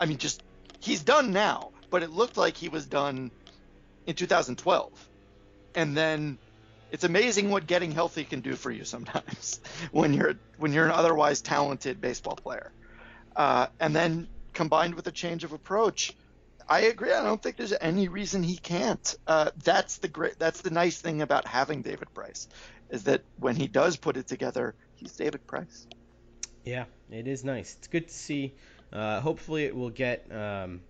I 0.00 0.06
mean, 0.06 0.18
just 0.18 0.42
he's 0.80 1.02
done 1.02 1.32
now, 1.32 1.70
but 1.90 2.02
it 2.02 2.10
looked 2.10 2.36
like 2.36 2.56
he 2.56 2.68
was 2.68 2.86
done 2.86 3.30
in 4.06 4.14
2012. 4.14 5.08
And 5.74 5.96
then 5.96 6.38
it's 6.90 7.04
amazing 7.04 7.50
what 7.50 7.66
getting 7.66 7.92
healthy 7.92 8.24
can 8.24 8.40
do 8.40 8.54
for 8.54 8.70
you 8.70 8.84
sometimes 8.84 9.60
when 9.92 10.14
you're 10.14 10.34
when 10.56 10.72
you're 10.72 10.86
an 10.86 10.90
otherwise 10.90 11.40
talented 11.40 12.00
baseball 12.00 12.36
player. 12.36 12.72
Uh, 13.36 13.66
and 13.78 13.94
then 13.94 14.26
combined 14.58 14.96
with 14.96 15.06
a 15.06 15.12
change 15.12 15.44
of 15.44 15.52
approach, 15.52 16.16
I 16.68 16.80
agree. 16.80 17.12
I 17.12 17.22
don't 17.22 17.40
think 17.40 17.56
there's 17.56 17.72
any 17.80 18.08
reason 18.08 18.42
he 18.42 18.56
can't. 18.56 19.16
Uh, 19.24 19.52
that's 19.62 19.98
the 19.98 20.08
great. 20.08 20.36
That's 20.40 20.62
the 20.62 20.70
nice 20.70 21.00
thing 21.00 21.22
about 21.22 21.46
having 21.46 21.82
David 21.82 22.12
Price, 22.12 22.48
is 22.90 23.04
that 23.04 23.22
when 23.38 23.54
he 23.54 23.68
does 23.68 23.96
put 23.96 24.16
it 24.16 24.26
together, 24.26 24.74
he's 24.96 25.12
David 25.12 25.46
Price. 25.46 25.86
Yeah, 26.64 26.86
it 27.08 27.28
is 27.28 27.44
nice. 27.44 27.76
It's 27.78 27.86
good 27.86 28.08
to 28.08 28.14
see. 28.14 28.52
Uh, 28.92 29.20
hopefully, 29.20 29.64
it 29.64 29.76
will 29.76 29.90
get 29.90 30.26
um, 30.32 30.80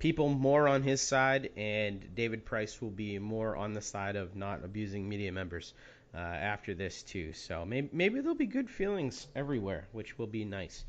people 0.00 0.28
more 0.28 0.66
on 0.66 0.82
his 0.82 1.00
side, 1.00 1.50
and 1.56 2.16
David 2.16 2.44
Price 2.44 2.82
will 2.82 2.90
be 2.90 3.20
more 3.20 3.56
on 3.56 3.74
the 3.74 3.80
side 3.80 4.16
of 4.16 4.34
not 4.34 4.64
abusing 4.64 5.08
media 5.08 5.30
members 5.30 5.72
uh, 6.12 6.18
after 6.18 6.74
this 6.74 7.04
too. 7.04 7.32
So 7.32 7.64
maybe 7.64 7.90
maybe 7.92 8.20
there'll 8.20 8.34
be 8.34 8.46
good 8.46 8.68
feelings 8.68 9.28
everywhere, 9.36 9.86
which 9.92 10.18
will 10.18 10.26
be 10.26 10.44
nice. 10.44 10.84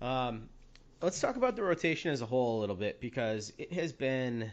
Um, 0.00 0.48
let's 1.02 1.20
talk 1.20 1.36
about 1.36 1.56
the 1.56 1.62
rotation 1.62 2.10
as 2.10 2.22
a 2.22 2.26
whole 2.26 2.58
a 2.58 2.60
little 2.60 2.76
bit 2.76 3.00
because 3.00 3.52
it 3.58 3.72
has 3.72 3.92
been 3.92 4.50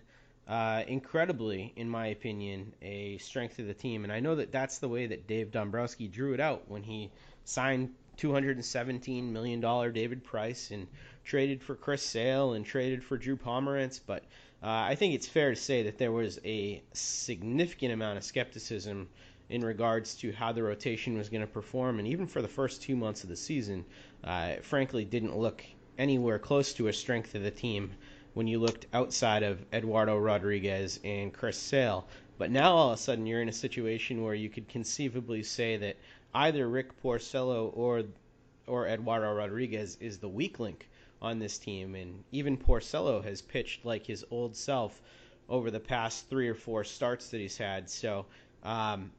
uh, 0.47 0.83
incredibly, 0.87 1.71
in 1.75 1.87
my 1.87 2.07
opinion, 2.07 2.73
a 2.81 3.17
strength 3.19 3.59
of 3.59 3.67
the 3.67 3.73
team. 3.73 4.03
And 4.03 4.11
I 4.11 4.19
know 4.19 4.35
that 4.35 4.51
that's 4.51 4.79
the 4.79 4.89
way 4.89 5.07
that 5.07 5.25
Dave 5.25 5.51
Dombrowski 5.51 6.07
drew 6.07 6.33
it 6.33 6.41
out 6.41 6.63
when 6.67 6.83
he 6.83 7.11
signed 7.45 7.93
217 8.17 9.31
million 9.31 9.61
dollar 9.61 9.91
David 9.91 10.23
Price 10.23 10.71
and 10.71 10.87
traded 11.23 11.63
for 11.63 11.75
Chris 11.75 12.03
Sale 12.03 12.53
and 12.53 12.65
traded 12.65 13.03
for 13.03 13.17
Drew 13.17 13.37
Pomeranz. 13.37 14.01
But 14.05 14.23
uh, 14.61 14.67
I 14.67 14.95
think 14.95 15.13
it's 15.13 15.27
fair 15.27 15.51
to 15.51 15.55
say 15.55 15.83
that 15.83 15.97
there 15.97 16.11
was 16.11 16.39
a 16.43 16.83
significant 16.91 17.93
amount 17.93 18.17
of 18.17 18.23
skepticism 18.23 19.07
in 19.49 19.61
regards 19.61 20.15
to 20.15 20.33
how 20.33 20.51
the 20.51 20.63
rotation 20.63 21.17
was 21.17 21.29
going 21.29 21.41
to 21.41 21.47
perform. 21.47 21.99
And 21.99 22.07
even 22.09 22.27
for 22.27 22.41
the 22.41 22.47
first 22.49 22.81
two 22.81 22.97
months 22.97 23.23
of 23.23 23.29
the 23.29 23.35
season, 23.37 23.85
uh, 24.23 24.55
frankly, 24.61 25.05
didn't 25.05 25.37
look 25.37 25.63
anywhere 25.97 26.39
close 26.39 26.73
to 26.73 26.87
a 26.87 26.93
strength 26.93 27.35
of 27.35 27.43
the 27.43 27.51
team 27.51 27.91
when 28.33 28.47
you 28.47 28.59
looked 28.59 28.87
outside 28.93 29.43
of 29.43 29.63
Eduardo 29.71 30.17
Rodriguez 30.17 30.99
and 31.03 31.33
Chris 31.33 31.57
Sale. 31.57 32.07
But 32.37 32.51
now 32.51 32.73
all 32.73 32.91
of 32.91 32.99
a 32.99 33.01
sudden 33.01 33.27
you're 33.27 33.41
in 33.41 33.49
a 33.49 33.53
situation 33.53 34.23
where 34.23 34.33
you 34.33 34.49
could 34.49 34.67
conceivably 34.67 35.43
say 35.43 35.77
that 35.77 35.97
either 36.33 36.67
Rick 36.67 37.01
Porcello 37.01 37.71
or 37.75 38.03
or 38.65 38.87
Eduardo 38.87 39.33
Rodriguez 39.33 39.97
is 39.99 40.19
the 40.19 40.29
weak 40.29 40.59
link 40.59 40.87
on 41.21 41.39
this 41.39 41.57
team, 41.57 41.95
and 41.95 42.23
even 42.31 42.57
Porcello 42.57 43.23
has 43.23 43.41
pitched 43.41 43.85
like 43.85 44.05
his 44.05 44.25
old 44.31 44.55
self 44.55 45.01
over 45.49 45.69
the 45.69 45.79
past 45.79 46.29
three 46.29 46.47
or 46.47 46.55
four 46.55 46.83
starts 46.83 47.29
that 47.29 47.39
he's 47.39 47.57
had. 47.57 47.89
So, 47.89 48.25
um, 48.63 49.11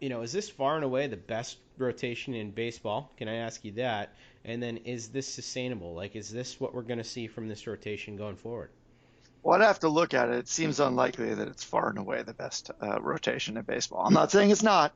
you 0.00 0.08
know, 0.08 0.22
is 0.22 0.32
this 0.32 0.48
far 0.48 0.76
and 0.76 0.84
away 0.84 1.06
the 1.06 1.16
best 1.16 1.58
rotation 1.78 2.34
in 2.34 2.50
baseball? 2.50 3.12
Can 3.16 3.28
I 3.28 3.36
ask 3.36 3.64
you 3.64 3.72
that? 3.72 4.14
And 4.44 4.62
then, 4.62 4.78
is 4.78 5.08
this 5.08 5.26
sustainable? 5.26 5.94
Like, 5.94 6.16
is 6.16 6.30
this 6.30 6.60
what 6.60 6.74
we're 6.74 6.82
going 6.82 6.98
to 6.98 7.04
see 7.04 7.26
from 7.26 7.48
this 7.48 7.66
rotation 7.66 8.16
going 8.16 8.36
forward? 8.36 8.70
Well, 9.42 9.60
I'd 9.60 9.66
have 9.66 9.80
to 9.80 9.88
look 9.88 10.14
at 10.14 10.28
it. 10.28 10.36
It 10.36 10.48
seems 10.48 10.80
unlikely 10.80 11.34
that 11.34 11.48
it's 11.48 11.62
far 11.62 11.88
and 11.88 11.98
away 11.98 12.22
the 12.22 12.34
best 12.34 12.70
uh, 12.82 13.00
rotation 13.00 13.56
in 13.56 13.64
baseball. 13.64 14.04
I'm 14.04 14.14
not 14.14 14.32
saying 14.32 14.50
it's 14.50 14.62
not. 14.62 14.92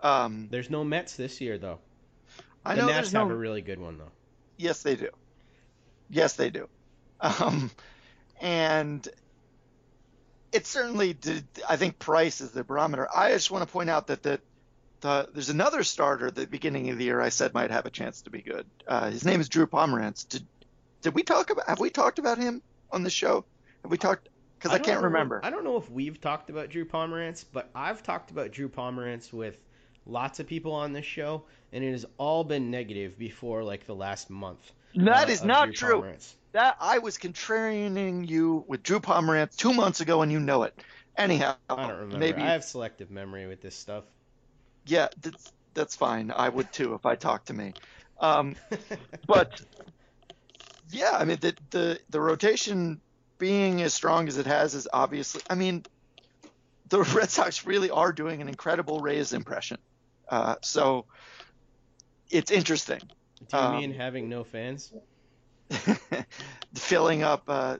Um, 0.00 0.48
there's 0.50 0.70
no 0.70 0.84
Mets 0.84 1.16
this 1.16 1.40
year, 1.40 1.58
though. 1.58 1.78
I 2.64 2.74
know 2.74 2.86
the 2.86 2.92
Nats 2.92 3.12
have 3.12 3.28
no... 3.28 3.34
a 3.34 3.36
really 3.36 3.62
good 3.62 3.80
one, 3.80 3.98
though. 3.98 4.12
Yes, 4.56 4.82
they 4.82 4.96
do. 4.96 5.10
Yes, 6.10 6.34
they 6.34 6.50
do. 6.50 6.68
Um, 7.20 7.70
and 8.40 9.08
it 10.52 10.66
certainly 10.66 11.12
did. 11.12 11.44
I 11.68 11.76
think 11.76 11.98
price 11.98 12.40
is 12.40 12.50
the 12.52 12.64
barometer. 12.64 13.08
I 13.14 13.32
just 13.32 13.50
want 13.50 13.66
to 13.66 13.72
point 13.72 13.90
out 13.90 14.08
that 14.08 14.22
the, 14.22 14.40
the 15.06 15.28
there's 15.32 15.48
another 15.48 15.82
starter 15.82 16.26
at 16.26 16.34
the 16.34 16.46
beginning 16.46 16.90
of 16.90 16.98
the 16.98 17.04
year 17.04 17.20
I 17.20 17.30
said 17.30 17.54
might 17.54 17.70
have 17.70 17.86
a 17.86 17.90
chance 17.90 18.22
to 18.22 18.30
be 18.30 18.42
good. 18.42 18.66
Uh, 18.86 19.10
his 19.10 19.24
name 19.24 19.40
is 19.40 19.48
Drew 19.48 19.66
Pomeranz. 19.66 20.28
Did 20.28 20.46
did 21.02 21.14
we 21.14 21.22
talk 21.22 21.50
about? 21.50 21.68
Have 21.68 21.80
we 21.80 21.90
talked 21.90 22.18
about 22.18 22.38
him 22.38 22.62
on 22.90 23.02
the 23.02 23.10
show? 23.10 23.44
Have 23.82 23.90
we 23.90 23.98
talked? 23.98 24.28
Because 24.58 24.72
I, 24.72 24.76
I, 24.76 24.78
can't 24.78 25.00
know, 25.00 25.06
remember. 25.06 25.40
I 25.44 25.50
don't 25.50 25.64
know 25.64 25.76
if 25.76 25.90
we've 25.90 26.20
talked 26.20 26.50
about 26.50 26.70
Drew 26.70 26.84
Pomeranz, 26.84 27.44
but 27.52 27.70
I've 27.74 28.02
talked 28.02 28.30
about 28.30 28.52
Drew 28.52 28.68
Pomeranz 28.68 29.32
with 29.32 29.58
lots 30.06 30.40
of 30.40 30.46
people 30.46 30.72
on 30.72 30.92
this 30.92 31.04
show, 31.04 31.44
and 31.72 31.84
it 31.84 31.92
has 31.92 32.06
all 32.18 32.42
been 32.42 32.70
negative 32.70 33.18
before 33.18 33.62
like 33.62 33.86
the 33.86 33.94
last 33.94 34.30
month. 34.30 34.72
That 34.94 35.28
uh, 35.28 35.32
is 35.32 35.44
not 35.44 35.72
Drew 35.72 35.88
true. 35.88 36.02
Pomeranz. 36.02 36.34
That 36.52 36.76
I 36.80 36.98
was 36.98 37.18
contrarianing 37.18 38.28
you 38.28 38.64
with 38.66 38.82
Drew 38.82 38.98
Pomeranz 38.98 39.56
two 39.56 39.74
months 39.74 40.00
ago, 40.00 40.22
and 40.22 40.32
you 40.32 40.40
know 40.40 40.62
it. 40.62 40.74
Anyhow, 41.16 41.56
I 41.68 41.76
don't 41.76 41.90
remember. 41.90 42.18
Maybe 42.18 42.42
I 42.42 42.52
have 42.52 42.64
selective 42.64 43.10
memory 43.10 43.46
with 43.46 43.60
this 43.60 43.74
stuff. 43.74 44.04
Yeah, 44.86 45.08
that's 45.20 45.52
that's 45.74 45.96
fine. 45.96 46.32
I 46.34 46.48
would 46.48 46.72
too 46.72 46.94
if 46.94 47.06
I 47.06 47.14
talked 47.16 47.48
to 47.48 47.54
me. 47.54 47.74
Um, 48.20 48.56
but 49.26 49.60
yeah, 50.90 51.12
I 51.12 51.24
mean 51.24 51.38
the 51.40 51.54
the 51.70 52.00
the 52.10 52.20
rotation 52.20 53.00
being 53.38 53.82
as 53.82 53.92
strong 53.92 54.28
as 54.28 54.38
it 54.38 54.46
has 54.46 54.74
is 54.74 54.88
obviously. 54.92 55.42
I 55.48 55.54
mean, 55.54 55.84
the 56.88 57.02
Red 57.14 57.30
Sox 57.30 57.66
really 57.66 57.90
are 57.90 58.12
doing 58.12 58.40
an 58.40 58.48
incredible 58.48 59.00
Rays 59.00 59.32
impression. 59.32 59.78
Uh, 60.28 60.56
so 60.62 61.04
it's 62.30 62.50
interesting. 62.50 63.00
Do 63.48 63.56
you 63.56 63.58
um, 63.58 63.76
mean 63.76 63.92
having 63.92 64.28
no 64.28 64.44
fans? 64.44 64.92
filling 66.74 67.22
up, 67.22 67.42
uh, 67.48 67.76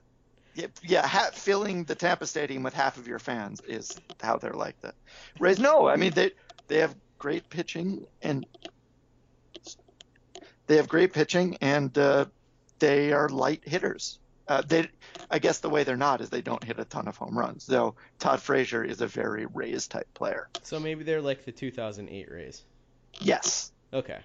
yeah, 0.82 1.06
ha- 1.06 1.30
filling 1.32 1.84
the 1.84 1.94
Tampa 1.94 2.26
Stadium 2.26 2.62
with 2.62 2.74
half 2.74 2.96
of 2.98 3.06
your 3.06 3.18
fans 3.18 3.60
is 3.66 3.96
how 4.20 4.36
they're 4.36 4.52
like 4.52 4.80
the 4.80 4.92
Rays. 5.38 5.58
No, 5.58 5.88
I 5.88 5.96
mean 5.96 6.12
they 6.12 6.32
they 6.68 6.78
have 6.78 6.94
great 7.18 7.48
pitching 7.48 8.06
and 8.22 8.46
they 10.66 10.76
have 10.76 10.88
great 10.88 11.12
pitching 11.12 11.56
and 11.60 11.96
uh, 11.96 12.26
they 12.78 13.12
are 13.12 13.28
light 13.28 13.62
hitters. 13.66 14.18
Uh, 14.48 14.62
they, 14.66 14.88
I 15.28 15.40
guess 15.40 15.58
the 15.58 15.68
way 15.68 15.82
they're 15.82 15.96
not 15.96 16.20
is 16.20 16.30
they 16.30 16.42
don't 16.42 16.62
hit 16.62 16.78
a 16.78 16.84
ton 16.84 17.08
of 17.08 17.16
home 17.16 17.36
runs. 17.36 17.66
Though 17.66 17.96
Todd 18.18 18.40
Frazier 18.40 18.84
is 18.84 19.00
a 19.00 19.06
very 19.06 19.46
Rays 19.46 19.88
type 19.88 20.12
player. 20.14 20.48
So 20.62 20.78
maybe 20.78 21.02
they're 21.02 21.20
like 21.20 21.44
the 21.44 21.52
2008 21.52 22.30
Rays. 22.30 22.62
Yes. 23.18 23.72
Okay. 23.92 24.18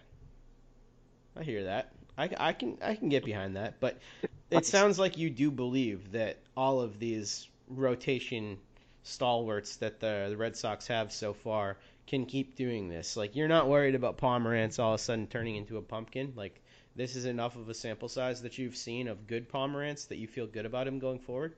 I 1.36 1.44
hear 1.44 1.64
that. 1.64 1.92
I, 2.18 2.30
I 2.38 2.54
can 2.54 2.78
I 2.84 2.96
can 2.96 3.10
get 3.10 3.24
behind 3.26 3.56
that, 3.56 3.80
but 3.80 3.98
it 4.52 4.66
sounds 4.66 5.00
like 5.00 5.18
you 5.18 5.30
do 5.30 5.50
believe 5.50 6.12
that 6.12 6.38
all 6.56 6.82
of 6.82 7.00
these 7.00 7.48
rotation 7.68 8.58
stalwarts 9.04 9.78
that 9.78 10.00
the, 10.00 10.28
the 10.30 10.38
Red 10.38 10.56
Sox 10.56 10.88
have 10.88 11.12
so 11.12 11.34
far 11.34 11.78
can 12.08 12.26
keep 12.26 12.56
doing 12.56 12.90
this. 12.90 13.16
Like 13.16 13.36
you're 13.36 13.48
not 13.48 13.68
worried 13.68 13.96
about 13.96 14.18
Pomeranz 14.18 14.80
all 14.80 14.94
of 14.94 15.00
a 15.00 15.04
sudden 15.04 15.28
turning 15.28 15.56
into 15.56 15.78
a 15.78 15.82
pumpkin. 15.82 16.34
Like 16.36 16.62
this 16.96 17.16
is 17.16 17.26
enough 17.26 17.56
of 17.56 17.70
a 17.70 17.74
sample 17.74 18.10
size 18.10 18.42
that 18.42 18.58
you've 18.58 18.76
seen 18.76 19.08
of 19.08 19.28
good 19.28 19.50
Pomeranz 19.50 20.08
that 20.10 20.18
you 20.18 20.28
feel 20.28 20.48
good 20.48 20.66
about 20.66 20.88
him 20.88 21.00
going 21.00 21.20
forward. 21.20 21.56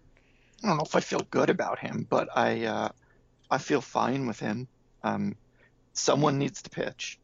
I 0.63 0.67
don't 0.67 0.77
know 0.77 0.83
if 0.83 0.95
I 0.95 0.99
feel 0.99 1.21
good 1.29 1.49
about 1.49 1.79
him, 1.79 2.05
but 2.09 2.29
I 2.35 2.65
uh, 2.65 2.89
I 3.49 3.57
feel 3.57 3.81
fine 3.81 4.27
with 4.27 4.39
him. 4.39 4.67
Um, 5.03 5.35
someone 5.93 6.39
needs 6.39 6.61
to 6.61 6.69
pitch, 6.69 7.19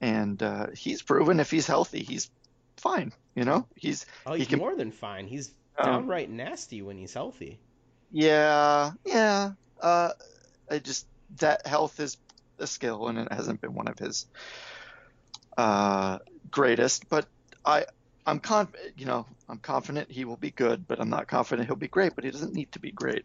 and 0.00 0.42
uh, 0.42 0.68
he's 0.76 1.02
proven 1.02 1.40
if 1.40 1.50
he's 1.50 1.66
healthy, 1.66 2.02
he's 2.02 2.30
fine. 2.76 3.12
You 3.34 3.44
know, 3.44 3.66
he's 3.76 4.06
oh, 4.26 4.32
he's 4.32 4.46
he 4.46 4.50
can, 4.50 4.58
more 4.58 4.74
than 4.74 4.90
fine. 4.90 5.26
He's 5.26 5.52
um, 5.78 5.86
downright 5.86 6.30
nasty 6.30 6.82
when 6.82 6.98
he's 6.98 7.14
healthy. 7.14 7.58
Yeah, 8.12 8.92
yeah. 9.04 9.52
Uh, 9.80 10.10
I 10.70 10.78
just 10.78 11.06
that 11.38 11.66
health 11.66 12.00
is 12.00 12.16
a 12.58 12.66
skill, 12.66 13.08
and 13.08 13.18
it 13.18 13.32
hasn't 13.32 13.60
been 13.60 13.74
one 13.74 13.88
of 13.88 13.98
his 13.98 14.26
uh, 15.56 16.18
greatest. 16.50 17.08
But 17.08 17.26
I, 17.64 17.86
I'm 18.26 18.40
con, 18.40 18.68
you 18.96 19.06
know, 19.06 19.26
I'm 19.48 19.58
confident 19.58 20.10
he 20.10 20.24
will 20.24 20.36
be 20.36 20.50
good, 20.50 20.86
but 20.86 21.00
I'm 21.00 21.10
not 21.10 21.28
confident 21.28 21.68
he'll 21.68 21.76
be 21.76 21.88
great. 21.88 22.14
But 22.14 22.24
he 22.24 22.30
doesn't 22.30 22.54
need 22.54 22.72
to 22.72 22.78
be 22.78 22.90
great. 22.90 23.24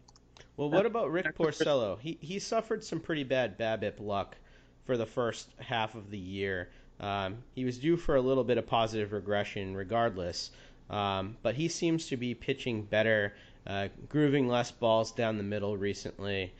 Well, 0.56 0.70
what 0.70 0.86
about 0.86 1.10
Rick 1.10 1.36
Porcello? 1.36 1.98
He 1.98 2.18
he 2.20 2.38
suffered 2.38 2.84
some 2.84 3.00
pretty 3.00 3.24
bad 3.24 3.58
BABIP 3.58 4.00
luck 4.00 4.36
for 4.84 4.96
the 4.96 5.06
first 5.06 5.48
half 5.58 5.94
of 5.94 6.10
the 6.10 6.18
year. 6.18 6.70
Um, 7.00 7.38
he 7.54 7.64
was 7.64 7.78
due 7.78 7.96
for 7.96 8.16
a 8.16 8.20
little 8.20 8.44
bit 8.44 8.58
of 8.58 8.66
positive 8.66 9.12
regression, 9.12 9.74
regardless. 9.74 10.50
Um, 10.90 11.36
but 11.42 11.54
he 11.54 11.68
seems 11.68 12.08
to 12.08 12.16
be 12.16 12.34
pitching 12.34 12.82
better, 12.82 13.34
uh, 13.66 13.88
grooving 14.08 14.46
less 14.48 14.70
balls 14.70 15.12
down 15.12 15.38
the 15.38 15.42
middle 15.42 15.76
recently. 15.76 16.52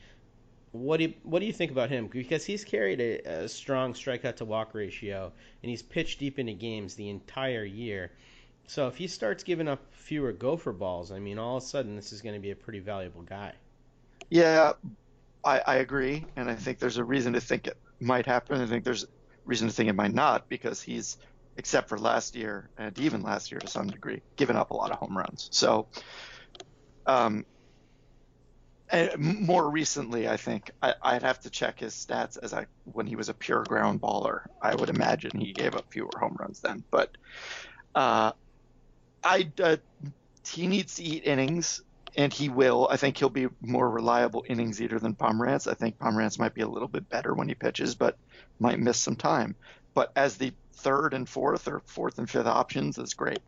What 0.73 0.97
do 0.97 1.03
you, 1.05 1.13
what 1.23 1.39
do 1.39 1.45
you 1.45 1.53
think 1.53 1.71
about 1.71 1.89
him? 1.89 2.07
Because 2.07 2.45
he's 2.45 2.65
carried 2.65 2.99
a, 2.99 3.43
a 3.43 3.47
strong 3.47 3.93
strikeout 3.93 4.35
to 4.37 4.45
walk 4.45 4.73
ratio, 4.73 5.31
and 5.61 5.69
he's 5.69 5.81
pitched 5.81 6.19
deep 6.19 6.37
into 6.37 6.53
games 6.53 6.95
the 6.95 7.09
entire 7.09 7.63
year. 7.63 8.11
So 8.67 8.87
if 8.87 8.97
he 8.97 9.07
starts 9.07 9.43
giving 9.43 9.69
up 9.69 9.93
fewer 9.93 10.33
gopher 10.33 10.73
balls, 10.73 11.11
I 11.11 11.19
mean, 11.19 11.39
all 11.39 11.57
of 11.57 11.63
a 11.63 11.65
sudden 11.65 11.95
this 11.95 12.11
is 12.11 12.21
going 12.21 12.35
to 12.35 12.41
be 12.41 12.51
a 12.51 12.55
pretty 12.57 12.79
valuable 12.79 13.21
guy. 13.21 13.53
Yeah, 14.29 14.73
I, 15.43 15.61
I 15.65 15.75
agree, 15.77 16.25
and 16.35 16.49
I 16.49 16.55
think 16.55 16.79
there's 16.79 16.97
a 16.97 17.03
reason 17.05 17.33
to 17.33 17.41
think 17.41 17.67
it 17.67 17.77
might 18.01 18.25
happen. 18.25 18.61
I 18.61 18.65
think 18.67 18.83
there's 18.83 19.05
reason 19.45 19.67
to 19.67 19.73
think 19.73 19.89
it 19.89 19.95
might 19.95 20.13
not 20.13 20.49
because 20.49 20.81
he's, 20.81 21.17
except 21.57 21.89
for 21.89 21.99
last 21.99 22.35
year 22.35 22.71
and 22.77 22.97
even 22.99 23.21
last 23.21 23.51
year 23.51 23.61
to 23.61 23.67
some 23.67 23.87
degree, 23.87 24.23
given 24.37 24.55
up 24.55 24.71
a 24.71 24.75
lot 24.75 24.91
of 24.91 24.97
home 24.97 25.17
runs. 25.17 25.49
So, 25.51 25.89
um, 27.05 27.45
and 28.93 29.17
more 29.17 29.67
recently, 29.69 30.27
I 30.27 30.37
think 30.37 30.69
I, 30.81 31.13
would 31.13 31.23
have 31.23 31.39
to 31.41 31.49
check 31.49 31.79
his 31.79 31.93
stats 31.93 32.37
as 32.41 32.53
I 32.53 32.67
when 32.85 33.07
he 33.07 33.15
was 33.15 33.27
a 33.27 33.33
pure 33.33 33.63
ground 33.63 34.01
baller. 34.01 34.41
I 34.61 34.75
would 34.75 34.89
imagine 34.89 35.31
he 35.39 35.51
gave 35.51 35.75
up 35.75 35.85
fewer 35.89 36.11
home 36.15 36.37
runs 36.39 36.59
then, 36.59 36.83
but 36.91 37.09
uh, 37.95 38.33
I 39.23 39.51
uh, 39.61 39.77
he 40.47 40.67
needs 40.67 40.95
to 40.95 41.03
eat 41.03 41.25
innings, 41.25 41.81
and 42.15 42.31
he 42.31 42.49
will. 42.49 42.87
I 42.89 42.97
think 42.97 43.17
he'll 43.17 43.29
be 43.29 43.47
more 43.61 43.89
reliable 43.89 44.45
innings 44.47 44.79
eater 44.79 44.99
than 44.99 45.15
Pomeranz. 45.15 45.67
I 45.67 45.73
think 45.73 45.97
Pomeranz 45.97 46.37
might 46.37 46.53
be 46.53 46.61
a 46.61 46.67
little 46.67 46.87
bit 46.87 47.09
better 47.09 47.33
when 47.33 47.47
he 47.47 47.55
pitches, 47.55 47.95
but 47.95 48.15
might 48.59 48.79
miss 48.79 48.99
some 48.99 49.15
time. 49.15 49.55
But 49.95 50.11
as 50.15 50.37
the 50.37 50.53
third 50.75 51.15
and 51.15 51.27
fourth 51.27 51.67
or 51.67 51.81
fourth 51.87 52.19
and 52.19 52.29
fifth 52.29 52.45
options 52.45 52.99
is 52.99 53.15
great, 53.15 53.39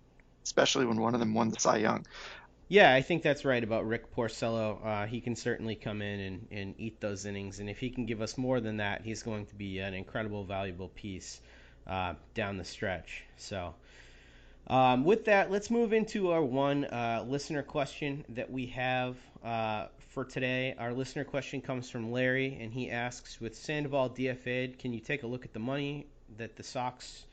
especially 0.44 0.88
when 0.88 1.00
one 1.00 1.14
of 1.14 1.20
them 1.20 1.36
won 1.36 1.50
the 1.50 1.60
Cy 1.60 1.78
Young. 1.78 2.04
Yeah, 2.68 2.92
I 2.92 3.04
think 3.04 3.22
that's 3.22 3.46
right 3.46 3.64
about 3.64 3.86
Rick 3.86 4.16
Porcello. 4.16 4.84
Uh, 4.84 5.06
he 5.06 5.22
can 5.22 5.36
certainly 5.36 5.76
come 5.76 6.02
in 6.02 6.20
and, 6.20 6.48
and 6.50 6.76
eat 6.80 7.00
those 7.00 7.26
innings, 7.26 7.60
and 7.60 7.70
if 7.70 7.78
he 7.78 7.92
can 7.92 8.08
give 8.08 8.22
us 8.22 8.40
more 8.40 8.60
than 8.60 8.78
that, 8.78 9.04
he's 9.04 9.22
going 9.22 9.46
to 9.46 9.56
be 9.56 9.80
an 9.80 9.94
incredible, 9.94 10.44
valuable 10.44 10.90
piece 10.90 11.42
uh, 11.86 12.16
down 12.34 12.58
the 12.58 12.64
stretch. 12.64 13.24
So, 13.38 13.76
um, 14.66 15.04
with 15.04 15.26
that, 15.26 15.52
let's 15.52 15.70
move 15.70 15.94
into 15.94 16.32
our 16.32 16.44
one 16.44 16.86
uh, 16.86 17.24
listener 17.28 17.62
question 17.62 18.26
that 18.30 18.50
we 18.50 18.66
have 18.68 19.16
uh, 19.44 19.86
for 20.10 20.26
today. 20.26 20.74
Our 20.80 20.92
listener 20.92 21.24
question 21.24 21.62
comes 21.62 21.92
from 21.92 22.12
Larry, 22.12 22.58
and 22.60 22.74
he 22.74 22.90
asks, 22.90 23.40
"With 23.40 23.56
Sandoval 23.56 24.10
DFA'd, 24.10 24.80
can 24.80 24.92
you 24.92 25.02
take 25.02 25.22
a 25.22 25.28
look 25.28 25.46
at 25.46 25.54
the 25.54 25.60
money 25.60 26.08
that 26.38 26.56
the 26.56 26.64
Sox?" 26.64 27.26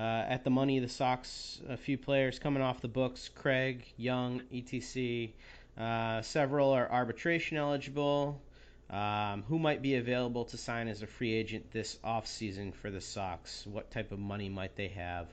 Uh, 0.00 0.24
at 0.28 0.44
the 0.44 0.50
money, 0.50 0.78
the 0.78 0.88
Sox, 0.88 1.60
a 1.68 1.76
few 1.76 1.98
players 1.98 2.38
coming 2.38 2.62
off 2.62 2.80
the 2.80 2.88
books 2.88 3.28
Craig, 3.28 3.84
Young, 3.98 4.40
ETC. 4.50 5.32
Uh, 5.76 6.22
several 6.22 6.70
are 6.70 6.90
arbitration 6.90 7.58
eligible. 7.58 8.40
Um, 8.88 9.44
who 9.46 9.58
might 9.58 9.82
be 9.82 9.96
available 9.96 10.46
to 10.46 10.56
sign 10.56 10.88
as 10.88 11.02
a 11.02 11.06
free 11.06 11.34
agent 11.34 11.70
this 11.70 11.98
offseason 12.02 12.74
for 12.74 12.90
the 12.90 13.02
Sox? 13.02 13.66
What 13.66 13.90
type 13.90 14.10
of 14.10 14.18
money 14.18 14.48
might 14.48 14.74
they 14.74 14.88
have? 14.88 15.26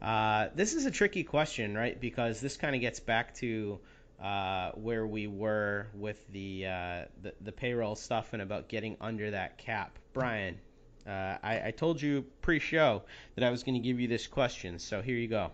Uh, 0.00 0.46
this 0.54 0.74
is 0.74 0.86
a 0.86 0.92
tricky 0.92 1.24
question, 1.24 1.74
right? 1.76 2.00
Because 2.00 2.40
this 2.40 2.56
kind 2.56 2.76
of 2.76 2.80
gets 2.80 3.00
back 3.00 3.34
to 3.38 3.80
uh, 4.22 4.70
where 4.74 5.04
we 5.04 5.26
were 5.26 5.88
with 5.92 6.24
the, 6.32 6.66
uh, 6.66 7.04
the, 7.20 7.34
the 7.40 7.52
payroll 7.52 7.96
stuff 7.96 8.32
and 8.32 8.40
about 8.40 8.68
getting 8.68 8.96
under 9.00 9.32
that 9.32 9.58
cap. 9.58 9.98
Bryan, 10.12 10.60
Uh, 11.06 11.36
I, 11.42 11.68
I 11.68 11.70
told 11.70 12.00
you 12.00 12.24
pre-show 12.40 13.02
that 13.34 13.44
I 13.44 13.50
was 13.50 13.62
going 13.62 13.74
to 13.74 13.80
give 13.80 14.00
you 14.00 14.08
this 14.08 14.26
question, 14.26 14.78
so 14.78 15.02
here 15.02 15.16
you 15.16 15.28
go. 15.28 15.50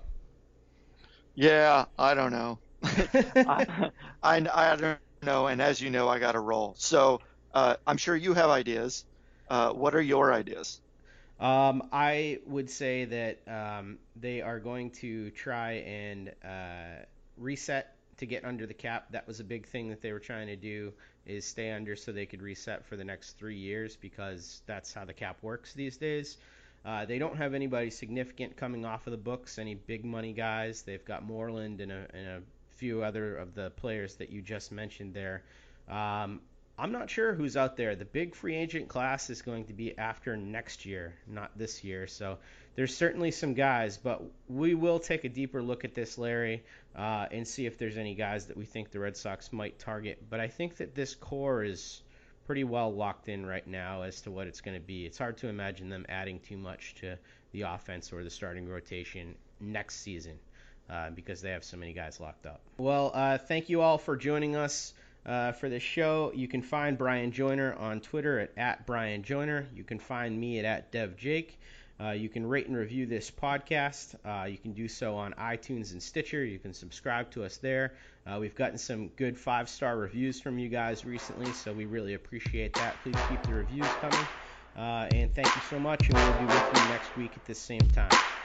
Yeah, 1.35 1.87
I 1.99 2.15
don't 2.15 2.33
know. 2.33 2.59
I, 2.83 3.91
I, 4.23 4.47
I 4.53 4.77
don't 4.77 4.99
know, 5.23 5.47
and 5.49 5.61
as 5.61 5.81
you 5.81 5.91
know, 5.91 6.09
I 6.09 6.19
got 6.19 6.33
to 6.33 6.41
roll. 6.41 6.75
So 6.77 7.21
uh, 7.55 7.77
I'm 7.87 7.97
sure 7.97 8.17
you 8.17 8.35
have 8.35 8.51
ideas. 8.51 9.05
Uh, 9.49 9.73
what 9.73 9.95
are 9.95 10.01
your 10.01 10.33
ideas? 10.33 10.81
Um, 11.41 11.89
I 11.93 12.39
would 12.47 12.71
say 12.71 13.07
that 13.07 13.41
um, 13.49 13.99
they 14.15 14.43
are 14.43 14.61
going 14.61 14.91
to 14.91 15.31
try 15.31 15.73
and 15.73 16.33
uh, 16.45 17.05
reset 17.37 17.97
to 18.19 18.27
get 18.27 18.45
under 18.45 18.67
the 18.67 18.75
cap. 18.75 19.07
That 19.11 19.27
was 19.27 19.41
a 19.41 19.45
big 19.45 19.67
thing 19.67 19.89
that 19.89 20.03
they 20.03 20.13
were 20.13 20.21
trying 20.21 20.47
to 20.49 20.57
do 20.57 20.93
is 21.31 21.45
stay 21.45 21.73
under 21.73 21.97
so 21.97 22.13
they 22.13 22.27
could 22.27 22.43
reset 22.43 22.85
for 22.85 22.97
the 22.97 23.05
next 23.05 23.39
three 23.39 23.57
years 23.57 23.97
because 23.97 24.63
that's 24.67 24.93
how 24.93 25.05
the 25.05 25.13
cap 25.13 25.39
works 25.43 25.73
these 25.73 25.97
days. 25.97 26.37
Uh, 26.85 27.05
they 27.05 27.19
don't 27.19 27.37
have 27.37 27.55
anybody 27.55 27.91
significant 27.91 28.57
coming 28.57 28.85
off 28.85 29.07
of 29.07 29.11
the 29.11 29.19
books, 29.19 29.59
any 29.59 29.75
big 29.75 30.05
money 30.05 30.33
guys. 30.33 30.83
They've 30.83 31.05
got 31.05 31.25
Moreland 31.25 31.81
and 31.81 31.93
a, 31.93 32.07
and 32.15 32.27
a 32.27 32.43
few 32.77 33.03
other 33.03 33.37
of 33.37 33.55
the 33.55 33.71
players 33.71 34.17
that 34.17 34.31
you 34.31 34.41
just 34.41 34.73
mentioned 34.73 35.13
there. 35.13 35.43
Um, 35.89 36.41
I'm 36.79 36.93
not 36.93 37.11
sure 37.11 37.35
who's 37.35 37.59
out 37.59 37.77
there. 37.77 37.95
The 37.95 38.07
big 38.07 38.35
free 38.35 38.57
agent 38.57 38.89
class 38.89 39.29
is 39.29 39.43
going 39.43 39.67
to 39.67 39.75
be 39.75 39.97
after 39.99 40.35
next 40.37 40.87
year, 40.87 41.15
not 41.27 41.51
this 41.59 41.85
year. 41.85 42.07
So 42.07 42.39
there's 42.81 42.97
certainly 42.97 43.31
some 43.31 43.53
guys, 43.53 43.99
but 43.99 44.23
we 44.49 44.75
will 44.75 44.99
take 44.99 45.25
a 45.25 45.29
deeper 45.29 45.63
look 45.63 45.85
at 45.85 45.95
this, 45.95 46.17
Larry, 46.17 46.65
uh, 46.97 47.27
and 47.31 47.47
see 47.47 47.67
if 47.67 47.77
there's 47.77 47.99
any 47.99 48.15
guys 48.15 48.47
that 48.47 48.57
we 48.57 48.65
think 48.65 48.91
the 48.91 48.99
Red 48.99 49.19
Sox 49.19 49.53
might 49.53 49.79
target. 49.79 50.25
But 50.31 50.41
I 50.41 50.49
think 50.49 50.77
that 50.77 50.95
this 50.95 51.15
core 51.15 51.63
is 51.63 52.01
pretty 52.47 52.65
well 52.65 52.91
locked 52.91 53.29
in 53.29 53.45
right 53.45 53.67
now 53.67 54.01
as 54.01 54.23
to 54.23 54.31
what 54.31 54.47
it's 54.47 54.63
going 54.63 54.79
to 54.79 54.83
be. 54.83 55.05
It's 55.05 55.19
hard 55.19 55.37
to 55.37 55.49
imagine 55.49 55.91
them 55.91 56.07
adding 56.09 56.41
too 56.41 56.57
much 56.57 56.95
to 57.01 57.19
the 57.53 57.63
offense 57.63 58.15
or 58.15 58.25
the 58.25 58.31
starting 58.31 58.67
rotation 58.67 59.35
next 59.61 59.97
season 59.97 60.39
uh, 60.89 61.11
because 61.11 61.43
they 61.43 61.51
have 61.51 61.65
so 61.65 61.77
many 61.77 61.93
guys 61.93 62.19
locked 62.19 62.47
up. 62.47 62.63
Well, 62.79 63.11
uh, 63.13 63.37
thank 63.37 63.69
you 63.69 63.83
all 63.83 63.99
for 63.99 64.17
joining 64.17 64.57
us 64.57 64.95
uh, 65.27 65.53
for 65.53 65.69
this 65.69 65.83
show. 65.83 66.33
You 66.35 66.49
can 66.49 66.63
find 66.63 66.97
Bryan 66.97 67.31
Joiner 67.31 67.75
on 67.75 68.01
Twitter 68.01 68.39
at, 68.39 68.53
at 68.57 68.87
Bryan 68.87 69.23
Joiner. 69.23 69.67
You 69.75 69.85
can 69.85 69.99
find 69.99 70.41
me 70.41 70.61
at, 70.61 70.65
at 70.65 70.93
DevJake. 70.93 71.51
Uh, 72.03 72.13
you 72.13 72.29
can 72.29 72.47
rate 72.47 72.67
and 72.67 72.77
review 72.77 73.05
this 73.05 73.31
podcast. 73.31 74.15
Uh, 74.25 74.47
you 74.47 74.57
can 74.57 74.73
do 74.73 74.89
so 74.89 75.17
on 75.17 75.35
iTunes 75.35 75.93
and 75.93 76.03
Stitcher. 76.03 76.45
You 76.45 76.59
can 76.59 76.73
subscribe 76.73 77.31
to 77.33 77.45
us 77.45 77.59
there. 77.59 77.93
Uh, 78.27 78.39
we've 78.41 78.55
gotten 78.55 78.79
some 78.79 79.09
good 79.09 79.39
five 79.39 79.69
star 79.69 79.97
reviews 79.99 80.41
from 80.41 80.59
you 80.59 80.69
guys 80.69 81.05
recently, 81.05 81.53
so 81.53 81.73
we 81.73 81.85
really 81.85 82.15
appreciate 82.15 82.73
that. 82.75 82.97
Please 83.03 83.17
keep 83.29 83.43
the 83.43 83.53
reviews 83.53 83.87
coming. 84.01 84.27
Uh, 84.77 85.09
and 85.13 85.35
thank 85.35 85.55
you 85.55 85.63
so 85.69 85.79
much, 85.79 86.09
and 86.09 86.15
we'll 86.15 86.39
be 86.39 86.47
with 86.47 86.65
you 86.75 86.89
next 86.89 87.17
week 87.17 87.33
at 87.37 87.45
the 87.45 87.55
same 87.55 87.81
time. 87.95 88.40